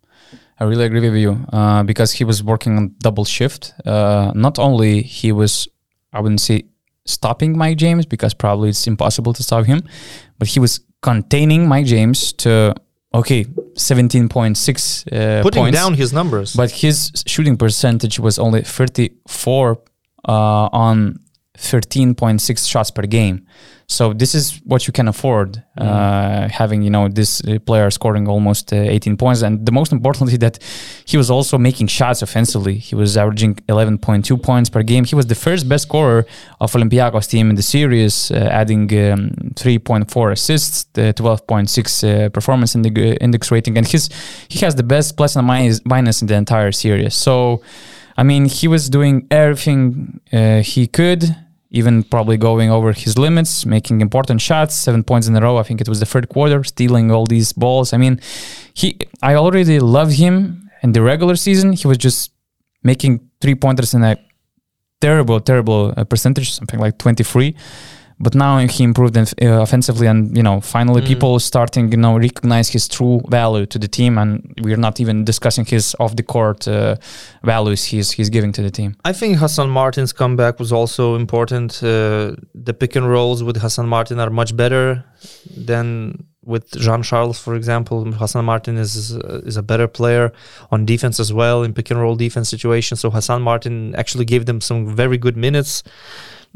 I 0.60 0.64
really 0.64 0.86
agree 0.86 1.02
with 1.02 1.20
you 1.20 1.46
uh, 1.54 1.84
because 1.84 2.12
he 2.14 2.24
was 2.24 2.44
working 2.44 2.78
on 2.78 2.96
double 3.00 3.26
shift. 3.26 3.74
Uh, 3.86 4.32
not 4.34 4.58
only 4.58 5.04
he 5.04 5.32
was, 5.32 5.68
I 6.12 6.20
wouldn't 6.20 6.42
say 6.42 6.64
stopping 7.06 7.58
Mike 7.58 7.78
James 7.78 8.06
because 8.06 8.34
probably 8.34 8.70
it's 8.70 8.88
impossible 8.88 9.34
to 9.34 9.44
stop 9.44 9.66
him, 9.66 9.84
but 10.40 10.48
he 10.48 10.60
was 10.60 10.82
containing 11.02 11.68
Mike 11.68 11.86
James 11.86 12.34
to 12.34 12.74
okay, 13.14 13.46
seventeen 13.76 14.28
point 14.30 14.58
six 14.58 15.06
uh, 15.08 15.42
putting 15.44 15.64
points, 15.64 15.78
down 15.78 15.94
his 15.94 16.12
numbers 16.12 16.56
but 16.56 16.72
his 16.72 17.12
shooting 17.26 17.56
percentage 17.56 18.20
was 18.20 18.40
only 18.40 18.62
thirty 18.62 19.12
four 19.28 19.80
uh, 20.28 20.70
on 20.72 21.20
thirteen 21.56 22.16
point 22.16 22.42
six 22.42 22.66
shots 22.66 22.92
per 22.92 23.04
game. 23.04 23.46
So 23.90 24.12
this 24.12 24.36
is 24.36 24.60
what 24.66 24.86
you 24.86 24.92
can 24.92 25.08
afford, 25.08 25.64
uh, 25.78 26.50
having 26.50 26.82
you 26.82 26.90
know 26.90 27.08
this 27.08 27.42
uh, 27.46 27.58
player 27.60 27.90
scoring 27.90 28.28
almost 28.28 28.74
uh, 28.74 28.76
18 28.76 29.16
points, 29.16 29.42
and 29.44 29.66
the 29.66 29.72
most 29.72 29.94
importantly 29.94 30.36
that 30.38 30.60
he 31.06 31.16
was 31.16 31.32
also 31.32 31.58
making 31.58 31.88
shots 31.88 32.22
offensively. 32.22 32.76
He 32.76 32.96
was 32.96 33.16
averaging 33.16 33.56
11.2 33.70 34.44
points 34.44 34.70
per 34.70 34.84
game. 34.84 35.06
He 35.06 35.16
was 35.16 35.28
the 35.28 35.36
first 35.36 35.70
best 35.70 35.84
scorer 35.84 36.26
of 36.60 36.74
Olympiacos 36.74 37.30
team 37.30 37.50
in 37.50 37.56
the 37.56 37.64
series, 37.64 38.30
uh, 38.30 38.50
adding 38.52 38.92
um, 38.92 39.30
3.4 39.54 40.32
assists, 40.34 40.84
the 40.92 41.14
12.6 41.14 42.26
uh, 42.26 42.30
performance 42.30 42.76
in 42.76 42.82
the 42.82 43.18
index 43.22 43.52
rating, 43.52 43.78
and 43.78 43.88
his 43.88 44.10
he 44.50 44.60
has 44.66 44.76
the 44.76 44.84
best 44.84 45.16
plus 45.16 45.38
and 45.38 45.48
minus, 45.48 45.80
minus 45.86 46.22
in 46.22 46.28
the 46.28 46.36
entire 46.36 46.74
series. 46.74 47.16
So. 47.16 47.62
I 48.20 48.24
mean, 48.24 48.46
he 48.46 48.68
was 48.68 48.90
doing 48.90 49.28
everything 49.30 50.22
uh, 50.34 50.64
he 50.64 50.88
could, 50.88 51.36
even 51.70 52.04
probably 52.04 52.38
going 52.38 52.72
over 52.72 52.94
his 52.94 53.18
limits, 53.18 53.66
making 53.66 54.02
important 54.02 54.42
shots, 54.42 54.76
seven 54.76 55.04
points 55.04 55.28
in 55.28 55.36
a 55.36 55.42
row. 55.42 55.58
I 55.58 55.64
think 55.64 55.82
it 55.82 55.90
was 55.90 56.00
the 56.00 56.06
third 56.06 56.30
quarter, 56.30 56.64
stealing 56.64 57.12
all 57.12 57.26
these 57.26 57.54
balls. 57.54 57.94
I 57.94 57.98
mean, 57.98 58.20
he. 58.74 58.98
I 59.22 59.36
already 59.36 59.80
loved 59.80 60.14
him 60.14 60.70
in 60.84 60.94
the 60.94 61.02
regular 61.02 61.36
season. 61.36 61.74
He 61.74 61.88
was 61.88 61.98
just 61.98 62.32
making 62.84 63.30
three 63.42 63.56
pointers 63.56 63.94
in 63.94 64.04
a 64.04 64.18
terrible, 65.02 65.40
terrible 65.42 65.94
uh, 65.98 66.04
percentage, 66.06 66.54
something 66.54 66.80
like 66.80 66.98
twenty 66.98 67.24
three. 67.24 67.56
But 68.20 68.34
now 68.34 68.58
he 68.58 68.84
improved 68.84 69.16
in, 69.16 69.26
uh, 69.48 69.62
offensively, 69.62 70.08
and 70.08 70.36
you 70.36 70.42
know, 70.42 70.60
finally, 70.60 71.02
people 71.02 71.40
starting 71.40 71.92
you 71.92 71.98
know 71.98 72.18
recognize 72.18 72.68
his 72.70 72.88
true 72.88 73.22
value 73.30 73.68
to 73.68 73.78
the 73.78 73.88
team, 73.88 74.18
and 74.18 74.54
we're 74.64 74.78
not 74.78 75.00
even 75.00 75.24
discussing 75.24 75.66
his 75.66 75.96
off 76.00 76.16
the 76.16 76.24
court 76.24 76.68
uh, 76.68 76.96
values 77.44 77.84
he's 77.84 78.12
he's 78.12 78.30
giving 78.30 78.52
to 78.54 78.64
the 78.64 78.72
team. 78.72 78.96
I 79.06 79.14
think 79.14 79.38
Hassan 79.38 79.70
Martin's 79.70 80.14
comeback 80.14 80.58
was 80.60 80.72
also 80.72 81.16
important. 81.16 81.84
Uh, 81.84 82.36
the 82.56 82.74
pick 82.74 82.96
and 82.96 83.08
rolls 83.08 83.44
with 83.44 83.58
Hassan 83.58 83.88
Martin 83.88 84.20
are 84.20 84.32
much 84.32 84.56
better 84.56 85.04
than 85.56 86.26
with 86.48 86.72
Jean 86.80 87.04
Charles, 87.04 87.40
for 87.40 87.56
example. 87.56 88.12
Hassan 88.14 88.46
Martin 88.46 88.78
is 88.78 88.96
is 89.46 89.58
a 89.58 89.64
better 89.64 89.88
player 89.88 90.32
on 90.72 90.86
defense 90.86 91.20
as 91.20 91.32
well 91.32 91.62
in 91.62 91.74
pick 91.74 91.92
and 91.92 92.00
roll 92.00 92.16
defense 92.16 92.50
situations. 92.50 93.02
So 93.02 93.12
Hassan 93.12 93.42
Martin 93.44 93.94
actually 93.96 94.26
gave 94.26 94.46
them 94.46 94.60
some 94.62 94.96
very 94.96 95.20
good 95.20 95.38
minutes. 95.38 95.84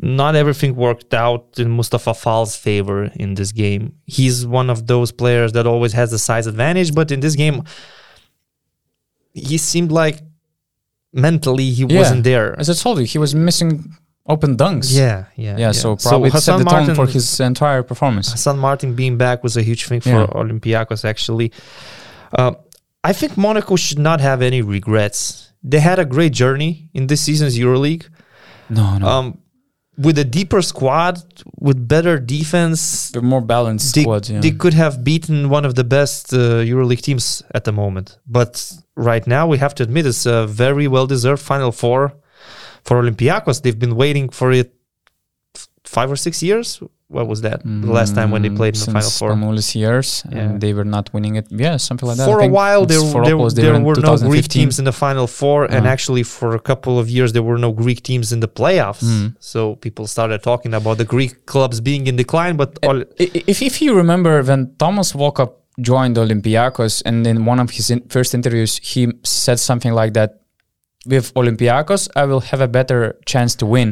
Not 0.01 0.35
everything 0.35 0.75
worked 0.75 1.13
out 1.13 1.59
in 1.59 1.69
Moustapha 1.69 2.13
Fall's 2.15 2.55
favor 2.55 3.11
in 3.15 3.35
this 3.35 3.51
game. 3.51 3.93
He's 4.05 4.47
one 4.47 4.69
of 4.71 4.87
those 4.87 5.11
players 5.11 5.51
that 5.53 5.67
always 5.67 5.93
has 5.93 6.09
the 6.09 6.17
size 6.17 6.47
advantage, 6.47 6.95
but 6.95 7.11
in 7.11 7.19
this 7.19 7.35
game, 7.35 7.63
he 9.33 9.57
seemed 9.59 9.91
like 9.91 10.21
mentally 11.13 11.69
he 11.69 11.85
wasn't 11.85 12.23
there. 12.23 12.59
As 12.59 12.69
I 12.69 12.73
told 12.73 12.99
you, 12.99 13.05
he 13.05 13.19
was 13.19 13.35
missing 13.35 13.95
open 14.25 14.57
dunks. 14.57 14.95
Yeah, 14.95 15.25
yeah, 15.35 15.57
Yeah, 15.57 15.71
so 15.71 15.95
probably 15.95 16.29
it 16.29 16.39
set 16.39 16.57
the 16.57 16.63
tone 16.63 16.73
Martin, 16.87 16.95
for 16.95 17.05
his 17.05 17.39
entire 17.39 17.83
performance. 17.83 18.31
Hassan 18.31 18.57
Martin 18.57 18.95
being 18.95 19.17
back 19.17 19.43
was 19.43 19.55
a 19.57 19.61
huge 19.61 19.85
thing 19.85 20.01
for 20.01 20.09
Yeah. 20.09 20.25
Olympiacos. 20.27 21.05
Actually, 21.05 21.51
uh, 22.37 22.53
I 23.03 23.13
think 23.13 23.37
Monaco 23.37 23.75
should 23.75 23.99
not 23.99 24.19
have 24.21 24.41
any 24.41 24.61
regrets. 24.61 25.51
They 25.63 25.79
had 25.79 25.99
a 25.99 26.05
great 26.05 26.33
journey 26.33 26.89
in 26.93 27.07
this 27.07 27.21
season's 27.21 27.57
EuroLeague. 27.57 28.07
No, 28.69 28.97
no. 28.97 29.07
Um, 29.07 29.37
with 29.97 30.17
a 30.17 30.23
deeper 30.23 30.61
squad, 30.61 31.21
with 31.59 31.87
better 31.87 32.17
defense, 32.17 33.11
the 33.11 33.21
more 33.21 33.41
balanced 33.41 33.93
they, 33.95 34.01
squad. 34.03 34.29
Yeah. 34.29 34.39
they 34.39 34.51
could 34.51 34.73
have 34.73 35.03
beaten 35.03 35.49
one 35.49 35.65
of 35.65 35.75
the 35.75 35.83
best 35.83 36.33
uh, 36.33 36.63
EuroLeague 36.63 37.01
teams 37.01 37.43
at 37.53 37.65
the 37.65 37.71
moment. 37.71 38.17
But 38.25 38.73
right 38.95 39.25
now, 39.27 39.47
we 39.47 39.57
have 39.57 39.75
to 39.75 39.83
admit 39.83 40.05
it's 40.05 40.25
a 40.25 40.47
very 40.47 40.87
well-deserved 40.87 41.41
Final 41.41 41.71
Four 41.71 42.13
for 42.83 43.01
Olympiacos. 43.01 43.61
They've 43.61 43.77
been 43.77 43.95
waiting 43.95 44.29
for 44.29 44.51
it 44.51 44.73
f- 45.55 45.67
five 45.83 46.11
or 46.11 46.15
six 46.15 46.41
years. 46.41 46.81
What 47.17 47.27
was 47.31 47.39
that? 47.47 47.57
the 47.87 47.91
last 47.99 48.11
time 48.17 48.29
when 48.33 48.41
they 48.45 48.49
Mm, 48.53 48.59
played 48.61 48.75
in 48.77 48.83
the 48.85 48.91
Final 48.97 49.09
Four? 49.19 49.29
Spanoulis 49.31 49.69
years, 49.83 50.07
Yeah. 50.31 50.39
and 50.41 50.47
they 50.63 50.71
were 50.77 50.89
not 50.95 51.05
winning 51.15 51.35
it. 51.39 51.45
Yeah, 51.65 51.75
something 51.87 52.07
like 52.09 52.17
that. 52.19 52.27
For 52.31 52.39
a 52.49 52.51
while, 52.59 52.83
there, 52.91 53.03
there, 53.27 53.37
there 53.61 53.79
were 53.87 53.95
no 54.09 54.15
Greek 54.31 54.47
teams 54.57 54.75
in 54.79 54.85
the 54.91 54.97
Final 55.05 55.27
Four, 55.39 55.59
and 55.65 55.81
Uh-huh. 55.83 55.93
actually, 55.95 56.23
for 56.37 56.49
a 56.61 56.63
couple 56.69 56.93
of 57.01 57.05
years, 57.17 57.29
there 57.35 57.45
were 57.49 57.59
no 57.67 57.71
Greek 57.83 57.99
teams 58.09 58.27
in 58.35 58.39
the 58.45 58.51
playoffs. 58.59 59.03
Mm. 59.13 59.27
So 59.51 59.59
people 59.85 60.05
started 60.15 60.39
talking 60.51 60.73
about 60.79 60.95
the 61.01 61.05
Greek 61.15 61.33
clubs 61.53 61.77
being 61.89 62.03
in 62.09 62.15
decline. 62.23 62.53
But 62.61 62.69
all, 62.87 62.99
If, 63.51 63.57
if 63.69 63.75
you 63.83 63.91
remember 64.03 64.33
when 64.49 64.61
Thomas 64.83 65.09
Walkup 65.21 65.51
joined 65.91 66.15
Olympiacos, 66.25 67.01
and 67.07 67.17
in 67.31 67.37
one 67.51 67.59
of 67.63 67.69
his 67.77 67.89
in- 67.93 68.03
first 68.15 68.31
interviews, 68.39 68.73
he 68.91 69.01
said 69.23 69.57
something 69.69 69.93
like 70.01 70.13
that: 70.19 70.29
"With 71.13 71.27
Olympiacos, 71.41 72.03
I 72.21 72.23
will 72.29 72.41
have 72.51 72.61
a 72.61 72.67
better 72.77 72.99
chance 73.25 73.51
to 73.61 73.65
win." 73.75 73.89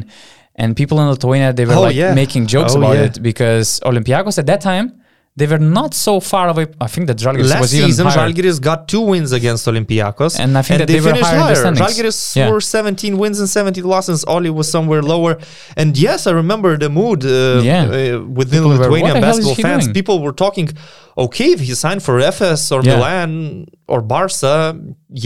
And 0.60 0.76
people 0.76 1.00
in 1.00 1.08
Lithuania 1.08 1.52
they 1.52 1.64
were 1.64 1.72
Oh, 1.74 1.80
like 1.88 1.96
yeah. 1.96 2.12
making 2.14 2.46
jokes 2.46 2.74
Oh, 2.74 2.78
about 2.78 2.96
yeah. 2.96 3.04
it 3.06 3.22
because 3.22 3.80
Olympiacos 3.90 4.36
at 4.38 4.46
that 4.46 4.60
time 4.60 4.99
they 5.40 5.48
were 5.52 5.64
not 5.78 5.90
so 6.06 6.14
far 6.32 6.44
away. 6.52 6.64
I 6.86 6.88
think 6.94 7.04
that 7.10 7.18
Žalgiris 7.24 7.50
last 7.52 7.60
was 7.64 7.72
even 7.78 7.88
season, 7.90 8.06
higher. 8.06 8.18
Žalgiris 8.28 8.58
got 8.70 8.78
two 8.92 9.02
wins 9.12 9.30
against 9.40 9.62
Olympiacos, 9.72 10.34
And 10.42 10.50
I 10.60 10.62
think 10.66 10.76
that 10.80 10.88
they 10.92 11.00
were 11.00 11.10
finished 11.10 11.30
higher 11.30 11.40
higher. 11.46 11.60
standings. 11.62 11.82
Žalgiris 11.86 12.18
Yeah. 12.38 12.50
were 12.50 12.60
17 12.60 13.14
wins 13.22 13.38
and 13.42 13.48
17 13.58 13.84
losses. 13.94 14.18
Oli 14.34 14.50
was 14.60 14.66
somewhere 14.76 15.02
lower. 15.14 15.32
And 15.80 15.90
yes, 16.06 16.20
I 16.30 16.32
remember 16.42 16.70
the 16.84 16.90
mood 17.00 17.20
uh, 17.24 17.30
Yeah. 17.70 17.82
uh, 17.84 18.20
within 18.40 18.62
People 18.62 18.76
Lithuanian 18.82 19.16
is 19.16 19.22
basketball 19.28 19.58
fans. 19.66 19.84
doing?" 19.84 19.94
People 20.00 20.16
were 20.26 20.36
talking, 20.44 20.68
okay, 21.24 21.48
if 21.56 21.60
he 21.68 21.74
signed 21.84 22.02
for 22.06 22.14
Efes 22.30 22.62
or 22.74 22.80
Yeah. 22.82 22.90
Milan 22.92 23.32
or 23.92 24.00
Barca, 24.12 24.54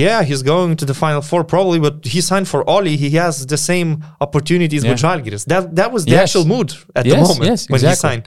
yeah, 0.02 0.18
he's 0.28 0.42
going 0.52 0.70
to 0.80 0.84
the 0.90 0.96
Final 1.04 1.22
Four 1.30 1.42
probably, 1.54 1.78
but 1.86 1.94
he 2.14 2.20
signed 2.30 2.46
for 2.52 2.60
Oli. 2.76 2.94
He 3.04 3.10
has 3.22 3.34
the 3.54 3.60
same 3.72 3.90
opportunities 4.26 4.82
with. 4.88 4.98
Žalgiris. 5.06 5.42
That, 5.52 5.62
that 5.80 5.88
was 5.94 6.02
the 6.04 6.12
Yes. 6.18 6.22
actual 6.24 6.44
mood 6.54 6.68
at 6.98 7.02
the 7.10 7.16
moment 7.26 7.44
yes, 7.50 7.60
when 7.72 7.80
he 7.88 7.94
signed. 8.06 8.24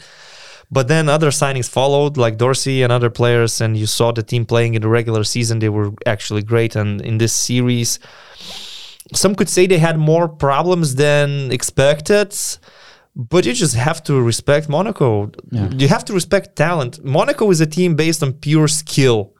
But 0.69 0.89
then 0.89 1.07
other 1.07 1.29
signings 1.29 1.69
followed, 1.69 2.17
like 2.17 2.37
Dorsey 2.37 2.83
and 2.83 2.91
other 2.91 3.09
players, 3.09 3.61
and 3.61 3.77
you 3.77 3.85
saw 3.85 4.11
the 4.11 4.23
team 4.23 4.45
playing 4.45 4.73
in 4.75 4.81
the 4.81 4.89
regular 4.89 5.23
season. 5.23 5.59
They 5.59 5.69
were 5.69 5.91
actually 6.05 6.43
great. 6.43 6.75
And 6.75 7.01
in 7.01 7.17
this 7.19 7.33
series, 7.33 7.99
some 9.13 9.33
could 9.33 9.47
say 9.49 9.65
they 9.65 9.77
had 9.77 9.97
more 9.97 10.27
problems 10.27 10.95
than 10.95 11.51
expected. 11.51 12.35
But 13.15 13.45
you 13.45 13.53
just 13.53 13.75
have 13.75 14.03
to 14.03 14.21
respect 14.21 14.69
Monaco. 14.69 15.31
Yeah. 15.51 15.69
You 15.71 15.87
have 15.87 16.05
to 16.05 16.13
respect 16.13 16.55
talent. 16.55 17.03
Monaco 17.03 17.49
is 17.49 17.61
a 17.61 17.65
team 17.65 17.95
based 17.95 18.21
on 18.21 18.33
pure 18.33 18.67
skill. 18.67 19.33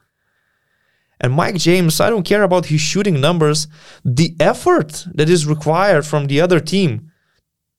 And 1.20 1.32
Mike 1.32 1.56
James, 1.56 2.00
I 2.00 2.10
don't 2.10 2.24
care 2.24 2.42
about 2.42 2.66
his 2.66 2.80
shooting 2.80 3.20
numbers. 3.20 3.68
The 4.04 4.34
effort 4.40 5.06
that 5.14 5.28
is 5.28 5.46
required 5.46 6.06
from 6.06 6.26
the 6.26 6.40
other 6.40 6.58
team 6.58 7.12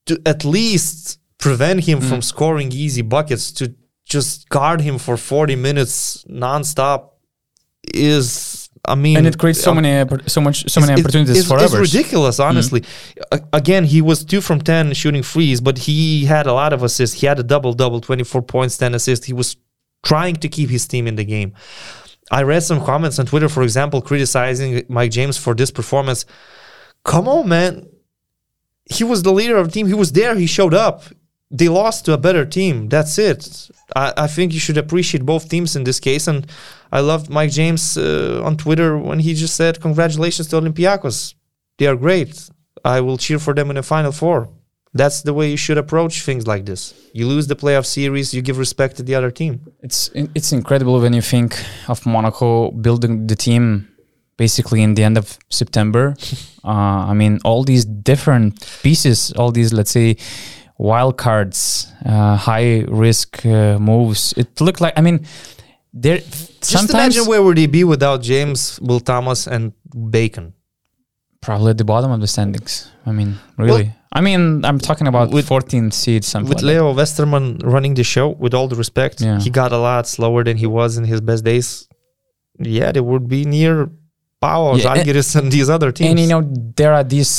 to 0.06 0.20
at 0.24 0.44
least 0.44 1.19
prevent 1.40 1.84
him 1.84 2.00
Mm. 2.00 2.08
from 2.08 2.22
scoring 2.22 2.70
easy 2.72 3.02
buckets, 3.02 3.50
to 3.52 3.74
just 4.04 4.48
guard 4.48 4.80
him 4.80 4.98
for 4.98 5.16
40 5.16 5.56
minutes 5.56 6.24
nonstop 6.28 7.10
is, 7.94 8.68
I 8.84 8.94
mean, 8.94 9.16
and 9.18 9.26
it 9.26 9.38
creates 9.38 9.60
so 9.60 9.70
um, 9.72 9.80
many 9.82 10.18
so 10.26 10.40
much 10.40 10.68
so 10.70 10.80
many 10.80 10.94
opportunities 11.00 11.38
it's, 11.38 11.48
for 11.48 11.62
it's 11.62 11.74
ridiculous, 11.74 12.38
honestly. 12.40 12.82
A- 13.32 13.40
again, 13.52 13.84
he 13.84 14.00
was 14.02 14.24
two 14.24 14.40
from 14.40 14.60
ten 14.60 14.92
shooting 14.94 15.22
threes, 15.22 15.60
but 15.60 15.78
he 15.78 16.24
had 16.24 16.46
a 16.46 16.52
lot 16.52 16.72
of 16.72 16.82
assists. 16.82 17.20
He 17.20 17.26
had 17.26 17.38
a 17.38 17.42
double 17.42 17.72
double, 17.72 18.00
twenty 18.00 18.24
four 18.24 18.42
points, 18.42 18.76
ten 18.76 18.94
assists. 18.94 19.26
He 19.26 19.32
was 19.32 19.56
trying 20.02 20.36
to 20.36 20.48
keep 20.48 20.70
his 20.70 20.86
team 20.88 21.06
in 21.06 21.16
the 21.16 21.24
game. 21.24 21.52
I 22.30 22.42
read 22.42 22.62
some 22.62 22.84
comments 22.84 23.18
on 23.18 23.26
Twitter, 23.26 23.48
for 23.48 23.62
example, 23.62 24.00
criticizing 24.00 24.84
Mike 24.88 25.10
James 25.10 25.36
for 25.36 25.54
this 25.54 25.70
performance. 25.70 26.24
Come 27.04 27.28
on, 27.28 27.48
man. 27.48 27.86
He 28.84 29.04
was 29.04 29.22
the 29.22 29.32
leader 29.32 29.56
of 29.56 29.66
the 29.68 29.72
team. 29.72 29.86
He 29.86 29.94
was 29.94 30.12
there. 30.12 30.34
He 30.36 30.46
showed 30.46 30.74
up. 30.74 31.02
They 31.50 31.68
lost 31.68 32.04
to 32.04 32.12
a 32.12 32.18
better 32.18 32.44
team. 32.44 32.88
That's 32.88 33.18
it. 33.18 33.70
I, 33.96 34.12
I 34.16 34.26
think 34.28 34.52
you 34.52 34.60
should 34.60 34.78
appreciate 34.78 35.26
both 35.26 35.48
teams 35.48 35.74
in 35.74 35.84
this 35.84 35.98
case. 35.98 36.28
And 36.28 36.46
I 36.92 37.00
loved 37.00 37.28
Mike 37.28 37.50
James 37.50 37.96
uh, 37.96 38.42
on 38.44 38.56
Twitter 38.56 38.96
when 38.96 39.18
he 39.18 39.34
just 39.34 39.56
said, 39.56 39.80
"Congratulations 39.80 40.48
to 40.48 40.56
Olympiacos, 40.56 41.34
they 41.78 41.86
are 41.86 41.96
great. 41.96 42.50
I 42.84 43.00
will 43.00 43.18
cheer 43.18 43.38
for 43.38 43.54
them 43.54 43.70
in 43.70 43.76
the 43.76 43.82
final 43.82 44.12
four. 44.12 44.48
That's 44.92 45.22
the 45.22 45.32
way 45.32 45.50
you 45.50 45.56
should 45.56 45.78
approach 45.78 46.22
things 46.22 46.46
like 46.46 46.66
this. 46.66 46.94
You 47.12 47.26
lose 47.26 47.46
the 47.46 47.54
playoff 47.54 47.86
series, 47.86 48.34
you 48.34 48.42
give 48.42 48.58
respect 48.58 48.96
to 48.96 49.02
the 49.02 49.14
other 49.14 49.30
team. 49.30 49.60
It's 49.82 50.10
it's 50.14 50.52
incredible 50.52 51.00
when 51.00 51.12
you 51.12 51.22
think 51.22 51.56
of 51.88 52.04
Monaco 52.06 52.70
building 52.72 53.26
the 53.26 53.36
team 53.36 53.88
basically 54.36 54.82
in 54.82 54.94
the 54.94 55.04
end 55.04 55.16
of 55.16 55.38
September. 55.48 56.16
uh, 56.64 57.10
I 57.10 57.14
mean, 57.14 57.38
all 57.44 57.62
these 57.62 57.84
different 57.84 58.60
pieces, 58.82 59.32
all 59.32 59.52
these 59.52 59.72
let's 59.72 59.92
say 59.92 60.16
wild 60.88 61.14
cards, 61.24 61.60
uh, 62.06 62.36
high 62.36 62.70
risk 62.88 63.44
uh, 63.44 63.78
moves. 63.78 64.32
It 64.42 64.48
looked 64.60 64.80
like 64.80 64.94
I 64.96 65.02
mean, 65.02 65.18
there 65.92 66.18
Just 66.18 66.64
sometimes 66.64 67.16
imagine 67.16 67.24
where 67.30 67.42
would 67.42 67.58
he 67.58 67.66
be 67.66 67.84
without 67.84 68.22
James, 68.22 68.78
Will 68.80 69.00
Thomas, 69.00 69.46
and 69.54 69.72
Bacon. 70.16 70.46
probably 71.46 71.70
at 71.74 71.78
the 71.78 71.84
bottom 71.94 72.10
of 72.16 72.20
the 72.20 72.26
standings. 72.36 72.72
I 73.06 73.12
mean, 73.18 73.30
really. 73.56 73.86
I 74.18 74.20
mean, 74.26 74.42
I'm 74.68 74.78
talking 74.88 75.06
about 75.12 75.30
With- 75.30 75.48
14th 75.48 75.92
seed, 76.02 76.22
something 76.24 76.48
With 76.48 76.62
like 76.62 76.74
that. 76.74 76.82
Leo 76.82 76.94
Westerman 77.00 77.44
running 77.74 77.94
the 78.00 78.04
show, 78.14 78.26
with 78.44 78.52
all 78.56 78.68
the 78.72 78.76
respect, 78.84 79.20
Yeah. 79.20 79.38
he 79.44 79.48
got 79.60 79.70
a 79.72 79.78
lot 79.78 80.04
slower 80.16 80.40
than 80.48 80.56
he 80.64 80.66
was 80.78 80.90
in 80.98 81.04
his 81.12 81.20
best 81.28 81.42
days. 81.44 81.68
Yeah, 82.58 82.92
they 82.92 83.00
would 83.10 83.26
be 83.36 83.40
near 83.56 83.74
Pau, 84.40 84.60
Yeah, 84.60 84.72
and- 84.72 84.82
Žalgiris, 85.06 85.30
and 85.38 85.46
these 85.56 85.68
other 85.76 85.90
teams. 85.92 86.10
And 86.10 86.18
you 86.22 86.28
know, 86.32 86.42
there 86.80 86.92
are 86.98 87.04
these 87.16 87.32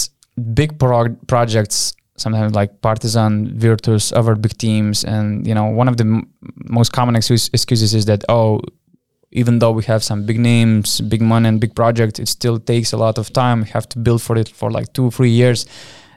big 0.59 0.69
pro- 0.79 1.15
projects, 1.33 1.93
sometimes 2.21 2.53
like 2.53 2.81
Partizan, 2.81 3.57
Virtus, 3.57 4.11
other 4.11 4.35
big 4.35 4.57
teams, 4.57 5.03
and 5.03 5.45
you 5.47 5.55
know, 5.55 5.65
one 5.65 5.87
of 5.87 5.97
the 5.97 6.03
m- 6.03 6.27
most 6.77 6.91
common 6.91 7.15
excuse- 7.15 7.49
excuses 7.53 7.93
is 7.93 8.05
that 8.05 8.23
oh, 8.29 8.61
even 9.31 9.59
though 9.59 9.71
we 9.71 9.83
have 9.83 10.03
some 10.03 10.25
big 10.25 10.39
names, 10.39 11.01
big 11.01 11.21
money, 11.21 11.47
and 11.49 11.59
big 11.59 11.73
project, 11.75 12.19
it 12.19 12.27
still 12.27 12.59
takes 12.59 12.93
a 12.93 12.97
lot 12.97 13.17
of 13.17 13.31
time. 13.33 13.61
We 13.61 13.69
have 13.69 13.87
to 13.89 13.99
build 13.99 14.21
for 14.21 14.37
it 14.37 14.49
for 14.49 14.69
like 14.71 14.93
two, 14.93 15.09
three 15.11 15.29
years. 15.29 15.65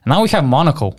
And 0.04 0.10
now 0.12 0.22
we 0.22 0.28
have 0.30 0.44
Monaco, 0.44 0.96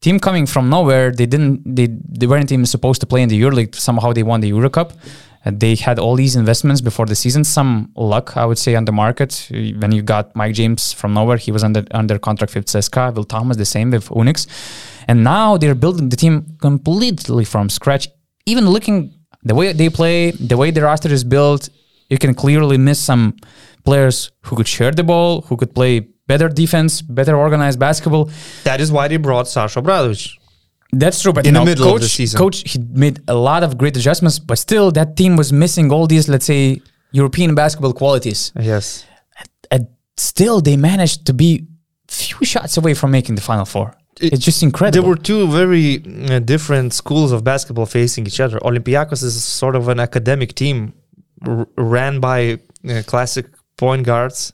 team 0.00 0.18
coming 0.20 0.46
from 0.46 0.68
nowhere. 0.68 1.10
They 1.10 1.26
didn't, 1.26 1.76
they 1.76 1.88
they 2.20 2.26
weren't 2.26 2.52
even 2.52 2.66
supposed 2.66 3.00
to 3.00 3.06
play 3.06 3.22
in 3.22 3.28
the 3.28 3.40
EuroLeague. 3.40 3.74
Somehow 3.74 4.12
they 4.12 4.22
won 4.22 4.40
the 4.40 4.48
Euro 4.48 4.70
Cup. 4.70 4.92
They 5.52 5.76
had 5.76 5.98
all 5.98 6.16
these 6.16 6.34
investments 6.34 6.80
before 6.80 7.06
the 7.06 7.14
season. 7.14 7.44
Some 7.44 7.92
luck, 7.94 8.36
I 8.36 8.44
would 8.44 8.58
say, 8.58 8.74
on 8.74 8.84
the 8.84 8.92
market. 8.92 9.48
When 9.50 9.92
you 9.92 10.02
got 10.02 10.34
Mike 10.34 10.54
James 10.54 10.92
from 10.92 11.14
nowhere, 11.14 11.36
he 11.36 11.52
was 11.52 11.62
under 11.62 11.84
under 11.92 12.18
contract 12.18 12.54
with 12.54 12.66
CSKA. 12.66 13.14
Will 13.14 13.24
Thomas 13.24 13.56
the 13.56 13.64
same 13.64 13.90
with 13.92 14.08
UNICS, 14.08 14.46
and 15.08 15.22
now 15.22 15.56
they're 15.56 15.76
building 15.76 16.08
the 16.08 16.16
team 16.16 16.56
completely 16.60 17.44
from 17.44 17.68
scratch. 17.70 18.08
Even 18.44 18.68
looking 18.68 19.12
the 19.44 19.54
way 19.54 19.72
they 19.72 19.88
play, 19.88 20.32
the 20.32 20.56
way 20.56 20.72
the 20.72 20.82
roster 20.82 21.12
is 21.12 21.22
built, 21.22 21.68
you 22.10 22.18
can 22.18 22.34
clearly 22.34 22.78
miss 22.78 22.98
some 22.98 23.36
players 23.84 24.32
who 24.42 24.56
could 24.56 24.68
share 24.68 24.90
the 24.90 25.04
ball, 25.04 25.42
who 25.42 25.56
could 25.56 25.74
play 25.74 26.00
better 26.26 26.48
defense, 26.48 27.02
better 27.02 27.36
organized 27.36 27.78
basketball. 27.78 28.30
that 28.64 28.80
is 28.80 28.90
why 28.90 29.06
they 29.08 29.16
brought 29.16 29.46
Sasha 29.46 29.80
Obradovic. 29.80 30.36
That's 30.92 31.20
true, 31.22 31.32
but 31.32 31.46
In 31.46 31.54
the 31.54 31.60
know, 31.60 31.64
middle 31.66 31.84
of 31.86 31.92
coach, 31.94 32.02
the 32.02 32.08
season. 32.08 32.38
coach, 32.38 32.62
he 32.70 32.78
made 32.78 33.20
a 33.28 33.34
lot 33.34 33.62
of 33.62 33.76
great 33.76 33.96
adjustments, 33.96 34.38
but 34.38 34.58
still, 34.58 34.90
that 34.92 35.16
team 35.16 35.36
was 35.36 35.52
missing 35.52 35.90
all 35.92 36.06
these, 36.06 36.28
let's 36.28 36.46
say, 36.46 36.80
European 37.12 37.54
basketball 37.54 37.92
qualities. 37.92 38.52
Yes. 38.58 39.04
And 39.70 39.88
still, 40.16 40.60
they 40.60 40.76
managed 40.76 41.26
to 41.26 41.32
be 41.34 41.66
few 42.08 42.44
shots 42.46 42.76
away 42.76 42.94
from 42.94 43.10
making 43.10 43.34
the 43.34 43.42
final 43.42 43.64
four. 43.64 43.94
It- 44.20 44.32
it's 44.34 44.44
just 44.44 44.62
incredible. 44.62 45.02
There 45.02 45.08
were 45.08 45.16
two 45.16 45.48
very 45.48 46.02
uh, 46.30 46.38
different 46.38 46.94
schools 46.94 47.32
of 47.32 47.42
basketball 47.44 47.86
facing 47.86 48.26
each 48.26 48.40
other. 48.40 48.58
Olympiacos 48.60 49.22
is 49.22 49.42
sort 49.44 49.76
of 49.76 49.88
an 49.88 50.00
academic 50.00 50.54
team 50.54 50.92
r- 51.46 51.66
ran 51.76 52.20
by 52.20 52.58
uh, 52.88 53.02
classic 53.06 53.46
point 53.76 54.06
guards, 54.06 54.52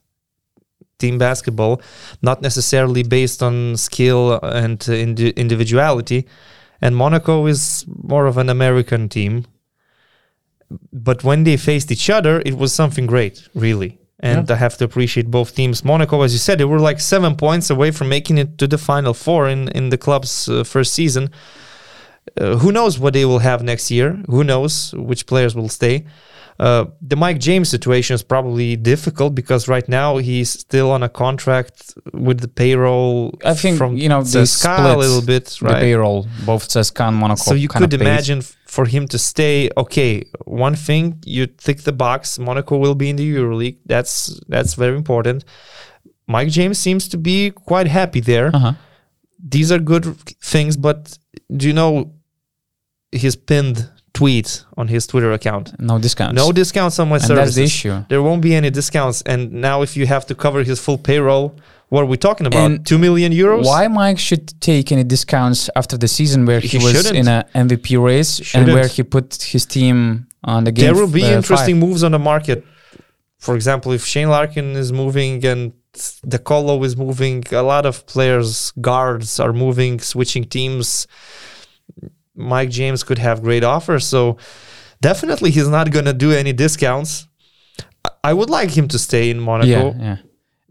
team 1.03 1.19
basketball, 1.19 1.75
not 2.23 2.41
necessarily 2.41 3.03
based 3.03 3.43
on 3.43 3.77
skill 3.77 4.39
and 4.43 4.79
indi- 4.89 5.35
individuality. 5.45 6.21
And 6.81 6.97
Monaco 6.97 7.47
is 7.47 7.85
more 7.87 8.27
of 8.27 8.37
an 8.39 8.49
American 8.49 9.09
team. 9.09 9.45
But 10.93 11.23
when 11.23 11.45
they 11.45 11.57
faced 11.57 11.91
each 11.93 12.09
other, 12.11 12.43
it 12.47 12.57
was 12.57 12.73
something 12.73 13.07
great, 13.07 13.49
really. 13.55 13.99
And 14.25 14.51
I 14.51 14.55
have 14.55 14.77
to 14.79 14.85
appreciate 14.85 15.31
both 15.31 15.55
teams. 15.55 15.85
Monaco, 15.85 16.23
as 16.23 16.33
you 16.33 16.39
said, 16.39 16.59
they 16.59 16.65
were 16.65 16.79
like 16.79 17.01
seven 17.01 17.35
points 17.37 17.71
away 17.71 17.91
from 17.91 18.09
making 18.09 18.39
it 18.39 18.57
to 18.59 18.67
the 18.67 18.79
final 18.79 19.15
four 19.15 19.49
in, 19.49 19.69
in 19.79 19.91
the 19.91 19.99
club's 19.99 20.49
uh, 20.49 20.65
first 20.65 20.93
season. 20.93 21.29
Uh, 22.41 22.57
who 22.63 22.71
knows 22.71 22.99
what 23.01 23.13
they 23.15 23.25
will 23.25 23.41
have 23.41 23.63
next 23.65 23.91
year? 23.91 24.23
Who 24.29 24.45
knows 24.45 24.95
which 24.95 25.27
players 25.27 25.55
will 25.57 25.69
stay? 25.69 26.05
Uh, 26.63 26.87
the 27.01 27.17
Mike 27.17 27.41
James 27.41 27.69
situation 27.69 28.15
is 28.15 28.23
probably 28.23 28.77
difficult 28.77 29.35
because 29.35 29.67
right 29.67 29.89
now 29.89 30.19
he's 30.19 30.49
still 30.49 30.93
on 30.93 31.03
a 31.03 31.09
contract 31.09 31.93
with 32.13 32.39
the 32.39 32.47
payroll. 32.47 33.37
I 33.45 33.55
think, 33.55 33.77
from 33.79 33.97
you 33.97 34.09
know, 34.09 34.23
they 34.23 34.45
split 34.45 34.79
a 34.79 34.97
little 34.97 35.23
bit, 35.23 35.61
right? 35.61 35.75
the 35.75 35.81
payroll, 35.81 36.29
both 36.47 36.69
CSKA 36.69 37.09
and 37.09 37.17
Monaco. 37.17 37.43
So 37.43 37.55
you 37.55 37.67
could 37.67 37.93
imagine 37.93 38.43
for 38.43 38.85
him 38.87 39.09
to 39.09 39.19
stay. 39.19 39.71
Okay, 39.77 40.23
one 40.45 40.77
thing 40.77 41.21
you 41.27 41.49
tick 41.49 41.79
the 41.81 41.93
box. 41.93 42.39
Monaco 42.39 42.77
will 42.77 42.95
be 42.95 43.11
in 43.11 43.17
the 43.17 43.29
EuroLeague. 43.35 43.79
That's 43.85 44.41
that's 44.47 44.75
very 44.75 44.97
important. 44.97 45.45
Mike 46.29 46.51
James 46.51 46.79
seems 46.79 47.09
to 47.09 47.19
be 47.19 47.51
quite 47.51 47.89
happy 47.89 48.21
there. 48.21 48.55
Uh-huh. 48.55 48.75
These 49.45 49.73
are 49.73 49.81
good 49.81 50.05
things, 50.41 50.77
but 50.77 51.19
do 51.57 51.67
you 51.67 51.73
know 51.73 52.15
he's 53.11 53.35
pinned 53.35 53.91
tweet 54.15 54.65
on 54.77 54.89
his 54.89 55.07
Twitter 55.07 55.33
account? 55.33 55.79
No 55.79 55.99
discounts. 55.99 56.35
No 56.35 56.53
discounts 56.53 56.99
on 56.99 57.09
my 57.09 57.17
and 57.17 57.25
services. 57.25 57.55
that's 57.55 57.57
the 57.57 57.63
issue. 57.65 58.05
There 58.09 58.23
won't 58.23 58.43
be 58.43 58.55
any 58.55 58.71
discounts. 58.71 59.23
And 59.23 59.53
now, 59.53 59.83
if 59.83 59.97
you 59.97 60.07
have 60.07 60.27
to 60.27 60.35
cover 60.35 60.63
his 60.65 60.79
full 60.81 60.99
payroll, 60.99 61.57
what 61.89 62.03
are 62.03 62.07
we 62.07 62.17
talking 62.17 62.47
about? 62.47 62.61
And 62.65 62.87
Two 62.87 62.99
million 62.99 63.33
euros? 63.33 63.65
Why 63.65 63.87
Mike 63.89 64.19
should 64.19 64.59
take 64.61 64.93
any 64.93 65.05
discounts 65.05 65.69
after 65.77 65.97
the 65.99 66.09
season 66.09 66.47
where 66.47 66.61
he, 66.61 66.69
He 66.69 66.79
was 66.79 66.93
shouldn't. 66.95 67.17
in 67.17 67.29
an 67.29 67.45
MVP 67.55 68.03
race 68.03 68.39
and 68.39 68.47
Shouldn't. 68.47 68.73
where 68.73 68.87
he 68.89 69.03
put 69.03 69.43
his 69.43 69.67
team 69.67 70.27
on 70.45 70.65
the 70.65 70.73
game? 70.73 70.85
there 70.87 70.95
will 70.95 71.11
be 71.13 71.25
uh, 71.25 71.37
interesting 71.37 71.77
five. 71.81 71.89
moves 71.89 72.03
on 72.03 72.13
the 72.13 72.19
market. 72.19 72.65
For 73.39 73.55
example, 73.57 73.93
if 73.93 74.05
Shane 74.07 74.29
Larkin 74.31 74.73
is 74.77 74.93
moving 74.93 75.45
and 75.45 75.73
De 76.27 76.39
Colo 76.39 76.83
is 76.85 76.97
moving, 76.97 77.45
a 77.53 77.61
lot 77.63 77.85
of 77.85 78.07
players, 78.07 78.73
guards 78.81 79.39
are 79.41 79.53
moving, 79.53 80.01
switching 80.01 80.45
teams. 80.45 81.07
Mike 82.35 82.71
James 82.71 83.03
could 83.05 83.19
have 83.19 83.43
great 83.43 83.65
offers. 83.65 84.07
So 84.07 84.37
definitely 85.01 85.51
he's 85.51 85.69
not 85.69 85.91
going 85.91 86.07
to 86.07 86.13
do 86.15 86.33
any 86.33 86.53
discounts. 86.53 87.27
I- 88.05 88.31
I 88.31 88.33
would 88.33 88.51
like 88.51 88.71
him 88.71 88.89
to 88.89 88.99
stay 88.99 89.31
in 89.31 89.39
Monaco. 89.41 89.69
Yeah, 89.69 89.93
yeah. 90.07 90.17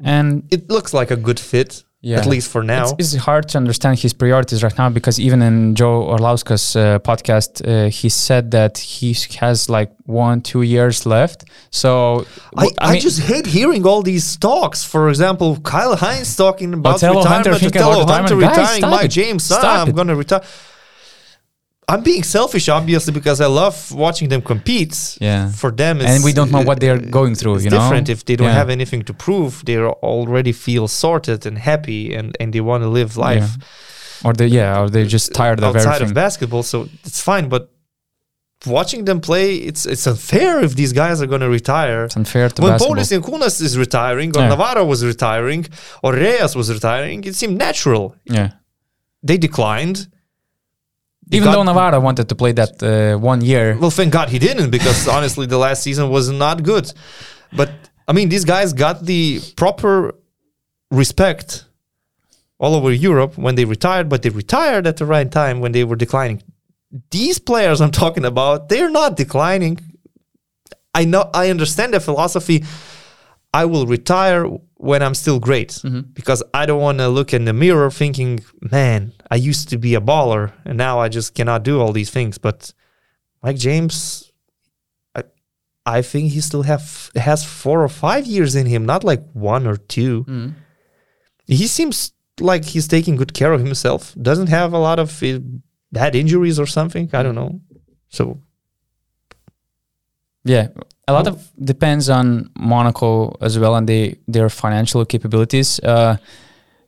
And 0.03 0.43
It 0.51 0.69
looks 0.69 0.93
like 0.93 1.11
a 1.11 1.15
good 1.15 1.39
fit, 1.39 1.83
Yeah. 2.01 2.17
at 2.19 2.25
least 2.25 2.49
for 2.49 2.63
now. 2.63 2.83
It's, 2.83 2.93
it's 3.15 3.15
hard 3.25 3.47
to 3.49 3.57
understand 3.57 3.99
his 3.99 4.13
priorities 4.13 4.63
right 4.63 4.75
now 4.77 4.89
because 4.89 5.19
even 5.19 5.41
in 5.43 5.75
Joe 5.75 6.01
Orlauska's 6.13 6.75
uh, 6.75 6.97
podcast, 6.99 7.51
uh, 7.61 7.89
he 7.89 8.09
said 8.09 8.49
that 8.51 8.77
he 8.79 9.15
has 9.39 9.69
like 9.69 9.91
one, 10.07 10.41
two 10.41 10.63
years 10.63 11.05
left. 11.05 11.43
So 11.69 12.25
I, 12.57 12.61
w- 12.63 12.75
I, 12.79 12.99
just 12.99 13.19
hate 13.21 13.45
hearing 13.45 13.85
all 13.85 14.01
these 14.01 14.37
talks. 14.37 14.83
For 14.83 15.09
example, 15.09 15.57
Kyle 15.61 15.95
Hines 15.95 16.35
talking 16.35 16.73
about 16.73 16.95
Othello 16.95 17.19
retirement, 17.21 17.47
about 17.63 17.75
Othello 17.75 18.05
Hunter. 18.15 18.39
Guys, 18.39 18.57
retiring, 18.57 18.79
stop 18.81 18.91
Mike 18.91 19.05
it. 19.05 19.09
James, 19.19 19.51
ah, 19.51 19.81
I'm 19.83 19.91
going 19.91 20.07
to 20.07 20.15
retire. 20.15 20.41
I'm 21.91 22.03
being 22.11 22.23
selfish, 22.37 22.65
obviously, 22.79 23.13
because 23.19 23.39
I 23.47 23.49
love 23.63 23.75
watching 24.05 24.27
them 24.33 24.41
compete. 24.51 24.95
Yeah. 25.27 25.51
For 25.61 25.71
them, 25.81 25.95
it's, 26.01 26.09
and 26.11 26.19
we 26.27 26.33
don't 26.37 26.51
know 26.55 26.63
what 26.69 26.77
they're 26.83 27.01
uh, 27.07 27.19
going 27.19 27.33
through. 27.39 27.55
it's 27.55 27.65
you 27.65 27.71
know, 27.71 27.79
different 27.79 28.07
if 28.15 28.19
they 28.27 28.35
don't 28.39 28.47
Yeah. 28.47 28.61
have 28.61 28.69
anything 28.77 29.01
to 29.09 29.13
prove. 29.25 29.51
They 29.67 29.77
already 30.13 30.53
feel 30.67 30.85
sorted 30.87 31.45
and 31.47 31.55
happy, 31.71 32.01
and, 32.17 32.27
and 32.39 32.47
they 32.53 32.61
want 32.69 32.81
to 32.83 32.89
live 32.99 33.11
life 33.29 33.49
or 34.25 34.33
they 34.39 34.47
yeah, 34.59 34.79
or 34.79 34.85
they're 34.93 35.11
just 35.17 35.27
tired 35.41 35.57
of 35.59 35.65
outside 35.65 35.95
everything. 35.95 36.09
of 36.09 36.13
basketball. 36.25 36.63
So 36.63 36.77
it's 37.07 37.21
fine, 37.31 37.45
but 37.49 37.63
watching 38.77 39.05
them 39.09 39.19
play, 39.29 39.55
it's 39.69 39.83
it's 39.93 40.05
unfair 40.13 40.53
if 40.67 40.71
these 40.75 40.93
guys 40.93 41.15
are 41.23 41.27
going 41.33 41.41
to 41.47 41.49
retire. 41.59 42.05
it's 42.05 42.15
unfair 42.15 42.47
to 42.49 42.61
when 42.61 42.71
basketball. 42.73 42.95
Paulius 42.95 43.11
Jankunas 43.11 43.61
is 43.67 43.73
retiring, 43.85 44.29
or 44.37 44.41
Yeah. 44.41 44.49
Navarro 44.53 44.85
was 44.85 45.03
retiring, 45.13 45.65
or 46.03 46.13
Reyes 46.13 46.55
was 46.55 46.67
retiring, 46.77 47.23
it 47.29 47.35
seemed 47.35 47.57
natural. 47.67 48.15
yeah. 48.25 48.49
They 49.23 49.37
declined. 49.37 49.97
Even 51.31 51.45
got- 51.45 51.53
though 51.55 51.63
Navarro 51.63 51.99
wanted 51.99 52.27
to 52.29 52.35
play 52.35 52.51
that 52.53 52.83
uh, 52.83 53.17
one 53.17 53.41
year, 53.41 53.77
well, 53.79 53.89
thank 53.91 54.11
God 54.11 54.29
he 54.29 54.39
didn't, 54.39 54.69
because 54.69 55.07
honestly, 55.17 55.45
the 55.45 55.57
last 55.57 55.81
season 55.83 56.09
was 56.09 56.29
not 56.29 56.63
good. 56.63 56.91
But 57.53 57.71
I 58.07 58.13
mean, 58.13 58.29
these 58.29 58.45
guys 58.45 58.73
got 58.73 59.05
the 59.05 59.39
proper 59.55 60.15
respect 60.91 61.65
all 62.59 62.75
over 62.75 62.91
Europe 62.91 63.37
when 63.37 63.55
they 63.55 63.65
retired, 63.65 64.07
but 64.09 64.21
they 64.21 64.29
retired 64.29 64.85
at 64.85 64.97
the 64.97 65.05
right 65.05 65.31
time 65.31 65.59
when 65.61 65.71
they 65.71 65.83
were 65.83 65.95
declining. 65.95 66.43
These 67.09 67.39
players 67.39 67.79
I'm 67.81 67.91
talking 67.91 68.25
about, 68.25 68.69
they're 68.69 68.89
not 68.91 69.15
declining. 69.15 69.79
I 70.93 71.05
know, 71.05 71.29
I 71.33 71.49
understand 71.49 71.93
the 71.93 71.99
philosophy. 72.01 72.65
I 73.53 73.65
will 73.65 73.85
retire 73.85 74.45
when 74.75 75.03
I'm 75.03 75.13
still 75.13 75.39
great 75.39 75.79
because 76.13 76.41
I 76.53 76.65
don't 76.65 76.81
want 76.81 76.99
to 76.99 77.09
look 77.09 77.33
in 77.33 77.45
the 77.45 77.53
mirror 77.53 77.91
thinking, 77.91 78.39
man, 78.71 79.11
I 79.29 79.35
used 79.35 79.69
to 79.69 79.77
be 79.77 79.93
a 79.93 80.01
baller 80.01 80.53
and 80.65 80.77
now 80.77 80.99
I 80.99 81.09
just 81.09 81.35
cannot 81.35 81.63
do 81.63 81.79
all 81.79 81.91
these 81.91 82.09
things. 82.09 82.37
But 82.37 82.73
Mike 83.43 83.57
James, 83.57 84.31
I, 85.15 85.23
I 85.85 86.01
think 86.01 86.31
he 86.31 86.41
still 86.41 86.63
have 86.63 87.11
has 87.15 87.43
four 87.43 87.83
or 87.83 87.89
five 87.89 88.25
years 88.25 88.55
in 88.55 88.67
him, 88.67 88.85
not 88.85 89.03
like 89.03 89.23
one 89.33 89.67
or 89.67 89.77
two. 89.77 90.23
Mm. 90.25 90.53
He 91.45 91.67
seems 91.67 92.13
like 92.39 92.63
he's 92.65 92.87
taking 92.87 93.17
good 93.17 93.33
care 93.33 93.51
of 93.51 93.61
himself. 93.61 94.15
Doesn't 94.21 94.47
have 94.47 94.71
a 94.71 94.79
lot 94.79 94.97
of 94.97 95.21
uh, 95.21 95.39
bad 95.91 96.15
injuries 96.15 96.57
or 96.57 96.65
something. 96.65 97.09
I 97.13 97.21
don't 97.21 97.35
know. 97.35 97.61
So 98.07 98.39
Yeah, 100.43 100.67
a 101.07 101.13
lot 101.13 101.27
of 101.27 101.49
depends 101.63 102.09
on 102.09 102.49
Monaco 102.57 103.35
as 103.41 103.59
well 103.59 103.75
and 103.75 103.87
they, 103.87 104.15
their 104.27 104.49
financial 104.49 105.05
capabilities. 105.05 105.79
Uh, 105.79 106.17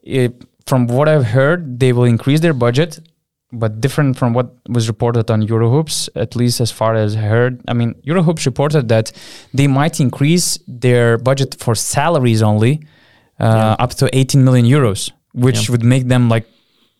it, 0.01 0.43
from 0.65 0.87
what 0.87 1.07
I've 1.07 1.25
heard, 1.25 1.79
they 1.79 1.93
will 1.93 2.05
increase 2.05 2.39
their 2.39 2.53
budget, 2.53 2.99
but 3.51 3.79
different 3.81 4.17
from 4.17 4.33
what 4.33 4.55
was 4.69 4.87
reported 4.87 5.29
on 5.29 5.45
Eurohoops, 5.45 6.09
at 6.15 6.35
least 6.35 6.59
as 6.61 6.71
far 6.71 6.95
as 6.95 7.15
I 7.15 7.19
heard. 7.21 7.61
I 7.67 7.73
mean, 7.73 7.93
Eurohoops 8.07 8.45
reported 8.45 8.87
that 8.89 9.11
they 9.53 9.67
might 9.67 9.99
increase 9.99 10.57
their 10.67 11.17
budget 11.19 11.55
for 11.59 11.75
salaries 11.75 12.41
only 12.41 12.81
uh, 13.39 13.75
up 13.77 13.91
to 13.95 14.09
18 14.17 14.43
million 14.43 14.65
euros, 14.65 15.11
which 15.33 15.67
Yeah. 15.67 15.71
would 15.73 15.83
make 15.83 16.07
them 16.07 16.27
like 16.29 16.47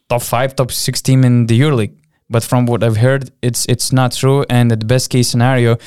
top 0.09 0.21
five, 0.21 0.55
top 0.55 0.71
six 0.71 1.01
team 1.01 1.23
in 1.23 1.47
the 1.47 1.59
EuroLeague. 1.59 1.95
But 2.29 2.43
from 2.43 2.65
what 2.65 2.83
I've 2.83 2.97
heard, 2.97 3.31
it's 3.41 3.65
it's 3.67 3.91
not 3.91 4.11
true. 4.13 4.43
And 4.49 4.71
at 4.71 4.79
the 4.79 4.85
best 4.85 5.09
case 5.09 5.27
scenario, 5.29 5.77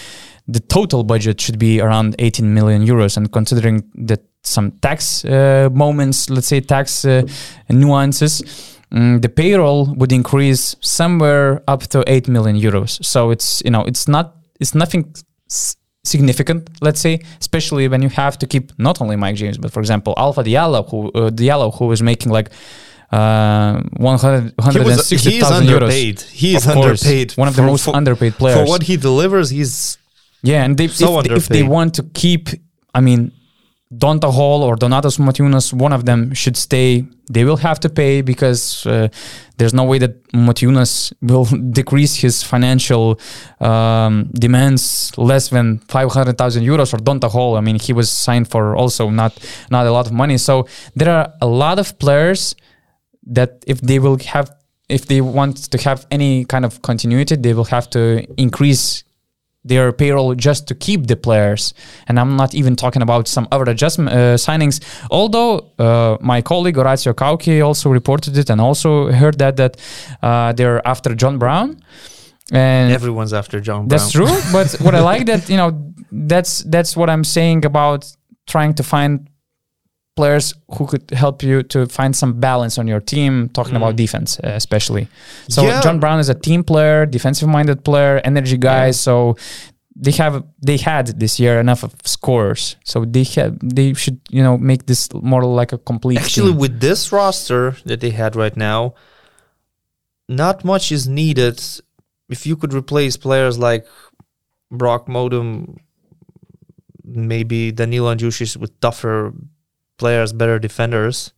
the 0.48 0.60
total 0.60 1.02
budget 1.04 1.40
should 1.40 1.58
be 1.58 1.80
around 1.80 2.14
18 2.18 2.54
million 2.54 2.86
euros. 2.86 3.16
And 3.16 3.30
considering 3.32 3.82
that 4.06 4.20
some 4.42 4.70
tax 4.80 5.24
uh, 5.24 5.68
moments, 5.72 6.30
let's 6.30 6.46
say 6.46 6.60
tax 6.60 7.04
uh, 7.04 7.22
nuances, 7.68 8.42
mm, 8.92 9.20
the 9.20 9.28
payroll 9.28 9.92
would 9.96 10.12
increase 10.12 10.76
somewhere 10.80 11.62
up 11.66 11.82
to 11.88 12.04
8 12.06 12.28
million 12.28 12.56
euros. 12.56 13.04
So 13.04 13.30
it's 13.32 13.60
you 13.64 13.70
know 13.70 13.82
it's 13.84 14.06
not 14.06 14.36
it's 14.60 14.74
nothing 14.74 15.12
s- 15.50 15.76
significant, 16.04 16.70
let's 16.80 17.00
say, 17.00 17.20
especially 17.40 17.88
when 17.88 18.02
you 18.02 18.08
have 18.10 18.38
to 18.38 18.46
keep 18.46 18.72
not 18.78 19.00
only 19.00 19.16
Mike 19.16 19.34
James, 19.36 19.58
but 19.58 19.72
for 19.72 19.80
example 19.80 20.14
Alpha 20.16 20.44
Diallo, 20.44 20.88
who 20.88 21.08
uh, 21.08 21.30
Diallo, 21.30 21.76
who 21.76 21.90
is 21.90 22.00
making 22.02 22.30
like 22.30 22.50
uh, 23.10 23.80
100 23.96 24.54
he 24.72 24.78
was, 24.78 25.08
he's 25.10 25.42
160,000 25.42 25.68
underpaid. 25.68 26.20
He 26.20 26.54
is 26.56 26.66
underpaid. 26.66 27.32
One 27.32 27.48
of 27.48 27.56
the 27.56 27.62
for- 27.62 27.66
most 27.66 27.84
for, 27.84 27.96
underpaid 27.96 28.34
players. 28.34 28.58
for 28.58 28.66
what 28.66 28.82
he 28.84 28.96
delivers. 28.96 29.50
He's 29.50 29.98
Yeah, 30.42 30.64
and 30.64 30.76
they, 30.76 30.88
So 30.88 31.18
if, 31.20 31.26
they, 31.26 31.34
if 31.34 31.48
they 31.48 31.62
want 31.62 31.94
to 31.94 32.02
keep, 32.14 32.48
I 32.94 33.00
mean, 33.00 33.32
Donta 33.94 34.32
Hall 34.32 34.62
or 34.64 34.76
Donatas 34.76 35.18
Motiejunas, 35.18 35.72
one 35.72 35.92
of 35.92 36.06
them 36.06 36.34
should 36.34 36.56
stay. 36.56 37.04
They 37.30 37.44
will 37.44 37.56
have 37.58 37.78
to 37.80 37.88
pay 37.88 38.20
because 38.20 38.84
uh, 38.84 39.08
there's 39.58 39.72
no 39.72 39.84
way 39.84 39.98
that 39.98 40.24
Motiunas 40.32 41.12
will 41.22 41.44
decrease 41.70 42.16
his 42.16 42.42
financial 42.42 43.20
um, 43.60 44.30
demands 44.34 45.12
less 45.16 45.48
than 45.50 45.78
500,000 45.88 46.64
euros 46.64 46.94
or 46.94 46.98
Donta 46.98 47.30
Hall. 47.30 47.56
I 47.56 47.60
mean, 47.60 47.78
he 47.78 47.92
was 47.92 48.10
signed 48.10 48.48
for 48.50 48.76
also 48.76 49.08
not 49.08 49.38
not 49.70 49.86
a 49.86 49.92
lot 49.92 50.06
of 50.06 50.12
money. 50.12 50.36
So 50.38 50.66
there 50.96 51.10
are 51.10 51.32
a 51.40 51.46
lot 51.46 51.78
of 51.78 51.96
players 51.98 52.56
that 53.26 53.64
if 53.68 53.80
they 53.80 54.00
will 54.00 54.18
have 54.18 54.50
if 54.88 55.06
they 55.06 55.20
want 55.20 55.70
to 55.70 55.78
have 55.78 56.06
any 56.10 56.44
kind 56.44 56.64
of 56.64 56.82
continuity, 56.82 57.36
they 57.36 57.54
will 57.54 57.64
have 57.64 57.88
to 57.90 58.26
increase 58.36 59.04
their 59.68 59.92
payroll 59.92 60.34
just 60.34 60.66
to 60.68 60.74
keep 60.74 61.06
the 61.06 61.16
players. 61.16 61.74
And 62.08 62.18
I'm 62.18 62.36
not 62.36 62.54
even 62.54 62.76
talking 62.76 63.02
about 63.02 63.28
some 63.28 63.48
other 63.50 63.70
adjustment 63.70 64.10
uh, 64.10 64.36
signings. 64.36 64.80
Although 65.10 65.70
uh, 65.78 66.16
my 66.20 66.42
colleague 66.42 66.76
Horacio 66.76 67.12
Kauki 67.12 67.64
also 67.64 67.90
reported 67.90 68.36
it 68.36 68.50
and 68.50 68.60
also 68.60 69.10
heard 69.12 69.38
that 69.38 69.56
that 69.56 69.76
uh, 70.22 70.52
they're 70.52 70.86
after 70.86 71.14
John 71.14 71.38
Brown. 71.38 71.80
And 72.52 72.92
everyone's 72.92 73.32
after 73.32 73.60
John 73.60 73.88
Brown. 73.88 73.88
that's 73.88 74.12
true. 74.12 74.26
But 74.52 74.76
what 74.80 74.94
I 74.94 75.00
like 75.00 75.26
that 75.32 75.48
you 75.48 75.56
know 75.56 75.92
that's 76.12 76.60
that's 76.60 76.96
what 76.96 77.10
I'm 77.10 77.24
saying 77.24 77.64
about 77.64 78.06
trying 78.46 78.74
to 78.74 78.82
find 78.82 79.28
players 80.16 80.54
who 80.76 80.86
could 80.86 81.10
help 81.10 81.42
you 81.42 81.62
to 81.62 81.86
find 81.86 82.16
some 82.16 82.40
balance 82.40 82.78
on 82.78 82.86
your 82.88 83.00
team. 83.00 83.48
Talking 83.50 83.76
about 83.76 83.96
defense, 83.96 84.40
uh, 84.40 84.48
especially. 84.62 85.08
So 85.48 85.62
Yeah. 85.62 85.80
John 85.82 86.00
Brown 86.00 86.18
is 86.18 86.28
a 86.28 86.34
team 86.34 86.64
player, 86.64 87.06
defensive-minded 87.06 87.84
player, 87.84 88.20
energy 88.24 88.56
guy. 88.56 88.92
So 88.92 89.36
they 89.94 90.12
have 90.12 90.44
they 90.60 90.76
had 90.76 91.18
this 91.20 91.38
year 91.40 91.60
enough 91.60 91.82
of 91.82 91.94
scorers. 92.04 92.76
So 92.84 93.04
they 93.04 93.24
have 93.36 93.56
they 93.62 93.94
should 93.94 94.20
you 94.30 94.42
know 94.42 94.56
make 94.58 94.86
this 94.86 95.08
more 95.12 95.44
like 95.44 95.72
a 95.72 95.78
complete. 95.78 96.18
Actually, 96.18 96.52
team. 96.52 96.60
with 96.60 96.80
this 96.80 97.12
roster 97.12 97.76
that 97.84 98.00
they 98.00 98.10
had 98.10 98.36
right 98.36 98.56
now, 98.56 98.94
not 100.28 100.64
much 100.64 100.90
is 100.92 101.06
needed. 101.08 101.62
If 102.28 102.46
you 102.46 102.56
could 102.56 102.74
replace 102.74 103.16
players 103.16 103.56
like 103.58 103.86
Brock 104.70 105.06
Motum, 105.06 105.76
maybe 107.04 107.70
Danilo 107.72 108.12
Andjusic 108.14 108.56
with 108.56 108.78
tougher 108.80 109.32
players, 109.98 110.32
better 110.32 110.58
defenders, 110.58 111.32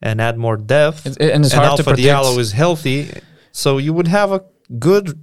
and 0.00 0.20
add 0.20 0.36
more 0.36 0.56
depth. 0.56 1.06
It's- 1.06 1.16
and 1.16 1.44
it's 1.44 1.54
and 1.54 1.60
hard 1.60 1.70
Alpha 1.70 1.82
to 1.82 1.90
predict. 1.90 2.08
Diallo 2.08 2.38
is 2.38 2.52
healthy, 2.52 3.10
so 3.52 3.78
you 3.78 3.92
would 3.92 4.08
have 4.08 4.32
a 4.32 4.42
good 4.78 5.18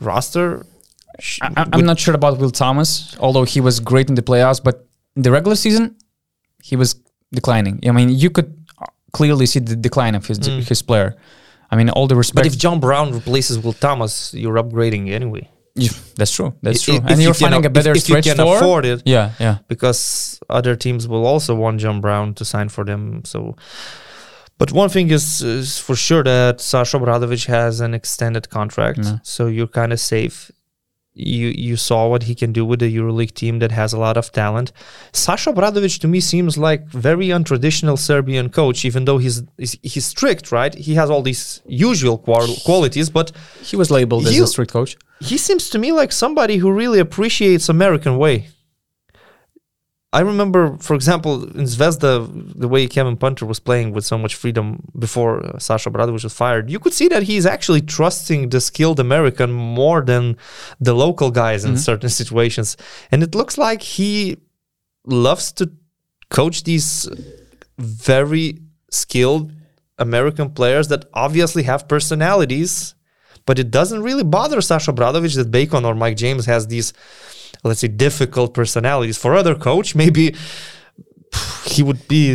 roster. 0.00 0.64
I, 1.42 1.66
I'm 1.72 1.84
not 1.84 1.98
sure 1.98 2.14
about 2.14 2.38
Will 2.38 2.50
Thomas, 2.50 3.16
although 3.20 3.44
he 3.44 3.60
was 3.60 3.80
great 3.80 4.08
in 4.08 4.14
the 4.14 4.22
playoffs, 4.22 4.62
but 4.62 4.86
in 5.14 5.22
the 5.22 5.30
regular 5.30 5.56
season, 5.56 5.96
he 6.62 6.74
was 6.76 6.96
declining. 7.32 7.80
I 7.86 7.92
mean, 7.92 8.08
you 8.08 8.30
could 8.30 8.50
clearly 9.12 9.46
see 9.46 9.60
the 9.60 9.76
decline 9.76 10.14
of 10.14 10.26
his 10.26 10.38
mm. 10.38 10.66
his 10.66 10.82
player. 10.82 11.16
I 11.70 11.76
mean, 11.76 11.88
all 11.90 12.06
the 12.06 12.16
respect. 12.16 12.44
But 12.44 12.46
if 12.46 12.58
John 12.58 12.80
Brown 12.80 13.12
replaces 13.12 13.58
Will 13.58 13.72
Thomas, 13.72 14.34
you're 14.34 14.56
upgrading 14.56 15.10
anyway. 15.10 15.48
Yeah, 15.74 15.90
that's 16.16 16.32
true. 16.34 16.52
That's 16.62 16.82
true. 16.82 16.96
if 16.96 17.04
and 17.06 17.18
you 17.18 17.24
you're 17.24 17.34
can 17.34 17.50
finding 17.50 17.64
a- 17.64 17.68
a 17.68 17.70
better 17.70 17.92
if, 17.92 17.98
if 17.98 18.08
you 18.08 18.20
can 18.22 18.40
afford 18.40 18.84
it. 18.84 19.02
yeah, 19.06 19.32
yeah. 19.40 19.58
because 19.68 20.38
other 20.50 20.76
teams 20.76 21.08
will 21.08 21.24
also 21.26 21.54
want 21.54 21.80
John 21.80 22.00
Brown 22.00 22.34
to 22.34 22.44
sign 22.44 22.68
for 22.68 22.84
them. 22.84 23.22
So, 23.24 23.56
but 24.58 24.70
one 24.72 24.90
thing 24.90 25.10
is, 25.10 25.40
is 25.40 25.78
for 25.78 25.96
sure 25.96 26.22
that 26.24 26.60
Sasha 26.60 26.98
Obradovic 26.98 27.46
has 27.46 27.80
an 27.80 27.94
extended 27.94 28.50
contract, 28.50 28.98
Yeah. 29.02 29.18
so 29.22 29.46
you're 29.46 29.66
kind 29.66 29.92
of 29.92 30.00
safe. 30.00 30.50
You 31.14 31.48
you 31.48 31.76
saw 31.76 32.08
what 32.08 32.22
he 32.22 32.34
can 32.34 32.52
do 32.52 32.64
with 32.64 32.80
the 32.80 32.96
EuroLeague 32.96 33.34
team 33.34 33.58
that 33.58 33.70
has 33.72 33.92
a 33.92 33.98
lot 33.98 34.16
of 34.16 34.32
talent. 34.32 34.72
Sasha 35.12 35.52
Obradovic 35.52 35.98
to 36.00 36.08
me 36.08 36.20
seems 36.20 36.56
like 36.56 36.86
very 36.86 37.26
untraditional 37.28 37.98
Serbian 37.98 38.48
coach, 38.48 38.84
even 38.86 39.04
though 39.04 39.18
he's 39.18 39.42
he's, 39.58 39.76
he's 39.82 40.06
strict, 40.06 40.50
right? 40.50 40.74
He 40.74 40.94
has 40.94 41.10
all 41.10 41.22
these 41.22 41.60
usual 41.66 42.16
qual- 42.16 42.56
qualities, 42.64 43.10
but 43.10 43.30
He 43.62 43.76
was 43.76 43.90
labeled 43.90 44.26
as 44.26 44.38
a 44.38 44.46
strict 44.46 44.72
coach. 44.72 44.96
he 45.20 45.36
seems 45.36 45.68
to 45.70 45.78
me 45.78 45.92
like 45.92 46.12
somebody 46.12 46.56
who 46.56 46.72
really 46.72 46.98
appreciates 46.98 47.68
American 47.68 48.16
way. 48.16 48.48
I 50.12 50.20
remember, 50.20 50.76
for 50.78 50.94
example, 50.94 51.44
in 51.44 51.64
Zvezda, 51.64 52.54
the 52.54 52.68
way 52.68 52.86
Kevin 52.86 53.16
Punter 53.16 53.46
was 53.46 53.58
playing 53.58 53.92
with 53.92 54.04
so 54.04 54.18
much 54.18 54.34
freedom 54.34 54.82
before 54.98 55.44
uh, 55.44 55.58
Sasha 55.58 55.90
Obradovic 55.90 56.22
was 56.24 56.34
fired, 56.34 56.70
you 56.70 56.78
could 56.78 56.92
see 56.92 57.08
that 57.08 57.22
he's 57.22 57.46
actually 57.46 57.80
trusting 57.80 58.50
the 58.50 58.60
skilled 58.60 59.00
American 59.00 59.50
more 59.52 60.02
than 60.02 60.36
the 60.80 60.94
local 60.94 61.30
guys 61.30 61.64
in 61.64 61.78
certain 61.78 62.08
situations. 62.20 62.76
And 63.10 63.22
it 63.22 63.34
looks 63.34 63.56
like 63.56 63.80
he 63.80 64.36
loves 65.06 65.50
to 65.52 65.72
coach 66.28 66.64
these 66.64 67.08
very 67.78 68.58
skilled 68.90 69.50
American 69.98 70.50
players 70.50 70.88
that 70.88 71.06
obviously 71.14 71.62
have 71.62 71.88
personalities 71.88 72.94
but 73.46 73.58
it 73.58 73.70
doesn't 73.70 74.02
really 74.02 74.22
bother 74.22 74.60
Sasha 74.60 74.92
Obradovic 74.92 75.34
that 75.36 75.50
Bacon 75.50 75.84
or 75.84 75.94
Mike 75.94 76.16
James 76.16 76.46
has 76.46 76.66
these, 76.66 76.92
let's 77.64 77.80
say, 77.80 77.88
difficult 77.88 78.54
personalities. 78.54 79.18
For 79.18 79.34
other 79.34 79.54
coach, 79.54 79.94
maybe 79.94 80.34
he 81.64 81.82
would 81.82 82.06
be 82.08 82.32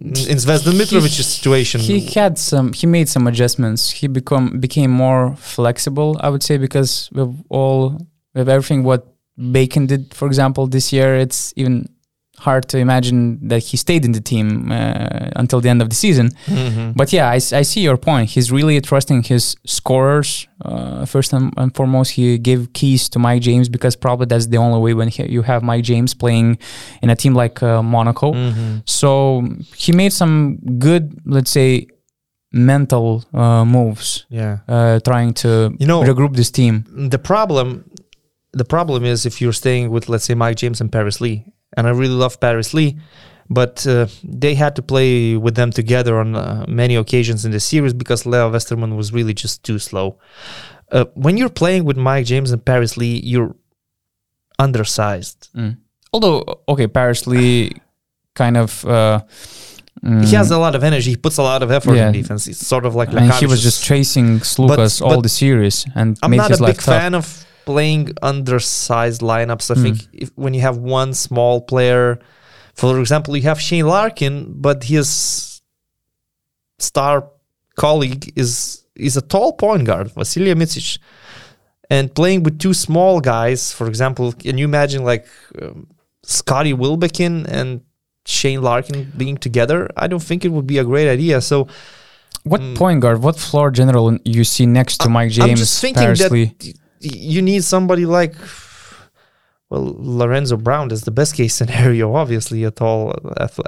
in 0.00 0.38
Zvezdan 0.38 0.74
Mitrovic's 0.74 1.26
situation. 1.26 1.80
He 1.80 2.00
had 2.00 2.38
some. 2.38 2.72
He 2.72 2.86
made 2.86 3.08
some 3.08 3.26
adjustments. 3.26 3.90
He 3.90 4.08
become 4.08 4.60
became 4.60 4.90
more 4.90 5.36
flexible. 5.36 6.16
I 6.20 6.28
would 6.28 6.42
say 6.42 6.56
because 6.56 7.10
with 7.12 7.44
all 7.48 7.98
with 8.34 8.48
everything 8.48 8.82
what 8.82 9.06
Bacon 9.36 9.86
did, 9.86 10.14
for 10.14 10.26
example, 10.26 10.66
this 10.66 10.92
year, 10.92 11.16
it's 11.16 11.52
even 11.56 11.88
hard 12.46 12.62
to 12.68 12.76
imagine 12.78 13.38
that 13.48 13.62
he 13.70 13.76
stayed 13.76 14.04
in 14.04 14.12
the 14.12 14.20
team 14.32 14.46
uh, 14.72 15.42
until 15.42 15.60
the 15.60 15.68
end 15.68 15.80
of 15.82 15.88
the 15.88 15.94
season. 15.96 16.26
Mhm. 16.46 16.92
But 16.96 17.08
yeah, 17.12 17.30
I 17.60 17.62
see 17.62 17.80
your 17.88 17.96
point. 18.08 18.30
He's 18.34 18.48
really 18.58 18.80
trusting 18.80 19.20
his 19.32 19.56
scorers. 19.66 20.48
Uh, 20.64 21.04
first 21.06 21.32
and, 21.32 21.52
and 21.56 21.74
foremost, 21.74 22.10
he 22.18 22.38
gave 22.38 22.60
keys 22.72 23.08
to 23.10 23.18
Mike 23.18 23.42
James 23.48 23.68
because 23.68 23.96
probably 23.96 24.26
that's 24.26 24.46
the 24.48 24.58
only 24.58 24.80
way 24.84 24.94
when 24.94 25.08
he, 25.08 25.22
you 25.36 25.42
have 25.42 25.60
Mike 25.62 25.84
James 25.84 26.14
playing 26.14 26.58
in 27.02 27.10
a 27.10 27.16
team 27.16 27.34
like 27.42 27.62
uh, 27.62 27.82
Monaco. 27.82 28.32
Mhm. 28.32 28.82
So 28.86 29.42
he 29.84 29.92
made 29.92 30.12
some 30.12 30.58
good, 30.78 31.04
let's 31.26 31.50
say, 31.50 31.86
mental 32.52 33.24
uh, 33.34 33.64
moves, 33.64 34.26
Yeah. 34.30 34.58
uh, 34.68 35.00
trying 35.00 35.32
to 35.34 35.74
You 35.78 35.86
know- 35.86 36.02
regroup 36.02 36.34
this 36.36 36.50
team. 36.50 36.84
The 37.10 37.18
problem, 37.18 37.84
the 38.52 38.64
problem 38.64 39.04
is 39.04 39.24
if 39.26 39.40
you're 39.40 39.54
staying 39.54 39.90
with, 39.90 40.08
let's 40.08 40.24
say, 40.24 40.34
Mike 40.34 40.56
James 40.56 40.80
and 40.80 40.90
Paris 40.92 41.20
Lee, 41.20 41.44
and 41.76 41.86
I 41.86 41.90
really 41.90 42.14
love 42.14 42.38
Paris 42.40 42.72
Lee, 42.74 42.96
but 43.50 43.86
uh, 43.86 44.06
they 44.24 44.54
had 44.54 44.74
to 44.76 44.82
play 44.82 45.36
with 45.36 45.54
them 45.54 45.70
together 45.70 46.18
on 46.18 46.34
uh, 46.36 46.64
many 46.68 46.96
occasions 46.96 47.44
in 47.44 47.52
the 47.52 47.60
series 47.60 47.92
because 47.94 48.26
Leo 48.26 48.50
Westerman 48.50 48.96
was 48.96 49.12
really 49.12 49.34
just 49.34 49.62
too 49.64 49.78
slow. 49.78 50.18
Uh, 50.90 51.06
when 51.14 51.36
you're 51.38 51.48
playing 51.62 51.84
with 51.84 51.96
Mike 51.96 52.26
James 52.26 52.50
and 52.52 52.62
Paris 52.64 52.96
Lee, 52.96 53.20
you're 53.24 53.54
undersized. 54.58 55.48
Mm. 55.56 55.76
Although, 56.12 56.62
okay, 56.68 56.86
Paris 56.86 57.26
Lee 57.26 57.72
kind 58.34 58.56
of. 58.56 58.84
Uh, 58.84 59.20
mm, 60.04 60.24
He 60.24 60.34
has 60.36 60.50
a 60.50 60.58
lot 60.58 60.74
of 60.74 60.84
energy. 60.84 61.10
He 61.10 61.16
puts 61.16 61.38
a 61.38 61.42
lot 61.42 61.62
of 61.62 61.70
effort 61.70 61.94
Yeah. 61.94 62.08
in 62.08 62.12
defense. 62.12 62.46
It's 62.46 62.66
sort 62.66 62.84
of 62.86 62.94
like 62.94 63.12
and 63.12 63.32
he 63.34 63.46
was 63.46 63.62
just 63.62 63.82
chasing 63.84 64.40
Sloukas 64.40 65.00
all 65.00 65.20
the 65.22 65.28
series 65.28 65.86
and 65.94 66.18
I'm 66.22 66.30
made 66.30 66.36
not 66.38 66.50
his 66.50 66.60
a 66.60 66.66
big 66.66 66.76
tough. 66.76 66.84
fan 66.84 67.14
of 67.14 67.44
playing 67.64 68.10
undersized 68.22 69.20
lineups. 69.22 69.70
I 69.70 69.74
Mm. 69.74 69.82
think 69.82 69.96
if, 70.12 70.30
when 70.36 70.54
you 70.54 70.60
have 70.62 70.76
one 70.78 71.14
small 71.14 71.60
player, 71.60 72.18
for 72.74 72.98
example, 73.00 73.36
you 73.36 73.42
have 73.42 73.60
Shane 73.60 73.86
Larkin, 73.86 74.52
but 74.66 74.84
his 74.84 75.60
star 76.78 77.28
colleague 77.76 78.32
is 78.36 78.84
is 78.94 79.16
a 79.16 79.22
tall 79.22 79.52
point 79.54 79.84
guard, 79.86 80.08
Vasilije 80.14 80.54
Micic. 80.56 80.98
And 81.90 82.14
playing 82.14 82.42
with 82.44 82.58
two 82.58 82.74
small 82.74 83.20
guys, 83.20 83.72
for 83.72 83.86
example, 83.86 84.32
can 84.32 84.56
you 84.58 84.64
imagine 84.64 85.02
like 85.04 85.26
um, 85.60 85.86
Scotty 86.22 86.72
Wilbekin 86.72 87.46
and 87.46 87.80
Shane 88.26 88.62
Larkin 88.62 89.10
being 89.16 89.36
together? 89.36 89.88
I 89.96 90.06
don't 90.08 90.22
think 90.22 90.44
it 90.44 90.50
would 90.52 90.66
be 90.66 90.78
a 90.78 90.84
great 90.84 91.08
idea. 91.08 91.40
So 91.40 91.66
What 92.44 92.60
Mm. 92.60 92.74
point 92.76 93.00
guard, 93.00 93.22
what 93.22 93.36
floor 93.38 93.70
general 93.70 94.18
you 94.24 94.42
see 94.42 94.66
next 94.66 94.98
to 95.02 95.08
Mike 95.08 95.30
James? 95.30 95.50
I'm 95.50 95.56
just 95.56 95.80
thinking 95.80 96.14
that 96.22 96.30
you 97.02 97.42
need 97.42 97.64
somebody 97.64 98.06
like, 98.06 98.34
well, 99.70 99.94
Lorenzo 99.98 100.56
Brown 100.56 100.90
is 100.90 101.02
the 101.02 101.10
best 101.10 101.34
case 101.34 101.54
scenario, 101.58 102.14
obviously, 102.14 102.64
a 102.64 102.70
tall, 102.70 103.14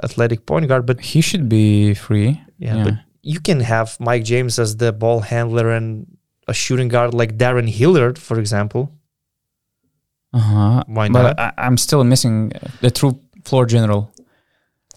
athletic 0.03 0.45
point 0.45 0.67
guard. 0.67 0.85
But 0.85 1.01
he 1.01 1.21
should 1.21 1.49
be 1.49 1.93
free. 1.93 2.41
yeah, 2.57 2.83
but 2.83 2.93
you 3.21 3.39
can 3.39 3.59
have 3.61 3.97
Mike 3.99 4.23
James 4.23 4.59
as 4.59 4.77
the 4.77 4.91
ball 4.93 5.21
handler 5.21 5.71
and 5.71 6.05
a 6.47 6.53
shooting 6.53 6.87
guard 6.89 7.13
like 7.13 7.37
Darrun 7.37 7.67
Hilliard, 7.67 8.19
for 8.19 8.39
example. 8.39 8.91
uh-huh. 10.33 10.83
Why 10.87 11.09
But 11.09 11.21
not? 11.23 11.39
I, 11.39 11.53
I'm 11.57 11.77
still 11.77 12.03
missing 12.03 12.51
the 12.81 12.91
true 12.91 13.19
floor 13.43 13.65
general. 13.65 14.11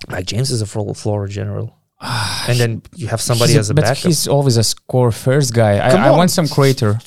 Mike 0.08 0.26
James 0.26 0.50
is 0.50 0.60
a 0.62 0.66
floor 0.66 1.26
general. 1.26 1.74
and 2.48 2.58
then 2.60 2.82
you 2.94 3.08
have 3.08 3.20
somebody 3.20 3.52
He's 3.52 3.58
as 3.60 3.70
a 3.70 3.74
but 3.74 3.82
backup. 3.84 3.98
he's 4.04 4.28
always 4.28 4.56
a 4.56 4.62
score 4.62 5.10
first 5.10 5.52
guy. 5.54 5.78
I, 5.78 6.08
I 6.08 6.10
want 6.12 6.30
some 6.30 6.46
creator 6.46 6.98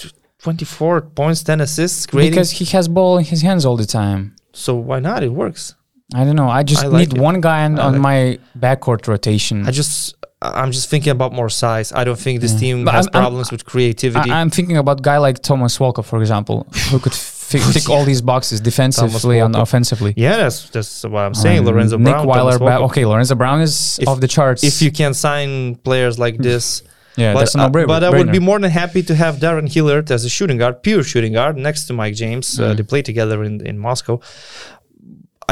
24 0.44 1.02
points, 1.02 1.44
10 1.44 1.62
assists, 1.62 2.06
creating. 2.06 2.32
because 2.32 2.52
he 2.52 2.66
has 2.66 2.88
ball 2.88 3.18
in 3.18 3.26
his 3.26 3.42
hands 3.42 3.66
all 3.66 3.78
the 3.78 3.86
time. 3.86 4.36
so 4.54 4.76
why 4.76 5.00
not? 5.00 5.24
It 5.24 5.30
works. 5.34 5.76
I 6.14 6.26
don't 6.26 6.36
know. 6.36 6.50
I 6.50 6.64
just 6.64 6.84
I 6.84 6.88
like 6.88 7.10
need 7.10 7.18
it. 7.18 7.22
one 7.22 7.40
guy 7.42 7.64
on, 7.64 7.76
like 7.76 7.96
my 8.02 8.40
backcourt 8.60 9.08
rotation. 9.08 9.66
I 9.66 9.72
just, 9.72 10.16
I'm 10.42 10.72
just 10.74 10.90
thinking 10.90 11.12
about 11.12 11.32
more 11.32 11.48
size. 11.50 11.94
I 11.94 12.04
don't 12.04 12.20
think 12.20 12.42
this 12.42 12.54
Yeah. 12.54 12.60
team 12.60 12.84
But 12.86 12.94
has 12.96 13.08
I'm- 13.08 13.16
I'm- 13.16 13.22
problems 13.24 13.52
with 13.52 13.64
creativity. 13.66 14.30
I, 14.30 14.42
am 14.42 14.50
thinking 14.50 14.76
about 14.78 15.02
guy 15.04 15.18
like 15.20 15.42
Thomas 15.42 15.78
Walkup, 15.78 16.04
for 16.06 16.20
example, 16.20 16.68
who 16.90 17.00
could 17.00 17.14
tick 17.74 17.90
all 17.90 18.04
these 18.04 18.22
boxes 18.22 18.60
defensively 18.60 19.40
and 19.40 19.56
offensively. 19.56 20.14
Yeah, 20.18 20.36
that's 20.38 20.70
that's 20.70 21.04
what 21.04 21.20
I'm 21.22 21.34
saying. 21.34 21.60
Um, 21.60 21.66
Lorenzo 21.66 21.98
Nick 21.98 22.14
Brown, 22.14 22.28
Weiler. 22.28 22.60
Ba- 22.60 22.80
okay, 22.90 23.06
Lorenzo 23.06 23.36
Brown 23.36 23.62
is 23.62 24.00
If- 24.02 24.08
off 24.10 24.20
the 24.20 24.28
charts. 24.28 24.64
If 24.64 24.82
you 24.82 24.92
can 24.92 25.14
sign 25.14 25.76
players 25.76 26.18
like 26.20 26.38
this, 26.40 26.84
yeah, 27.18 27.34
but, 27.34 27.40
that's 27.40 27.56
uh, 27.56 27.70
but 27.70 28.04
I 28.04 28.10
would 28.10 28.32
be 28.32 28.40
more 28.40 28.60
than 28.60 28.72
happy 28.72 29.04
to 29.04 29.16
have 29.16 29.36
Darrun 29.38 29.68
Hilliard 29.74 30.12
as 30.12 30.24
a 30.26 30.30
shooting 30.30 30.58
guard, 30.58 30.82
pure 30.84 31.04
shooting 31.04 31.34
guard, 31.34 31.58
next 31.58 31.86
to 31.88 31.94
Mike 31.94 32.16
James. 32.16 32.60
Uh, 32.60 32.64
Mm. 32.64 32.78
they 32.78 32.84
play 32.84 33.02
together 33.02 33.44
in 33.44 33.66
in 33.66 33.78
Moscow. 33.78 34.20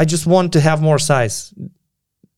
I 0.02 0.04
just 0.06 0.26
want 0.26 0.52
to 0.52 0.60
have 0.60 0.80
more 0.82 0.98
size. 0.98 1.52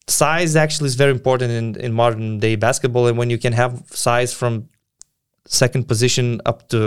Size 0.08 0.56
actually 0.56 0.88
is 0.88 0.96
very 0.96 1.12
important 1.12 1.50
in, 1.52 1.76
in 1.84 1.92
modern 1.92 2.38
day 2.40 2.56
basketball, 2.56 3.06
and 3.06 3.16
when 3.16 3.30
you 3.30 3.38
can 3.38 3.52
have 3.52 3.72
size 3.90 4.32
from 4.34 4.68
second 5.46 5.86
position 5.86 6.40
up 6.44 6.68
to 6.68 6.78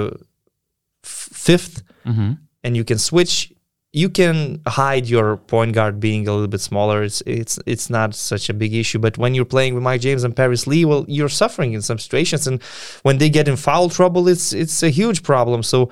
f- 1.03 1.29
fifth, 1.47 1.83
Mhm. 2.05 2.37
and 2.63 2.75
you 2.75 2.83
can 2.83 2.97
switch 2.97 3.51
you 3.95 4.09
can 4.09 4.61
hide 4.67 5.07
your 5.07 5.37
point 5.37 5.71
guard 5.73 6.01
being 6.01 6.27
a 6.27 6.33
little 6.33 6.49
bit 6.49 6.59
smaller. 6.59 7.01
It's 7.01 7.23
it's 7.25 7.57
it's 7.65 7.89
not 7.89 8.13
such 8.13 8.49
a 8.49 8.53
big 8.53 8.73
issue. 8.73 8.99
But 8.99 9.17
when 9.17 9.33
you're 9.33 9.45
playing 9.45 9.73
with 9.73 9.83
Mike 9.83 10.01
James 10.01 10.25
and 10.25 10.35
Paris 10.35 10.67
Lee 10.67 10.83
well 10.83 11.05
you're 11.07 11.29
suffering 11.29 11.71
in 11.71 11.81
some 11.81 11.97
situations. 11.97 12.45
And 12.45 12.61
when 13.03 13.19
they 13.19 13.29
get 13.29 13.47
in 13.47 13.55
foul 13.55 13.89
trouble 13.89 14.27
it's 14.27 14.51
it's 14.51 14.83
a 14.83 14.89
huge 14.89 15.23
problem. 15.23 15.63
So 15.63 15.89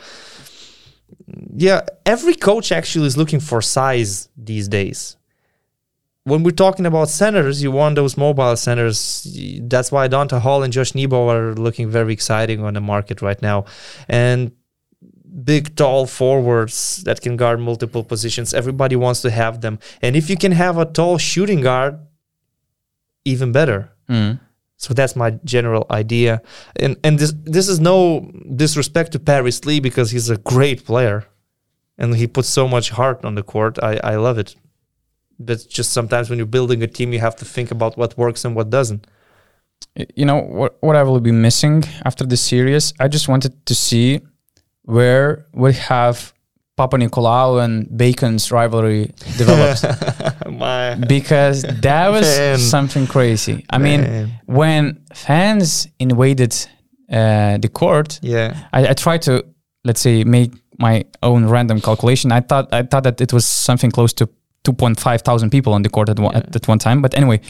yeah 1.56 1.82
every 2.06 2.36
coach 2.36 2.74
actually 2.74 3.08
is 3.08 3.16
looking 3.16 3.40
for 3.40 3.62
size 3.62 4.28
these 4.36 4.68
days. 4.68 5.16
When 6.26 6.44
we're 6.44 6.52
talking 6.52 6.86
about 6.86 7.10
centers, 7.10 7.64
you 7.64 7.72
want 7.72 7.96
those 7.96 8.18
mobile 8.18 8.56
centers. 8.58 9.26
That's 9.62 9.92
why 9.94 10.08
Donta 10.10 10.40
Hall 10.40 10.64
and 10.64 10.74
Josh 10.74 10.94
Nebo 10.96 11.30
are 11.30 11.54
looking 11.54 11.90
very 11.90 12.14
exciting 12.14 12.64
on 12.64 12.74
the 12.74 12.82
market 12.82 13.22
right 13.22 13.42
now. 13.42 13.66
And 14.08 14.52
big, 15.34 15.76
tall 15.76 16.06
forwards 16.06 17.04
that 17.04 17.22
can 17.22 17.36
guard 17.38 17.60
multiple 17.60 18.04
positions. 18.04 18.54
Everybody 18.54 18.96
wants 18.96 19.22
to 19.22 19.32
have 19.32 19.62
them. 19.62 19.80
And 20.02 20.16
if 20.16 20.30
you 20.30 20.38
can 20.38 20.52
have 20.52 20.78
a 20.78 20.86
tall 20.86 21.18
shooting 21.18 21.62
guard, 21.62 22.00
even 23.26 23.52
better. 23.52 23.92
Mm. 24.10 24.40
So 24.78 24.94
that's 24.94 25.16
my 25.16 25.32
general 25.46 25.86
idea. 25.90 26.42
And 26.76 26.98
and 27.04 27.18
this 27.18 27.34
this 27.44 27.70
is 27.70 27.80
no 27.80 28.32
disrespect 28.56 29.14
to 29.14 29.20
Paris 29.20 29.64
Lee 29.66 29.80
because 29.80 30.12
he's 30.12 30.30
a 30.30 30.38
great 30.38 30.86
player. 30.86 31.26
And 31.98 32.16
he 32.16 32.28
puts 32.28 32.50
so 32.50 32.68
much 32.68 32.90
heart 32.90 33.24
on 33.24 33.36
the 33.36 33.44
court. 33.44 33.78
I, 33.82 34.00
I 34.04 34.16
love 34.16 34.40
it. 34.40 34.56
But 35.40 35.70
just 35.70 35.94
sometimes 35.94 36.30
when 36.30 36.38
you're 36.40 36.56
building 36.58 36.82
a 36.84 36.88
team, 36.88 37.14
you 37.14 37.20
have 37.20 37.36
to 37.38 37.46
think 37.46 37.72
about 37.72 37.98
what 37.98 38.18
works 38.18 38.46
and 38.46 38.56
what 38.56 38.70
doesn't. 38.70 39.06
You 40.16 40.26
know 40.26 40.40
what? 40.42 40.78
What 40.82 40.96
I 40.96 41.04
will 41.04 41.20
be 41.20 41.32
missing 41.32 41.84
after 42.04 42.26
this 42.26 42.42
series? 42.42 42.94
I 43.00 43.08
just 43.08 43.28
wanted 43.28 43.66
to 43.66 43.76
see 43.76 44.22
where 44.84 45.46
we 45.54 45.74
have 45.74 46.34
Papanikolaou 46.78 47.64
and 47.64 47.88
Bacon's 47.96 48.52
rivalry 48.52 49.12
developed 49.38 49.86
my 50.50 50.96
because 50.96 51.62
that 51.64 52.10
was 52.10 52.26
Man. 52.26 52.58
something 52.58 53.08
crazy. 53.08 53.66
I 53.70 53.78
mean, 53.78 54.32
when 54.46 55.02
fans 55.14 55.88
invaded 56.00 56.54
uh, 57.12 57.58
the 57.58 57.70
court, 57.70 58.20
yeah. 58.24 58.68
I, 58.74 58.88
I 58.88 58.94
tried 58.94 59.22
to 59.24 59.46
let's 59.84 60.02
say 60.02 60.24
make 60.24 60.52
my 60.80 61.06
own 61.22 61.48
random 61.48 61.80
calculation. 61.80 62.32
I 62.32 62.42
thought 62.42 62.74
I 62.74 62.84
thought 62.84 63.04
that 63.04 63.22
it 63.22 63.32
was 63.32 63.46
something 63.46 63.92
close 63.92 64.14
to 64.14 64.28
2.5 64.66 65.22
thousand 65.22 65.50
people 65.52 65.74
on 65.74 65.84
the 65.84 65.90
court 65.90 66.10
at 66.10 66.20
one, 66.20 66.36
at, 66.36 66.56
at 66.56 66.68
one 66.68 66.80
time. 66.80 67.02
But 67.02 67.14
anyway, 67.16 67.42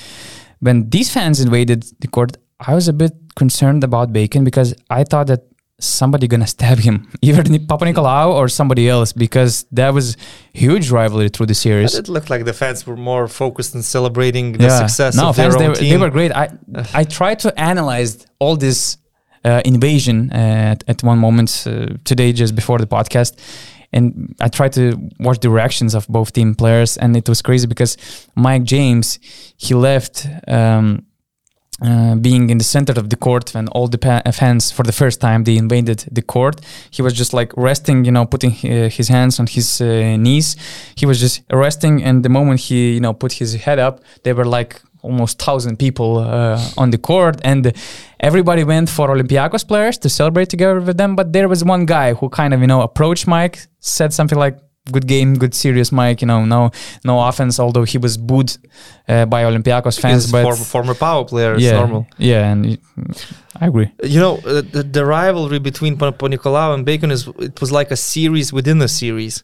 when 0.59 0.89
these 0.89 1.11
fans 1.11 1.39
invaded 1.39 1.83
the 1.99 2.07
court, 2.07 2.37
I 2.59 2.73
was 2.75 2.87
a 2.87 2.93
bit 2.93 3.13
concerned 3.35 3.83
about 3.83 4.11
Bacon 4.11 4.43
because 4.43 4.73
I 4.89 5.03
thought 5.03 5.27
that 5.27 5.45
somebody 5.83 6.27
gonna 6.27 6.47
stab 6.47 6.77
him, 6.79 7.07
either 7.21 7.43
Papanikolaou 7.43 8.29
or 8.33 8.47
somebody 8.49 8.87
else, 8.89 9.13
because 9.13 9.65
that 9.71 9.93
was 9.93 10.15
huge 10.53 10.89
rivalry 10.91 11.29
through 11.29 11.47
the 11.47 11.51
But 11.53 11.57
series. 11.57 11.95
it 11.95 12.07
looked 12.09 12.29
like 12.29 12.45
the 12.45 12.53
fans 12.53 12.85
were 12.87 12.97
more 12.97 13.27
focused 13.27 13.75
on 13.75 13.81
celebrating 13.83 14.53
the 14.53 14.69
success 14.69 15.15
no 15.15 15.29
of 15.29 15.35
their 15.35 15.51
fans, 15.51 15.57
they, 15.59 15.65
own 15.65 15.69
were- 15.71 15.75
team. 15.75 15.89
they 15.91 15.97
were 15.97 16.09
great. 16.09 16.31
I 16.31 16.49
I 16.93 17.03
tried 17.03 17.39
to 17.39 17.49
analyze 17.59 18.25
all 18.39 18.55
this 18.57 18.97
uh, 19.45 19.61
invasion 19.65 20.31
at, 20.31 20.83
at 20.87 21.03
one 21.03 21.19
moment 21.19 21.49
uh, 21.67 21.87
today, 22.05 22.31
just 22.33 22.55
before 22.55 22.79
the 22.79 22.87
podcast, 22.87 23.33
and 23.91 24.33
I 24.39 24.47
tried 24.47 24.73
to 24.73 24.83
watch 25.19 25.39
the 25.39 25.49
reactions 25.49 25.93
of 25.95 26.07
both 26.07 26.31
team 26.31 26.55
players, 26.55 26.97
and 26.97 27.15
it 27.17 27.27
was 27.29 27.41
crazy 27.41 27.67
because 27.67 27.97
Mike 28.35 28.63
James 28.63 29.19
he 29.57 29.73
left. 29.75 30.27
Um, 30.47 31.05
uh, 31.81 32.15
being 32.15 32.49
in 32.49 32.57
the 32.59 32.63
center 32.63 32.93
of 32.93 33.09
the 33.09 33.15
court 33.15 33.53
when 33.53 33.67
all 33.69 33.87
the 33.87 33.97
pa- 33.97 34.21
fans 34.31 34.71
for 34.71 34.83
the 34.83 34.91
first 34.91 35.19
time 35.19 35.43
they 35.43 35.57
invaded 35.57 36.05
the 36.11 36.21
court. 36.21 36.61
He 36.91 37.01
was 37.01 37.13
just 37.13 37.33
like 37.33 37.51
resting 37.57 38.05
you 38.05 38.11
know 38.11 38.25
putting 38.25 38.51
uh, 38.51 38.89
his 38.89 39.07
hands 39.07 39.39
on 39.39 39.47
his 39.47 39.81
uh, 39.81 40.15
knees. 40.17 40.55
He 40.95 41.05
was 41.05 41.19
just 41.19 41.41
resting 41.51 42.03
and 42.03 42.23
the 42.23 42.29
moment 42.29 42.59
he 42.59 42.93
you 42.93 42.99
know 42.99 43.13
put 43.13 43.33
his 43.33 43.55
head 43.55 43.79
up 43.79 44.01
there 44.23 44.35
were 44.35 44.45
like 44.45 44.81
almost 45.01 45.39
thousand 45.39 45.77
people 45.77 46.19
uh, 46.19 46.61
on 46.77 46.91
the 46.91 46.97
court. 46.97 47.41
And 47.43 47.73
everybody 48.19 48.63
went 48.63 48.89
for 48.89 49.09
olympiacos 49.09 49.67
players 49.67 49.97
to 49.97 50.09
celebrate 50.09 50.49
together 50.49 50.79
with 50.79 50.97
them 50.97 51.15
but 51.15 51.33
there 51.33 51.49
was 51.49 51.61
one 51.63 51.85
guy 51.85 52.13
who 52.13 52.29
kind 52.29 52.53
of 52.53 52.61
you 52.61 52.67
know 52.67 52.81
approached 52.81 53.27
mike 53.27 53.67
said 53.81 54.13
something 54.13 54.39
like 54.39 54.57
good 54.91 55.07
game 55.07 55.33
good 55.35 55.53
serious 55.53 55.91
mike 55.93 56.21
you 56.21 56.27
know 56.27 56.43
no 56.43 56.69
no 57.05 57.25
offense 57.27 57.57
although 57.57 57.83
he 57.85 57.97
was 57.97 58.17
booed 58.17 58.51
uh, 59.07 59.25
by 59.25 59.43
olympiacos 59.43 59.97
fans 59.99 60.29
but 60.31 60.43
former, 60.43 60.63
former 60.63 60.93
power 60.93 61.23
player. 61.23 61.57
Yeah, 61.57 61.71
normal. 61.79 62.05
Yeah, 62.17 62.51
and 62.51 62.77
I 63.61 63.67
agree. 63.67 63.89
You 64.03 64.19
know, 64.19 64.35
uh, 64.45 64.61
the, 64.61 64.83
the 64.83 65.05
rivalry 65.05 65.59
between 65.59 65.97
Papanikolaou 65.97 66.73
and 66.73 66.85
Bacon 66.85 67.11
is 67.11 67.27
it 67.39 67.59
was 67.61 67.71
like 67.71 67.91
a 67.91 67.95
series 67.95 68.51
within 68.51 68.81
a 68.81 68.87
series. 68.87 69.43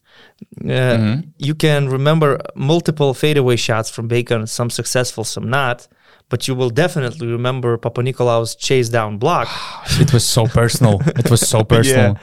Uh, 0.62 0.98
Mhm. 0.98 1.28
You 1.38 1.56
can 1.56 1.90
remember 1.90 2.40
multiple 2.56 3.14
fadeaway 3.14 3.58
shots 3.58 3.90
from 3.90 4.08
Bacon, 4.08 4.48
some 4.48 4.70
successful, 4.70 5.24
some 5.24 5.50
not. 5.50 5.88
But 6.30 6.48
you 6.48 6.54
will 6.56 6.70
definitely 6.70 7.28
remember 7.28 7.78
Papanikolaou's 7.78 8.56
chase 8.56 8.90
down 8.90 9.18
block. 9.18 9.48
It 10.00 10.12
was 10.14 10.26
so 10.26 10.46
personal. 10.48 10.96
It 11.22 11.30
was 11.30 11.42
so 11.54 11.64
personal. 11.76 12.18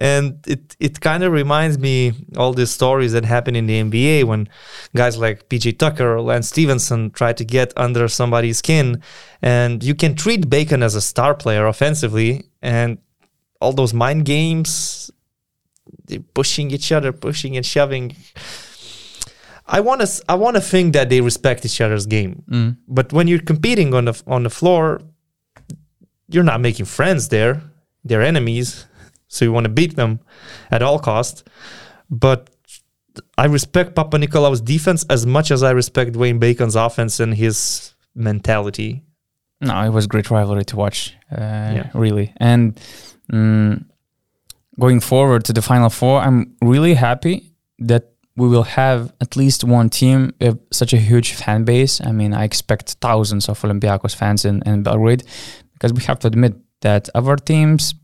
And 0.00 0.38
it, 0.46 0.76
it 0.80 1.00
kind 1.00 1.22
of 1.22 1.32
reminds 1.32 1.78
me 1.78 2.12
all 2.36 2.52
these 2.54 2.70
stories 2.70 3.12
that 3.12 3.24
happen 3.24 3.54
in 3.54 3.66
the 3.66 3.82
NBA 3.82 4.24
when 4.24 4.48
guys 4.96 5.18
like 5.18 5.48
PJ 5.48 5.78
Tucker 5.78 6.14
or 6.14 6.20
Lance 6.20 6.48
Stephenson 6.48 7.10
try 7.10 7.32
to 7.34 7.44
get 7.44 7.72
under 7.76 8.08
somebody's 8.08 8.58
skin. 8.58 9.02
And 9.42 9.84
you 9.84 9.94
can 9.94 10.14
treat 10.14 10.48
Bacon 10.48 10.82
as 10.82 10.94
a 10.94 11.00
star 11.00 11.34
player 11.34 11.66
offensively, 11.66 12.44
and 12.62 12.98
all 13.60 13.72
those 13.72 13.92
mind 13.92 14.24
games 14.24 15.10
they're 16.04 16.20
pushing 16.20 16.70
each 16.70 16.92
other, 16.92 17.12
pushing 17.12 17.56
and 17.56 17.64
shoving. 17.64 18.16
I 19.66 19.80
want 19.80 20.00
to 20.00 20.24
I 20.28 20.34
want 20.34 20.56
to 20.56 20.60
think 20.60 20.92
that 20.94 21.08
they 21.08 21.20
respect 21.20 21.64
each 21.64 21.80
other's 21.80 22.06
game. 22.06 22.42
Mm. 22.50 22.76
But 22.88 23.12
when 23.12 23.28
you're 23.28 23.40
competing 23.40 23.94
on 23.94 24.06
the 24.06 24.22
on 24.26 24.42
the 24.42 24.50
floor, 24.50 25.00
you're 26.28 26.44
not 26.44 26.60
making 26.60 26.86
friends 26.86 27.28
there. 27.28 27.62
They're 28.04 28.22
enemies, 28.22 28.86
so 29.32 29.46
you 29.46 29.52
want 29.52 29.64
to 29.64 29.70
beat 29.70 29.96
them 29.96 30.20
at 30.70 30.82
all 30.82 30.98
cost. 30.98 31.48
But 32.10 32.50
I 33.38 33.46
respect 33.46 33.94
Papanikolaou's 33.94 34.60
defense 34.60 35.06
as 35.08 35.24
much 35.24 35.50
as 35.50 35.62
I 35.62 35.70
respect 35.70 36.12
Dwayne 36.12 36.38
Bacon's 36.38 36.76
offense 36.76 37.18
and 37.18 37.34
his 37.34 37.94
mentality. 38.14 39.02
No, 39.62 39.80
it 39.82 39.88
was 39.88 40.06
great 40.06 40.30
rivalry 40.30 40.64
to 40.66 40.76
watch, 40.76 41.14
uh, 41.34 41.84
really. 41.94 42.34
And 42.36 42.78
mm, 43.32 43.84
going 44.78 45.00
forward 45.00 45.44
to 45.46 45.54
the 45.54 45.62
final 45.62 45.88
four, 45.88 46.20
I'm 46.20 46.54
really 46.60 46.94
happy 46.94 47.52
that 47.78 48.12
we 48.36 48.48
will 48.48 48.64
have 48.64 49.14
at 49.22 49.34
least 49.36 49.64
one 49.64 49.88
team 49.88 50.34
with 50.40 50.58
such 50.72 50.92
a 50.92 50.98
huge 50.98 51.32
fan 51.32 51.64
base. 51.64 52.02
I 52.02 52.12
mean, 52.12 52.34
I 52.34 52.44
expect 52.44 52.96
thousands 53.00 53.48
of 53.48 53.58
Olympiacos 53.60 54.14
fans 54.14 54.44
in, 54.44 54.62
in 54.66 54.82
Belgrade 54.82 55.24
because 55.72 55.94
we 55.94 56.02
have 56.02 56.18
to 56.20 56.28
admit 56.28 56.54
that 56.82 57.08
other 57.14 57.36
teams 57.36 57.94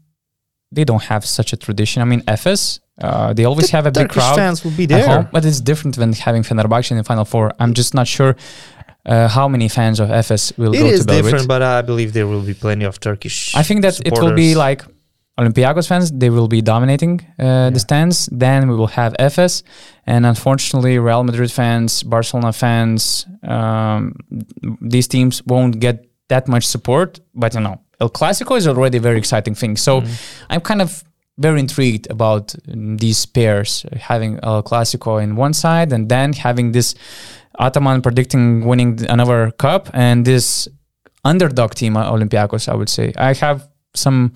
they 0.73 0.85
don't 0.85 1.03
have 1.05 1.25
such 1.25 1.53
a 1.53 1.57
tradition. 1.57 2.03
I 2.03 2.05
mean, 2.05 2.23
Efes, 2.23 2.81
uh, 3.01 3.33
they 3.33 3.45
always 3.45 3.71
have 3.71 3.87
a 3.87 3.91
big 3.91 4.03
Turkish 4.09 4.14
crowd. 4.23 4.37
fans 4.37 4.64
will 4.64 4.73
be 4.73 4.87
there. 4.87 5.07
home, 5.07 5.29
but 5.33 5.45
it's 5.45 5.61
different 5.61 5.97
than 5.97 6.12
having 6.12 6.43
Fenerbahce 6.43 6.91
in 6.91 6.97
the 6.97 7.05
final 7.05 7.25
four. 7.25 7.53
I'm 7.59 7.73
just 7.75 7.95
not 7.95 8.07
sure 8.07 8.37
uh, 9.07 9.29
how 9.29 9.49
many 9.49 9.69
fans 9.69 10.01
of 10.01 10.09
Efes 10.11 10.57
will 10.59 10.75
It 10.75 10.79
go 10.81 10.87
is 10.87 11.01
to 11.01 11.07
Belgrade. 11.07 11.25
different, 11.25 11.49
but 11.49 11.62
I 11.62 11.83
believe 11.83 12.12
there 12.12 12.27
will 12.27 12.43
be 12.43 12.55
plenty 12.55 12.85
of 12.85 13.01
Turkish. 13.01 13.55
I 13.57 13.62
think 13.62 13.83
that 13.83 14.01
it 14.05 14.12
will 14.12 14.35
be 14.35 14.55
like 14.55 14.83
Olympiacos 15.39 15.87
fans. 15.89 16.11
They 16.11 16.31
will 16.31 16.49
be 16.49 16.61
dominating 16.61 17.21
uh, 17.39 17.71
the 17.71 17.79
stands. 17.79 18.29
Then 18.33 18.69
we 18.69 18.75
will 18.75 18.89
have 18.89 19.14
Efes. 19.19 19.62
and 20.07 20.27
unfortunately, 20.27 20.99
Real 20.99 21.23
Madrid 21.25 21.51
fans, 21.53 22.03
Barcelona 22.03 22.53
fans, 22.53 23.27
um, 23.45 24.14
these 24.81 25.07
teams 25.09 25.43
won't 25.47 25.79
get 25.79 26.05
that 26.29 26.49
much 26.49 26.66
support. 26.66 27.21
But 27.35 27.55
you 27.55 27.61
know, 27.61 27.81
El 28.01 28.11
Clasico 28.11 28.57
is 28.57 28.66
already 28.68 28.99
a 28.99 29.01
very 29.01 29.18
exciting 29.18 29.55
thing. 29.55 29.76
So 29.76 30.03
I'm 30.51 30.61
kind 30.61 30.80
of 30.80 31.05
very 31.38 31.61
intrigued 31.61 32.11
about 32.11 32.49
mm, 32.49 32.99
these 32.99 33.26
pairs 33.26 33.84
having 33.96 34.38
El 34.42 34.62
Clasico 34.62 35.22
in 35.22 35.36
one 35.36 35.53
side, 35.53 35.92
and 35.92 36.09
then 36.09 36.32
having 36.32 36.72
this 36.72 36.94
Ataman 37.59 38.03
predicting 38.03 38.64
winning 38.64 39.05
another 39.09 39.51
cup, 39.53 39.90
and 39.92 40.24
this 40.24 40.68
underdog 41.24 41.74
team, 41.74 41.96
uh, 41.96 42.11
Olympiacos. 42.11 42.68
I 42.68 42.74
would 42.74 42.88
say 42.88 43.12
I 43.16 43.34
have 43.34 43.68
some 43.94 44.32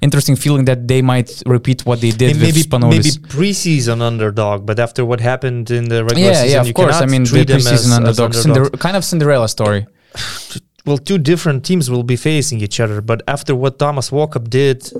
interesting 0.00 0.36
feeling 0.36 0.64
that 0.64 0.86
they 0.86 1.02
might 1.02 1.42
repeat 1.46 1.84
what 1.84 2.00
they 2.00 2.10
did 2.10 2.30
And 2.30 2.40
maybe 2.40 2.60
with 2.60 2.70
Spanoulis. 2.70 2.90
maybe 2.90 3.10
preseason 3.28 4.00
underdog, 4.00 4.66
but 4.66 4.78
after 4.78 5.04
what 5.04 5.20
happened 5.20 5.70
in 5.70 5.88
the 5.88 6.04
regular 6.04 6.30
yeah, 6.30 6.34
season, 6.34 6.50
yeah, 6.50 6.62
you 6.64 6.70
of 6.70 6.74
course. 6.74 7.00
I 7.00 7.06
mean, 7.06 7.24
the 7.24 7.40
as, 7.40 7.46
preseason 7.46 7.72
as 7.72 7.92
underdogs, 7.92 8.20
underdogs. 8.20 8.42
Cinder- 8.42 8.70
kind 8.70 8.96
of 8.96 9.04
Cinderella 9.04 9.48
story. 9.48 9.86
well, 10.88 10.96
two 10.96 11.18
different 11.18 11.66
teams 11.66 11.90
will 11.90 12.02
be 12.02 12.16
facing 12.16 12.62
each 12.62 12.80
other. 12.80 13.02
But 13.02 13.20
after 13.28 13.54
what 13.54 13.78
Thomas 13.78 14.08
Walkup 14.08 14.48
did 14.48 14.90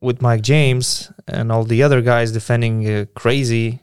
with 0.00 0.22
Mike 0.22 0.40
James 0.40 1.12
and 1.28 1.52
all 1.52 1.64
the 1.64 1.82
other 1.82 2.00
guys 2.00 2.32
defending 2.32 2.88
uh, 2.88 3.04
crazy, 3.14 3.82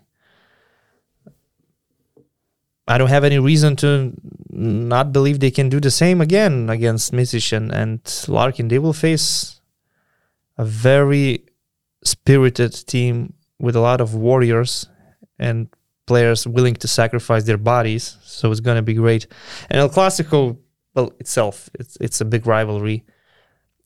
I 2.88 2.98
don't 2.98 3.10
have 3.10 3.24
any 3.24 3.38
reason 3.38 3.76
to 3.78 4.14
not 4.50 5.14
believe 5.14 5.40
they 5.40 5.52
can 5.52 5.70
do 5.70 5.80
the 5.80 5.92
same 5.92 6.22
again 6.22 6.72
against 6.72 7.14
Micic 7.14 7.54
and, 7.56 7.72
and 7.72 8.00
Larkin. 8.28 8.70
They 8.70 8.80
will 8.80 8.92
face 8.92 9.62
a 10.58 10.66
very 10.66 11.46
spirited 12.04 12.74
team 12.88 13.34
with 13.60 13.76
a 13.76 13.80
lot 13.80 14.02
of 14.02 14.16
warriors 14.16 14.88
and 15.38 15.70
players 16.08 16.48
willing 16.48 16.74
to 16.78 16.88
sacrifice 16.88 17.44
their 17.44 17.60
bodies. 17.60 18.18
So 18.24 18.50
it's 18.50 18.60
going 18.60 18.78
to 18.78 18.82
be 18.82 18.96
great. 18.96 19.28
And 19.70 19.80
El 19.80 19.90
Clasico, 19.90 20.58
well, 20.96 21.12
itself, 21.20 21.70
it's 21.80 21.98
it's 22.02 22.22
a 22.22 22.26
big 22.26 22.46
rivalry. 22.48 23.04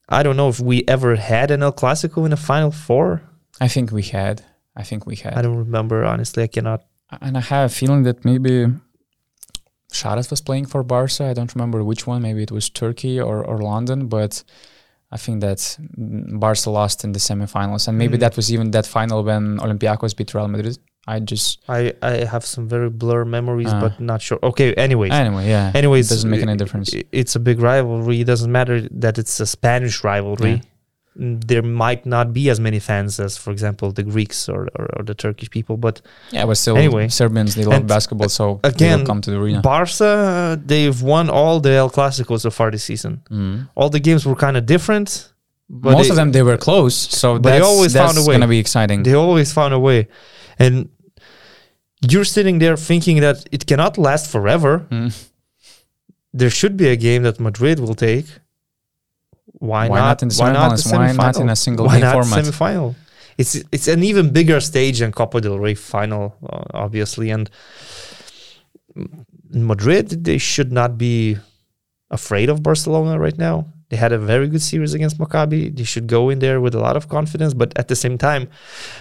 I 0.08 0.22
don't 0.22 0.36
know 0.36 0.48
if 0.48 0.60
we 0.60 0.84
ever 0.88 1.16
had 1.16 1.50
an 1.50 1.62
El 1.62 1.72
Clasico 1.72 2.24
in 2.26 2.32
a 2.32 2.36
Final 2.36 2.70
Four. 2.70 3.22
I 3.60 3.68
think 3.68 3.90
we 3.92 4.02
had. 4.02 4.42
I 4.76 4.82
think 4.82 5.06
we 5.06 5.16
had. 5.16 5.34
I 5.34 5.42
don't 5.42 5.56
remember 5.58 6.04
honestly. 6.04 6.42
I 6.42 6.48
cannot. 6.48 6.80
and 7.20 7.36
I 7.36 7.40
have 7.40 7.70
a 7.70 7.74
feeling 7.74 8.02
that 8.04 8.24
maybe 8.24 8.66
Sharas 9.92 10.30
was 10.30 10.40
playing 10.40 10.66
for 10.66 10.82
Barca. 10.82 11.24
I 11.24 11.34
don't 11.34 11.54
remember 11.54 11.82
which 11.84 12.06
one. 12.06 12.22
Maybe 12.22 12.42
it 12.42 12.50
was 12.50 12.68
Turkey 12.68 13.20
or, 13.20 13.44
or 13.44 13.58
London, 13.58 14.08
but 14.08 14.42
I 15.10 15.16
think 15.16 15.40
that 15.40 15.78
Barca 15.96 16.70
lost 16.70 17.04
in 17.04 17.12
the 17.12 17.18
semifinals, 17.20 17.86
and 17.88 17.96
maybe 17.96 18.16
Mm. 18.16 18.20
that 18.20 18.36
was 18.36 18.52
even 18.52 18.70
that 18.72 18.86
final 18.86 19.22
when 19.22 19.58
Olympiacos 19.58 20.16
beat 20.16 20.34
Real 20.34 20.48
Madrid. 20.48 20.78
I 21.06 21.20
just 21.20 21.60
I 21.68 21.92
I 22.02 22.24
have 22.24 22.44
some 22.44 22.68
very 22.68 22.90
blur 22.90 23.24
memories, 23.24 23.68
Ah. 23.72 23.80
but 23.80 24.00
not 24.00 24.20
sure. 24.22 24.38
Okay. 24.42 24.74
Anyways. 24.74 25.12
anyway, 25.12 25.48
yeah. 25.48 25.70
Anyways, 25.74 26.10
it 26.10 26.14
doesn't 26.14 26.30
make 26.30 26.42
any 26.42 26.56
difference. 26.56 26.90
It's 27.12 27.36
a 27.36 27.40
big 27.40 27.60
rivalry. 27.60 28.20
It 28.20 28.26
doesn't 28.26 28.50
matter 28.50 28.88
that 29.00 29.16
it's 29.18 29.38
a 29.40 29.46
Spanish 29.46 30.02
rivalry. 30.04 30.62
Mm, 31.18 31.46
There 31.50 31.62
might 31.62 32.04
not 32.04 32.26
be 32.38 32.50
as 32.50 32.58
many 32.60 32.78
fans 32.78 33.18
as, 33.20 33.38
for 33.38 33.50
example, 33.50 33.90
the 33.90 34.02
Greeks 34.02 34.48
or, 34.50 34.68
or, 34.78 34.86
or 34.96 35.02
the 35.10 35.14
Turkish 35.14 35.48
people, 35.48 35.76
but 35.78 36.02
Yeah, 36.30 36.44
but 36.48 36.56
still, 36.56 36.76
Anyway. 36.76 37.08
Serbians 37.08 37.54
they 37.54 37.64
love 37.64 37.86
basketball, 37.86 38.28
so 38.28 38.60
again, 38.64 39.06
come 39.06 39.20
to 39.22 39.30
the 39.30 39.38
arena. 39.40 39.60
Barca 39.62 40.04
uh, 40.04 40.56
they've 40.70 41.00
won 41.14 41.30
all 41.30 41.60
the 41.60 41.70
El 41.82 41.88
Clasicos 41.90 42.40
so 42.40 42.50
far 42.50 42.70
this 42.70 42.84
season. 42.84 43.22
Mm. 43.30 43.68
All 43.78 43.88
the 43.96 44.00
games 44.08 44.26
were 44.26 44.36
kind 44.46 44.56
of 44.58 44.66
different, 44.66 45.32
but 45.70 45.92
Most 45.92 46.04
they, 46.04 46.10
of 46.10 46.16
them 46.16 46.32
they 46.32 46.42
were 46.42 46.58
close, 46.58 46.94
so 46.94 47.38
they 47.38 47.60
always 47.60 47.92
that's 47.94 48.06
found 48.14 48.18
a 48.18 48.28
way. 48.28 48.34
gonna 48.36 48.48
be 48.48 48.58
exciting. 48.58 49.02
they 49.04 49.14
always 49.14 49.52
found 49.58 49.72
a 49.72 49.78
way, 49.88 50.08
and 50.58 50.88
you're 52.12 52.24
sitting 52.24 52.58
there 52.58 52.76
thinking 52.76 53.20
that 53.20 53.46
it 53.52 53.66
cannot 53.66 53.98
last 53.98 54.30
forever. 54.30 54.86
Mm. 54.90 55.28
There 56.32 56.50
should 56.50 56.76
be 56.76 56.88
a 56.88 56.96
game 56.96 57.22
that 57.22 57.40
Madrid 57.40 57.80
will 57.80 57.94
take. 57.94 58.26
Why, 59.58 59.88
Why 59.88 59.98
not? 59.98 60.06
not 60.06 60.22
in 60.22 60.28
the 60.28 60.36
why 60.36 60.52
not 60.52 60.76
the? 60.76 60.90
Why 60.96 61.12
not 61.12 61.36
in 61.38 61.48
a 61.48 61.56
single 61.56 61.86
Why 61.86 61.94
game 61.94 62.02
not 62.02 62.12
format? 62.12 62.44
semifinal? 62.44 62.94
It's 63.38 63.54
it's 63.72 63.88
an 63.88 64.02
even 64.02 64.30
bigger 64.32 64.60
stage 64.60 64.98
than 65.00 65.12
Copa 65.12 65.40
del 65.40 65.58
Rey 65.58 65.74
final, 65.74 66.36
uh, 66.42 66.64
obviously, 66.84 67.30
and 67.30 67.48
Madrid 69.50 70.24
they 70.24 70.38
should 70.38 70.72
not 70.72 70.98
be 70.98 71.36
afraid 72.10 72.48
of 72.48 72.62
Barcelona 72.62 73.18
right 73.18 73.36
now. 73.38 73.66
They 73.88 73.96
had 73.96 74.12
a 74.12 74.18
very 74.18 74.48
good 74.48 74.62
series 74.62 74.94
against 74.94 75.18
Maccabi. 75.18 75.74
They 75.76 75.84
should 75.84 76.08
go 76.08 76.28
in 76.28 76.40
there 76.40 76.60
with 76.60 76.74
a 76.74 76.80
lot 76.80 76.96
of 76.96 77.08
confidence, 77.08 77.54
but 77.54 77.76
at 77.78 77.86
the 77.88 77.94
same 77.94 78.18
time, 78.18 78.48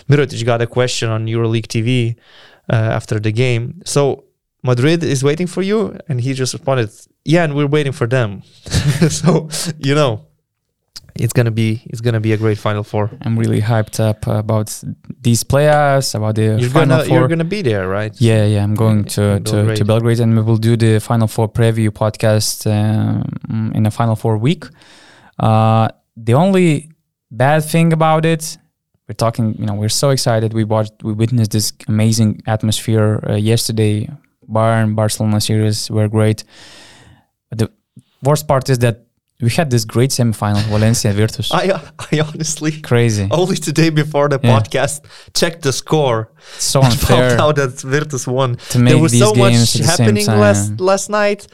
Mirotic 0.07 0.45
got 0.45 0.61
a 0.61 0.67
question 0.67 1.09
on 1.09 1.25
EuroLeague 1.25 1.67
TV 1.67 2.15
after 2.70 3.20
the 3.20 3.32
game. 3.32 3.82
So 3.86 4.24
Madrid 4.63 5.03
is 5.03 5.24
waiting 5.24 5.47
for 5.47 5.61
you, 5.61 5.97
and 6.09 6.20
he 6.22 6.34
just 6.34 6.53
responded, 6.53 6.89
"Yeah, 7.24 7.43
and 7.43 7.55
we're 7.55 7.68
waiting 7.68 7.91
for 7.93 8.07
them." 8.07 8.41
so 9.09 9.49
you 9.78 9.93
know, 9.95 10.26
it's 11.16 11.34
gonna 11.34 11.51
be 11.51 11.82
it's 11.86 12.01
gonna 12.01 12.20
be 12.20 12.34
a 12.34 12.38
great 12.38 12.57
Final 12.57 12.84
Four. 12.84 13.11
I'm 13.22 13.38
really 13.38 13.61
hyped 13.61 13.99
up 13.99 14.26
about 14.28 14.84
these 15.22 15.43
players, 15.43 16.16
about 16.16 16.36
the 16.36 16.57
You're 16.59 16.70
final 16.70 16.97
gonna 16.97 17.07
4 17.09 17.18
you're 17.20 17.28
gonna 17.28 17.43
be 17.43 17.61
there, 17.61 17.88
right? 17.88 18.13
Yeah, 18.20 18.45
yeah, 18.45 18.63
I'm 18.63 18.76
going 18.76 18.99
in- 18.99 19.05
to, 19.05 19.24
in 19.24 19.43
to, 19.43 19.51
to 19.51 19.55
Belgrade. 19.66 19.88
Belgrade 19.88 20.20
and 20.20 20.36
we 20.36 20.41
will 20.41 20.57
do 20.57 20.76
the 20.76 20.99
Final 20.99 21.28
Four 21.28 21.47
preview 21.49 21.89
podcast 21.89 22.66
um, 22.66 23.72
in 23.76 23.86
a 23.86 23.91
Final 23.91 24.16
Four 24.16 24.38
week. 24.38 24.66
Uh, 25.39 25.88
the 26.18 26.34
only 26.34 26.89
bad 27.32 27.63
thing 27.63 27.93
about 27.93 28.26
it, 28.26 28.57
we're 29.07 29.13
talking, 29.15 29.55
you 29.59 29.65
know, 29.65 29.73
we're 29.75 29.89
so 29.89 30.09
excited. 30.09 30.53
We 30.53 30.63
watched, 30.63 30.93
we 31.03 31.13
witnessed 31.13 31.51
this 31.51 31.73
amazing 31.87 32.41
atmosphere 32.47 33.23
uh, 33.29 33.33
yesterday. 33.35 34.09
Bayern, 34.49 34.95
Barcelona 34.95 35.39
series 35.41 35.89
were 35.91 36.07
great. 36.07 36.43
But 37.49 37.59
the 37.59 37.71
worst 38.23 38.47
part 38.47 38.69
is 38.69 38.79
that 38.79 39.01
we 39.41 39.49
had 39.49 39.69
this 39.69 39.85
great 39.85 40.11
semifinal, 40.11 40.61
Valencia 40.69 41.11
Virtus. 41.13 41.51
I 41.51 41.79
I 42.11 42.19
honestly 42.21 42.71
Crazy. 42.81 43.27
only 43.31 43.57
today 43.57 43.89
before 43.89 44.29
the 44.29 44.39
Yeah. 44.41 44.57
podcast 44.59 45.01
checked 45.33 45.61
the 45.63 45.73
score. 45.73 46.29
so 46.57 46.81
unfair 46.89 47.29
Found 47.37 47.41
out 47.41 47.55
that 47.57 47.81
Virtus 47.81 48.25
won. 48.27 48.57
there 48.73 48.97
was 48.97 49.17
so 49.17 49.33
much 49.35 49.73
happening 49.73 50.25
last 50.27 50.79
last 50.79 51.09
night. 51.09 51.47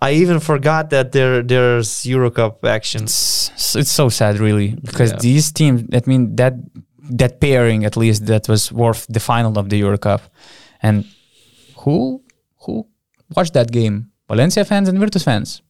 I 0.00 0.12
even 0.12 0.38
forgot 0.40 0.90
that 0.90 1.12
there 1.12 1.42
there's 1.42 1.88
Eurocup 2.04 2.64
action. 2.64 3.02
it's, 3.04 3.74
it's 3.74 3.90
so 3.92 4.08
sad 4.08 4.38
really 4.38 4.76
because 4.86 5.10
Yeah. 5.12 5.18
these 5.20 5.52
teams 5.52 5.82
i 5.92 6.00
mean 6.06 6.36
that 6.36 6.54
that 7.18 7.40
pairing 7.40 7.84
at 7.84 7.96
least 7.96 8.26
that 8.26 8.48
was 8.48 8.70
worth 8.72 9.06
the 9.08 9.20
final 9.20 9.58
of 9.58 9.68
the 9.68 9.76
euro 9.78 9.98
cup 9.98 10.20
and 10.82 11.04
who 11.82 12.22
who 12.62 12.86
watched 13.36 13.54
that 13.54 13.70
game 13.72 13.96
valencia 14.28 14.64
fans 14.64 14.88
and 14.88 14.98
virtus 14.98 15.24
fans 15.24 15.62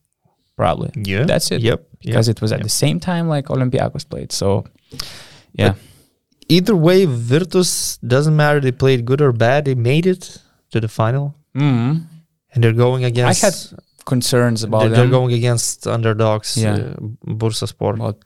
probably 0.56 0.90
Yeah, 1.12 1.24
that's 1.24 1.50
it 1.50 1.62
Yep. 1.62 1.80
because 2.04 2.28
yep. 2.28 2.36
it 2.36 2.42
was 2.42 2.52
at 2.52 2.58
yep. 2.58 2.64
the 2.64 2.76
same 2.84 3.00
time 3.00 3.24
like 3.34 3.46
olympiacos 3.48 4.04
played 4.08 4.32
so 4.32 4.64
yeah 5.52 5.74
Either 6.50 6.74
way, 6.74 7.04
Virtus 7.06 7.96
doesn't 7.98 8.34
matter. 8.34 8.58
They 8.60 8.72
played 8.72 9.04
good 9.04 9.20
or 9.22 9.30
bad. 9.32 9.66
They 9.66 9.76
made 9.76 10.04
it 10.04 10.38
to 10.72 10.80
the 10.80 10.88
final, 10.88 11.36
mm. 11.54 12.02
and 12.52 12.58
they're 12.64 12.72
going 12.86 13.04
against. 13.04 13.40
had 13.42 13.54
concerns 14.14 14.58
about 14.64 14.80
they're, 14.80 14.88
they're 14.90 15.00
them 15.10 15.18
going 15.18 15.32
against 15.40 15.86
underdogs. 15.86 16.50
Yeah. 16.56 16.74
uh, 16.74 17.34
Bursaspor. 17.40 17.94
about 17.94 18.18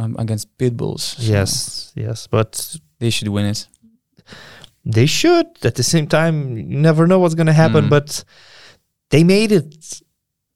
um, 0.00 0.14
against 0.18 0.46
pitbulls 0.58 1.00
so- 1.16 1.32
Yes, 1.34 1.92
yes, 2.06 2.18
but 2.36 2.50
They 3.00 3.10
should 3.10 3.28
win 3.36 3.46
it. 3.54 3.60
They 4.96 5.06
should. 5.06 5.46
At 5.70 5.74
the 5.74 5.82
same 5.82 6.06
time, 6.06 6.34
you 6.56 6.78
never 6.90 7.06
know 7.10 7.18
what's 7.22 7.34
going 7.40 7.46
to 7.54 7.58
happen, 7.64 7.84
Mm. 7.84 7.90
but 7.96 8.24
they 9.12 9.22
made 9.24 9.50
it. 9.60 10.02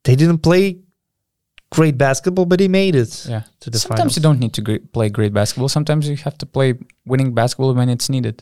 They 0.04 0.16
didn't 0.16 0.40
play 0.48 0.64
great 1.76 1.96
basketball, 1.98 2.46
but 2.46 2.58
he 2.60 2.68
made 2.68 2.94
it 3.04 3.12
Yeah. 3.28 3.42
to 3.62 3.70
the 3.70 3.78
Sometimes 3.78 3.98
finals. 3.98 4.16
you 4.16 4.22
don't 4.26 4.40
need 4.44 4.54
to 4.58 4.62
play 4.96 5.08
great 5.18 5.32
basketball. 5.40 5.68
Sometimes 5.68 6.02
you 6.08 6.16
have 6.24 6.36
to 6.38 6.46
play 6.46 6.68
winning 7.10 7.34
basketball 7.34 7.74
when 7.74 7.88
it's 7.88 8.08
needed. 8.08 8.36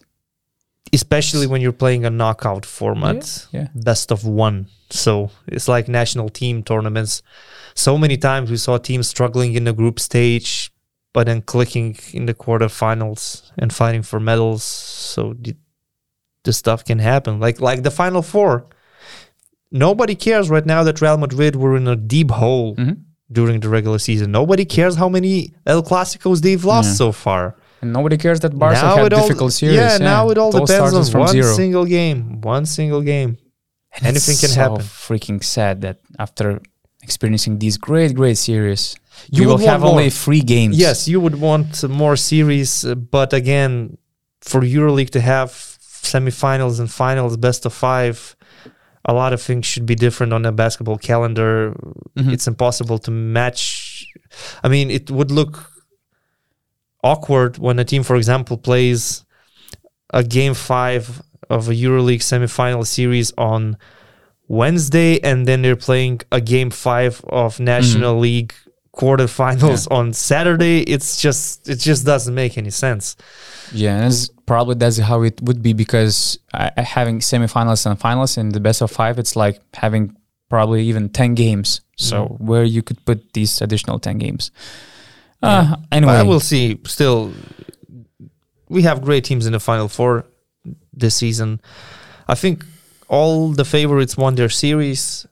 Especially 0.92 1.46
when 1.46 1.60
you're 1.60 1.72
playing 1.72 2.04
a 2.04 2.10
knockout 2.10 2.66
format, 2.66 3.46
Yeah. 3.52 3.68
best 3.74 4.10
of 4.10 4.24
one. 4.24 4.66
So 4.90 5.30
it's 5.46 5.68
like 5.68 5.86
national 5.88 6.30
team 6.30 6.62
tournaments. 6.64 7.22
So 7.74 7.96
many 7.96 8.16
times 8.16 8.50
we 8.50 8.56
saw 8.56 8.76
teams 8.78 9.06
struggling 9.06 9.54
in 9.54 9.64
the 9.64 9.72
group 9.72 10.00
stage, 10.00 10.72
but 11.12 11.26
then 11.26 11.42
clicking 11.42 11.96
in 12.12 12.26
the 12.26 12.34
quarterfinals 12.34 13.42
and 13.56 13.72
fighting 13.72 14.02
for 14.02 14.18
medals. 14.18 14.64
So 14.64 15.34
the, 15.40 15.54
the 16.42 16.52
stuff 16.52 16.84
can 16.84 16.98
happen. 16.98 17.38
Like 17.38 17.60
like 17.60 17.82
the 17.84 17.90
final 17.92 18.22
four. 18.22 18.66
Nobody 19.70 20.16
cares 20.16 20.50
right 20.50 20.66
now 20.66 20.82
that 20.82 21.00
Real 21.00 21.16
Madrid 21.18 21.54
were 21.54 21.76
in 21.76 21.86
a 21.86 21.94
deep 21.94 22.30
hole 22.32 22.74
Mhm. 22.74 22.96
during 23.30 23.60
the 23.60 23.68
regular 23.68 23.98
season. 24.00 24.32
Nobody 24.32 24.64
cares 24.64 24.96
how 24.96 25.08
many 25.08 25.54
El 25.66 25.82
Clasicos 25.84 26.40
they've 26.40 26.64
lost 26.64 26.88
Yeah. 26.90 26.94
so 26.94 27.12
far. 27.12 27.56
And 27.82 27.92
nobody 27.92 28.16
cares 28.18 28.40
that 28.40 28.58
Barca 28.58 28.78
had 28.78 29.06
it 29.06 29.12
all- 29.12 29.22
difficult 29.26 29.52
series. 29.52 29.76
Yeah, 29.76 29.98
now 29.98 30.28
it 30.30 30.38
all 30.38 30.52
depends 30.52 30.94
on 30.94 31.04
from 31.06 31.20
one 31.20 31.28
zero. 31.32 31.54
single 31.54 31.84
game. 31.86 32.40
One 32.42 32.66
single 32.66 33.00
game. 33.02 33.38
And 33.94 34.06
anything 34.06 34.32
it's 34.32 34.40
can 34.42 34.50
so 34.50 34.60
happen. 34.60 34.82
freaking 35.08 35.42
sad 35.42 35.80
that 35.80 35.98
after 36.18 36.60
experiencing 37.02 37.58
these 37.58 37.76
great, 37.78 38.14
great 38.14 38.38
series, 38.38 38.96
You 39.30 39.42
you 39.42 39.48
will 39.48 39.58
have 39.58 39.82
only 39.84 40.10
three 40.10 40.42
games. 40.42 40.76
Yes, 40.78 41.08
you 41.08 41.20
would 41.20 41.40
want 41.40 41.82
more 41.88 42.16
series, 42.16 42.84
uh, 42.84 42.94
but 42.94 43.32
again, 43.32 43.96
for 44.42 44.60
EuroLeague 44.60 45.10
to 45.10 45.20
have 45.20 45.50
semifinals 46.02 46.78
and 46.80 46.90
finals, 46.90 47.36
best 47.36 47.66
of 47.66 47.72
five, 47.72 48.36
a 49.04 49.12
lot 49.12 49.32
of 49.32 49.40
things 49.42 49.66
should 49.66 49.86
be 49.86 49.94
different 49.94 50.32
on 50.32 50.42
the 50.42 50.52
basketball 50.52 50.98
calendar. 50.98 51.74
Mhm. 52.18 52.32
It's 52.32 52.46
impossible 52.46 52.98
to 53.00 53.10
match. 53.10 54.06
I 54.62 54.68
mean, 54.68 54.90
it 54.90 55.10
would 55.10 55.30
look 55.30 55.69
awkward 57.02 57.58
when 57.58 57.78
a 57.78 57.84
team, 57.84 58.02
for 58.02 58.16
example, 58.16 58.56
plays 58.58 59.24
a 60.12 60.22
game 60.24 60.54
five 60.54 61.22
of 61.48 61.68
a 61.68 61.72
EuroLeague 61.72 62.20
semifinal 62.20 62.86
series 62.86 63.32
on 63.38 63.76
Wednesday, 64.48 65.20
and 65.22 65.46
then 65.46 65.62
they're 65.62 65.76
playing 65.76 66.20
a 66.32 66.40
game 66.40 66.70
five 66.70 67.24
of 67.28 67.60
National 67.60 68.18
League 68.18 68.52
quarterfinals 68.94 69.90
on 69.90 70.12
Saturday. 70.12 70.80
It's 70.82 71.20
just 71.20 71.68
it 71.68 71.76
just 71.76 72.04
doesn't 72.04 72.34
make 72.34 72.58
any 72.58 72.70
sense. 72.70 73.16
Yeah, 73.72 73.94
and 73.94 74.04
that's 74.04 74.28
probably 74.46 74.74
that's 74.74 74.98
how 74.98 75.22
it 75.22 75.40
would 75.42 75.62
be 75.62 75.72
because 75.72 76.38
uh, 76.52 76.70
having 76.76 77.20
semifinals 77.20 77.86
and 77.86 77.98
finals 77.98 78.36
in 78.36 78.50
the 78.50 78.60
best 78.60 78.82
of 78.82 78.90
five, 78.90 79.18
it's 79.18 79.36
like 79.36 79.60
having 79.74 80.16
probably 80.48 80.84
even 80.84 81.08
ten 81.08 81.34
games. 81.34 81.80
So 81.96 82.16
Mm. 82.24 82.40
where 82.40 82.64
you 82.64 82.82
could 82.82 83.04
put 83.04 83.32
these 83.34 83.60
additional 83.60 83.98
ten 83.98 84.18
games. 84.18 84.50
Uh, 85.42 85.76
anyway, 85.90 86.12
I 86.12 86.22
will 86.22 86.40
see. 86.40 86.78
Still, 86.84 87.32
we 88.68 88.82
have 88.82 89.02
great 89.02 89.24
teams 89.24 89.46
in 89.46 89.52
the 89.52 89.60
final 89.60 89.88
four 89.88 90.24
this 90.92 91.14
season. 91.16 91.60
I 92.28 92.34
think 92.34 92.64
all 93.08 93.48
the 93.50 93.64
favorites 93.64 94.16
won 94.16 94.34
their 94.34 94.48
series. 94.50 95.26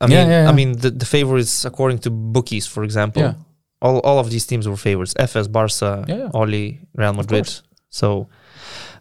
I 0.00 0.06
Yeah, 0.06 0.22
mean, 0.22 0.30
yeah, 0.30 0.48
I 0.48 0.52
mean 0.52 0.72
the, 0.78 0.90
the 0.90 1.04
favorites 1.06 1.64
according 1.64 1.98
to 2.00 2.10
bookies, 2.10 2.66
for 2.66 2.82
example. 2.84 3.22
Yeah. 3.22 3.34
All 3.82 3.98
all 4.00 4.18
of 4.18 4.30
these 4.30 4.46
teams 4.46 4.66
were 4.66 4.76
favorites. 4.76 5.14
Efes, 5.18 5.46
Barca, 5.50 6.04
Yeah, 6.08 6.16
yeah. 6.16 6.30
Oli, 6.34 6.80
Real 6.94 7.12
Madrid. 7.12 7.48
So 7.90 8.28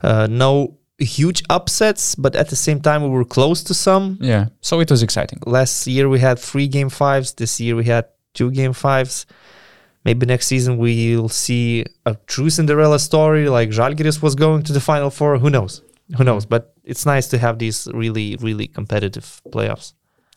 uh, 0.01 0.27
no 0.29 0.77
huge 0.97 1.41
upsets, 1.49 2.15
but 2.15 2.35
at 2.35 2.49
the 2.49 2.55
same 2.55 2.81
time 2.81 3.01
we 3.03 3.09
were 3.09 3.25
close 3.25 3.63
to 3.63 3.73
some. 3.73 4.17
yeah. 4.21 4.47
So 4.61 4.79
it 4.81 4.89
was 4.91 5.01
exciting. 5.03 5.39
Last 5.45 5.87
year 5.87 6.09
we 6.09 6.19
had 6.19 6.37
three 6.39 6.67
game 6.67 6.89
fives. 6.89 7.33
This 7.33 7.59
year 7.61 7.75
we 7.75 7.85
had 7.85 8.05
two 8.33 8.51
game 8.51 8.73
fives. 8.73 9.25
Maybe 10.05 10.25
next 10.25 10.47
season 10.47 10.77
we'll 10.77 11.29
see 11.29 11.85
a 12.05 12.15
true 12.27 12.49
Cinderella 12.49 12.99
story 12.99 13.49
like 13.49 13.69
Žalgiris 13.69 14.21
was 14.21 14.35
going 14.35 14.63
to 14.63 14.73
the 14.73 14.79
final 14.79 15.09
four. 15.09 15.37
Who 15.37 15.49
knows? 15.49 15.81
Who 16.17 16.23
knows? 16.23 16.45
But 16.45 16.73
it's 16.83 17.05
nice 17.05 17.27
to 17.29 17.37
have 17.37 17.59
these 17.59 17.87
really, 17.93 18.37
really 18.39 18.67
competitive 18.67 19.41
playoffs. 19.49 19.93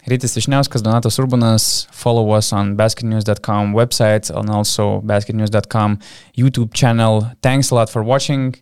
Rytis 0.08 0.36
Vyšniauskas, 0.36 0.82
Donatas 0.82 1.18
Urbonas. 1.18 1.86
Follow 1.92 2.30
us 2.32 2.52
on 2.52 2.76
basketnews.com 2.76 3.72
website 3.72 4.36
and 4.36 4.50
also 4.50 5.00
basketnews.com 5.02 6.00
YouTube 6.36 6.74
channel. 6.74 7.30
Thanks 7.40 7.70
a 7.70 7.76
lot 7.76 7.88
for 7.88 8.02
watching. 8.02 8.56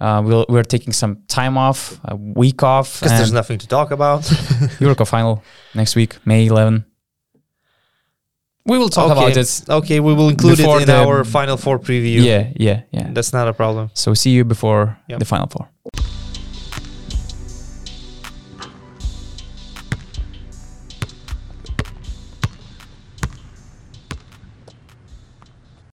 Uh, 0.00 0.22
we'll, 0.24 0.46
we're 0.48 0.62
taking 0.62 0.92
some 0.92 1.22
time 1.26 1.58
off, 1.58 2.00
a 2.04 2.16
week 2.16 2.62
off. 2.62 3.00
Because 3.00 3.18
there's 3.18 3.32
nothing 3.32 3.58
to 3.58 3.68
talk 3.68 3.90
about. 3.90 4.22
Eurocup 4.80 5.08
final 5.08 5.42
next 5.74 5.94
week, 5.94 6.16
May 6.24 6.46
11. 6.46 6.86
We 8.68 8.76
will 8.78 8.90
talk 8.90 9.10
okay. 9.10 9.20
about 9.20 9.36
it. 9.36 9.62
Okay, 9.68 9.98
we 10.00 10.12
will 10.14 10.28
include 10.28 10.60
it 10.60 10.66
in 10.82 10.86
the- 10.86 11.02
our 11.02 11.24
final 11.24 11.56
four 11.56 11.78
preview. 11.78 12.22
Yeah, 12.22 12.52
yeah, 12.54 12.82
yeah. 12.92 13.08
That's 13.12 13.32
not 13.32 13.48
a 13.48 13.52
problem. 13.52 13.90
So 13.94 14.14
see 14.14 14.30
you 14.30 14.44
before 14.44 14.98
Yep. 15.08 15.18
the 15.20 15.24
final 15.24 15.48
four. 15.48 15.68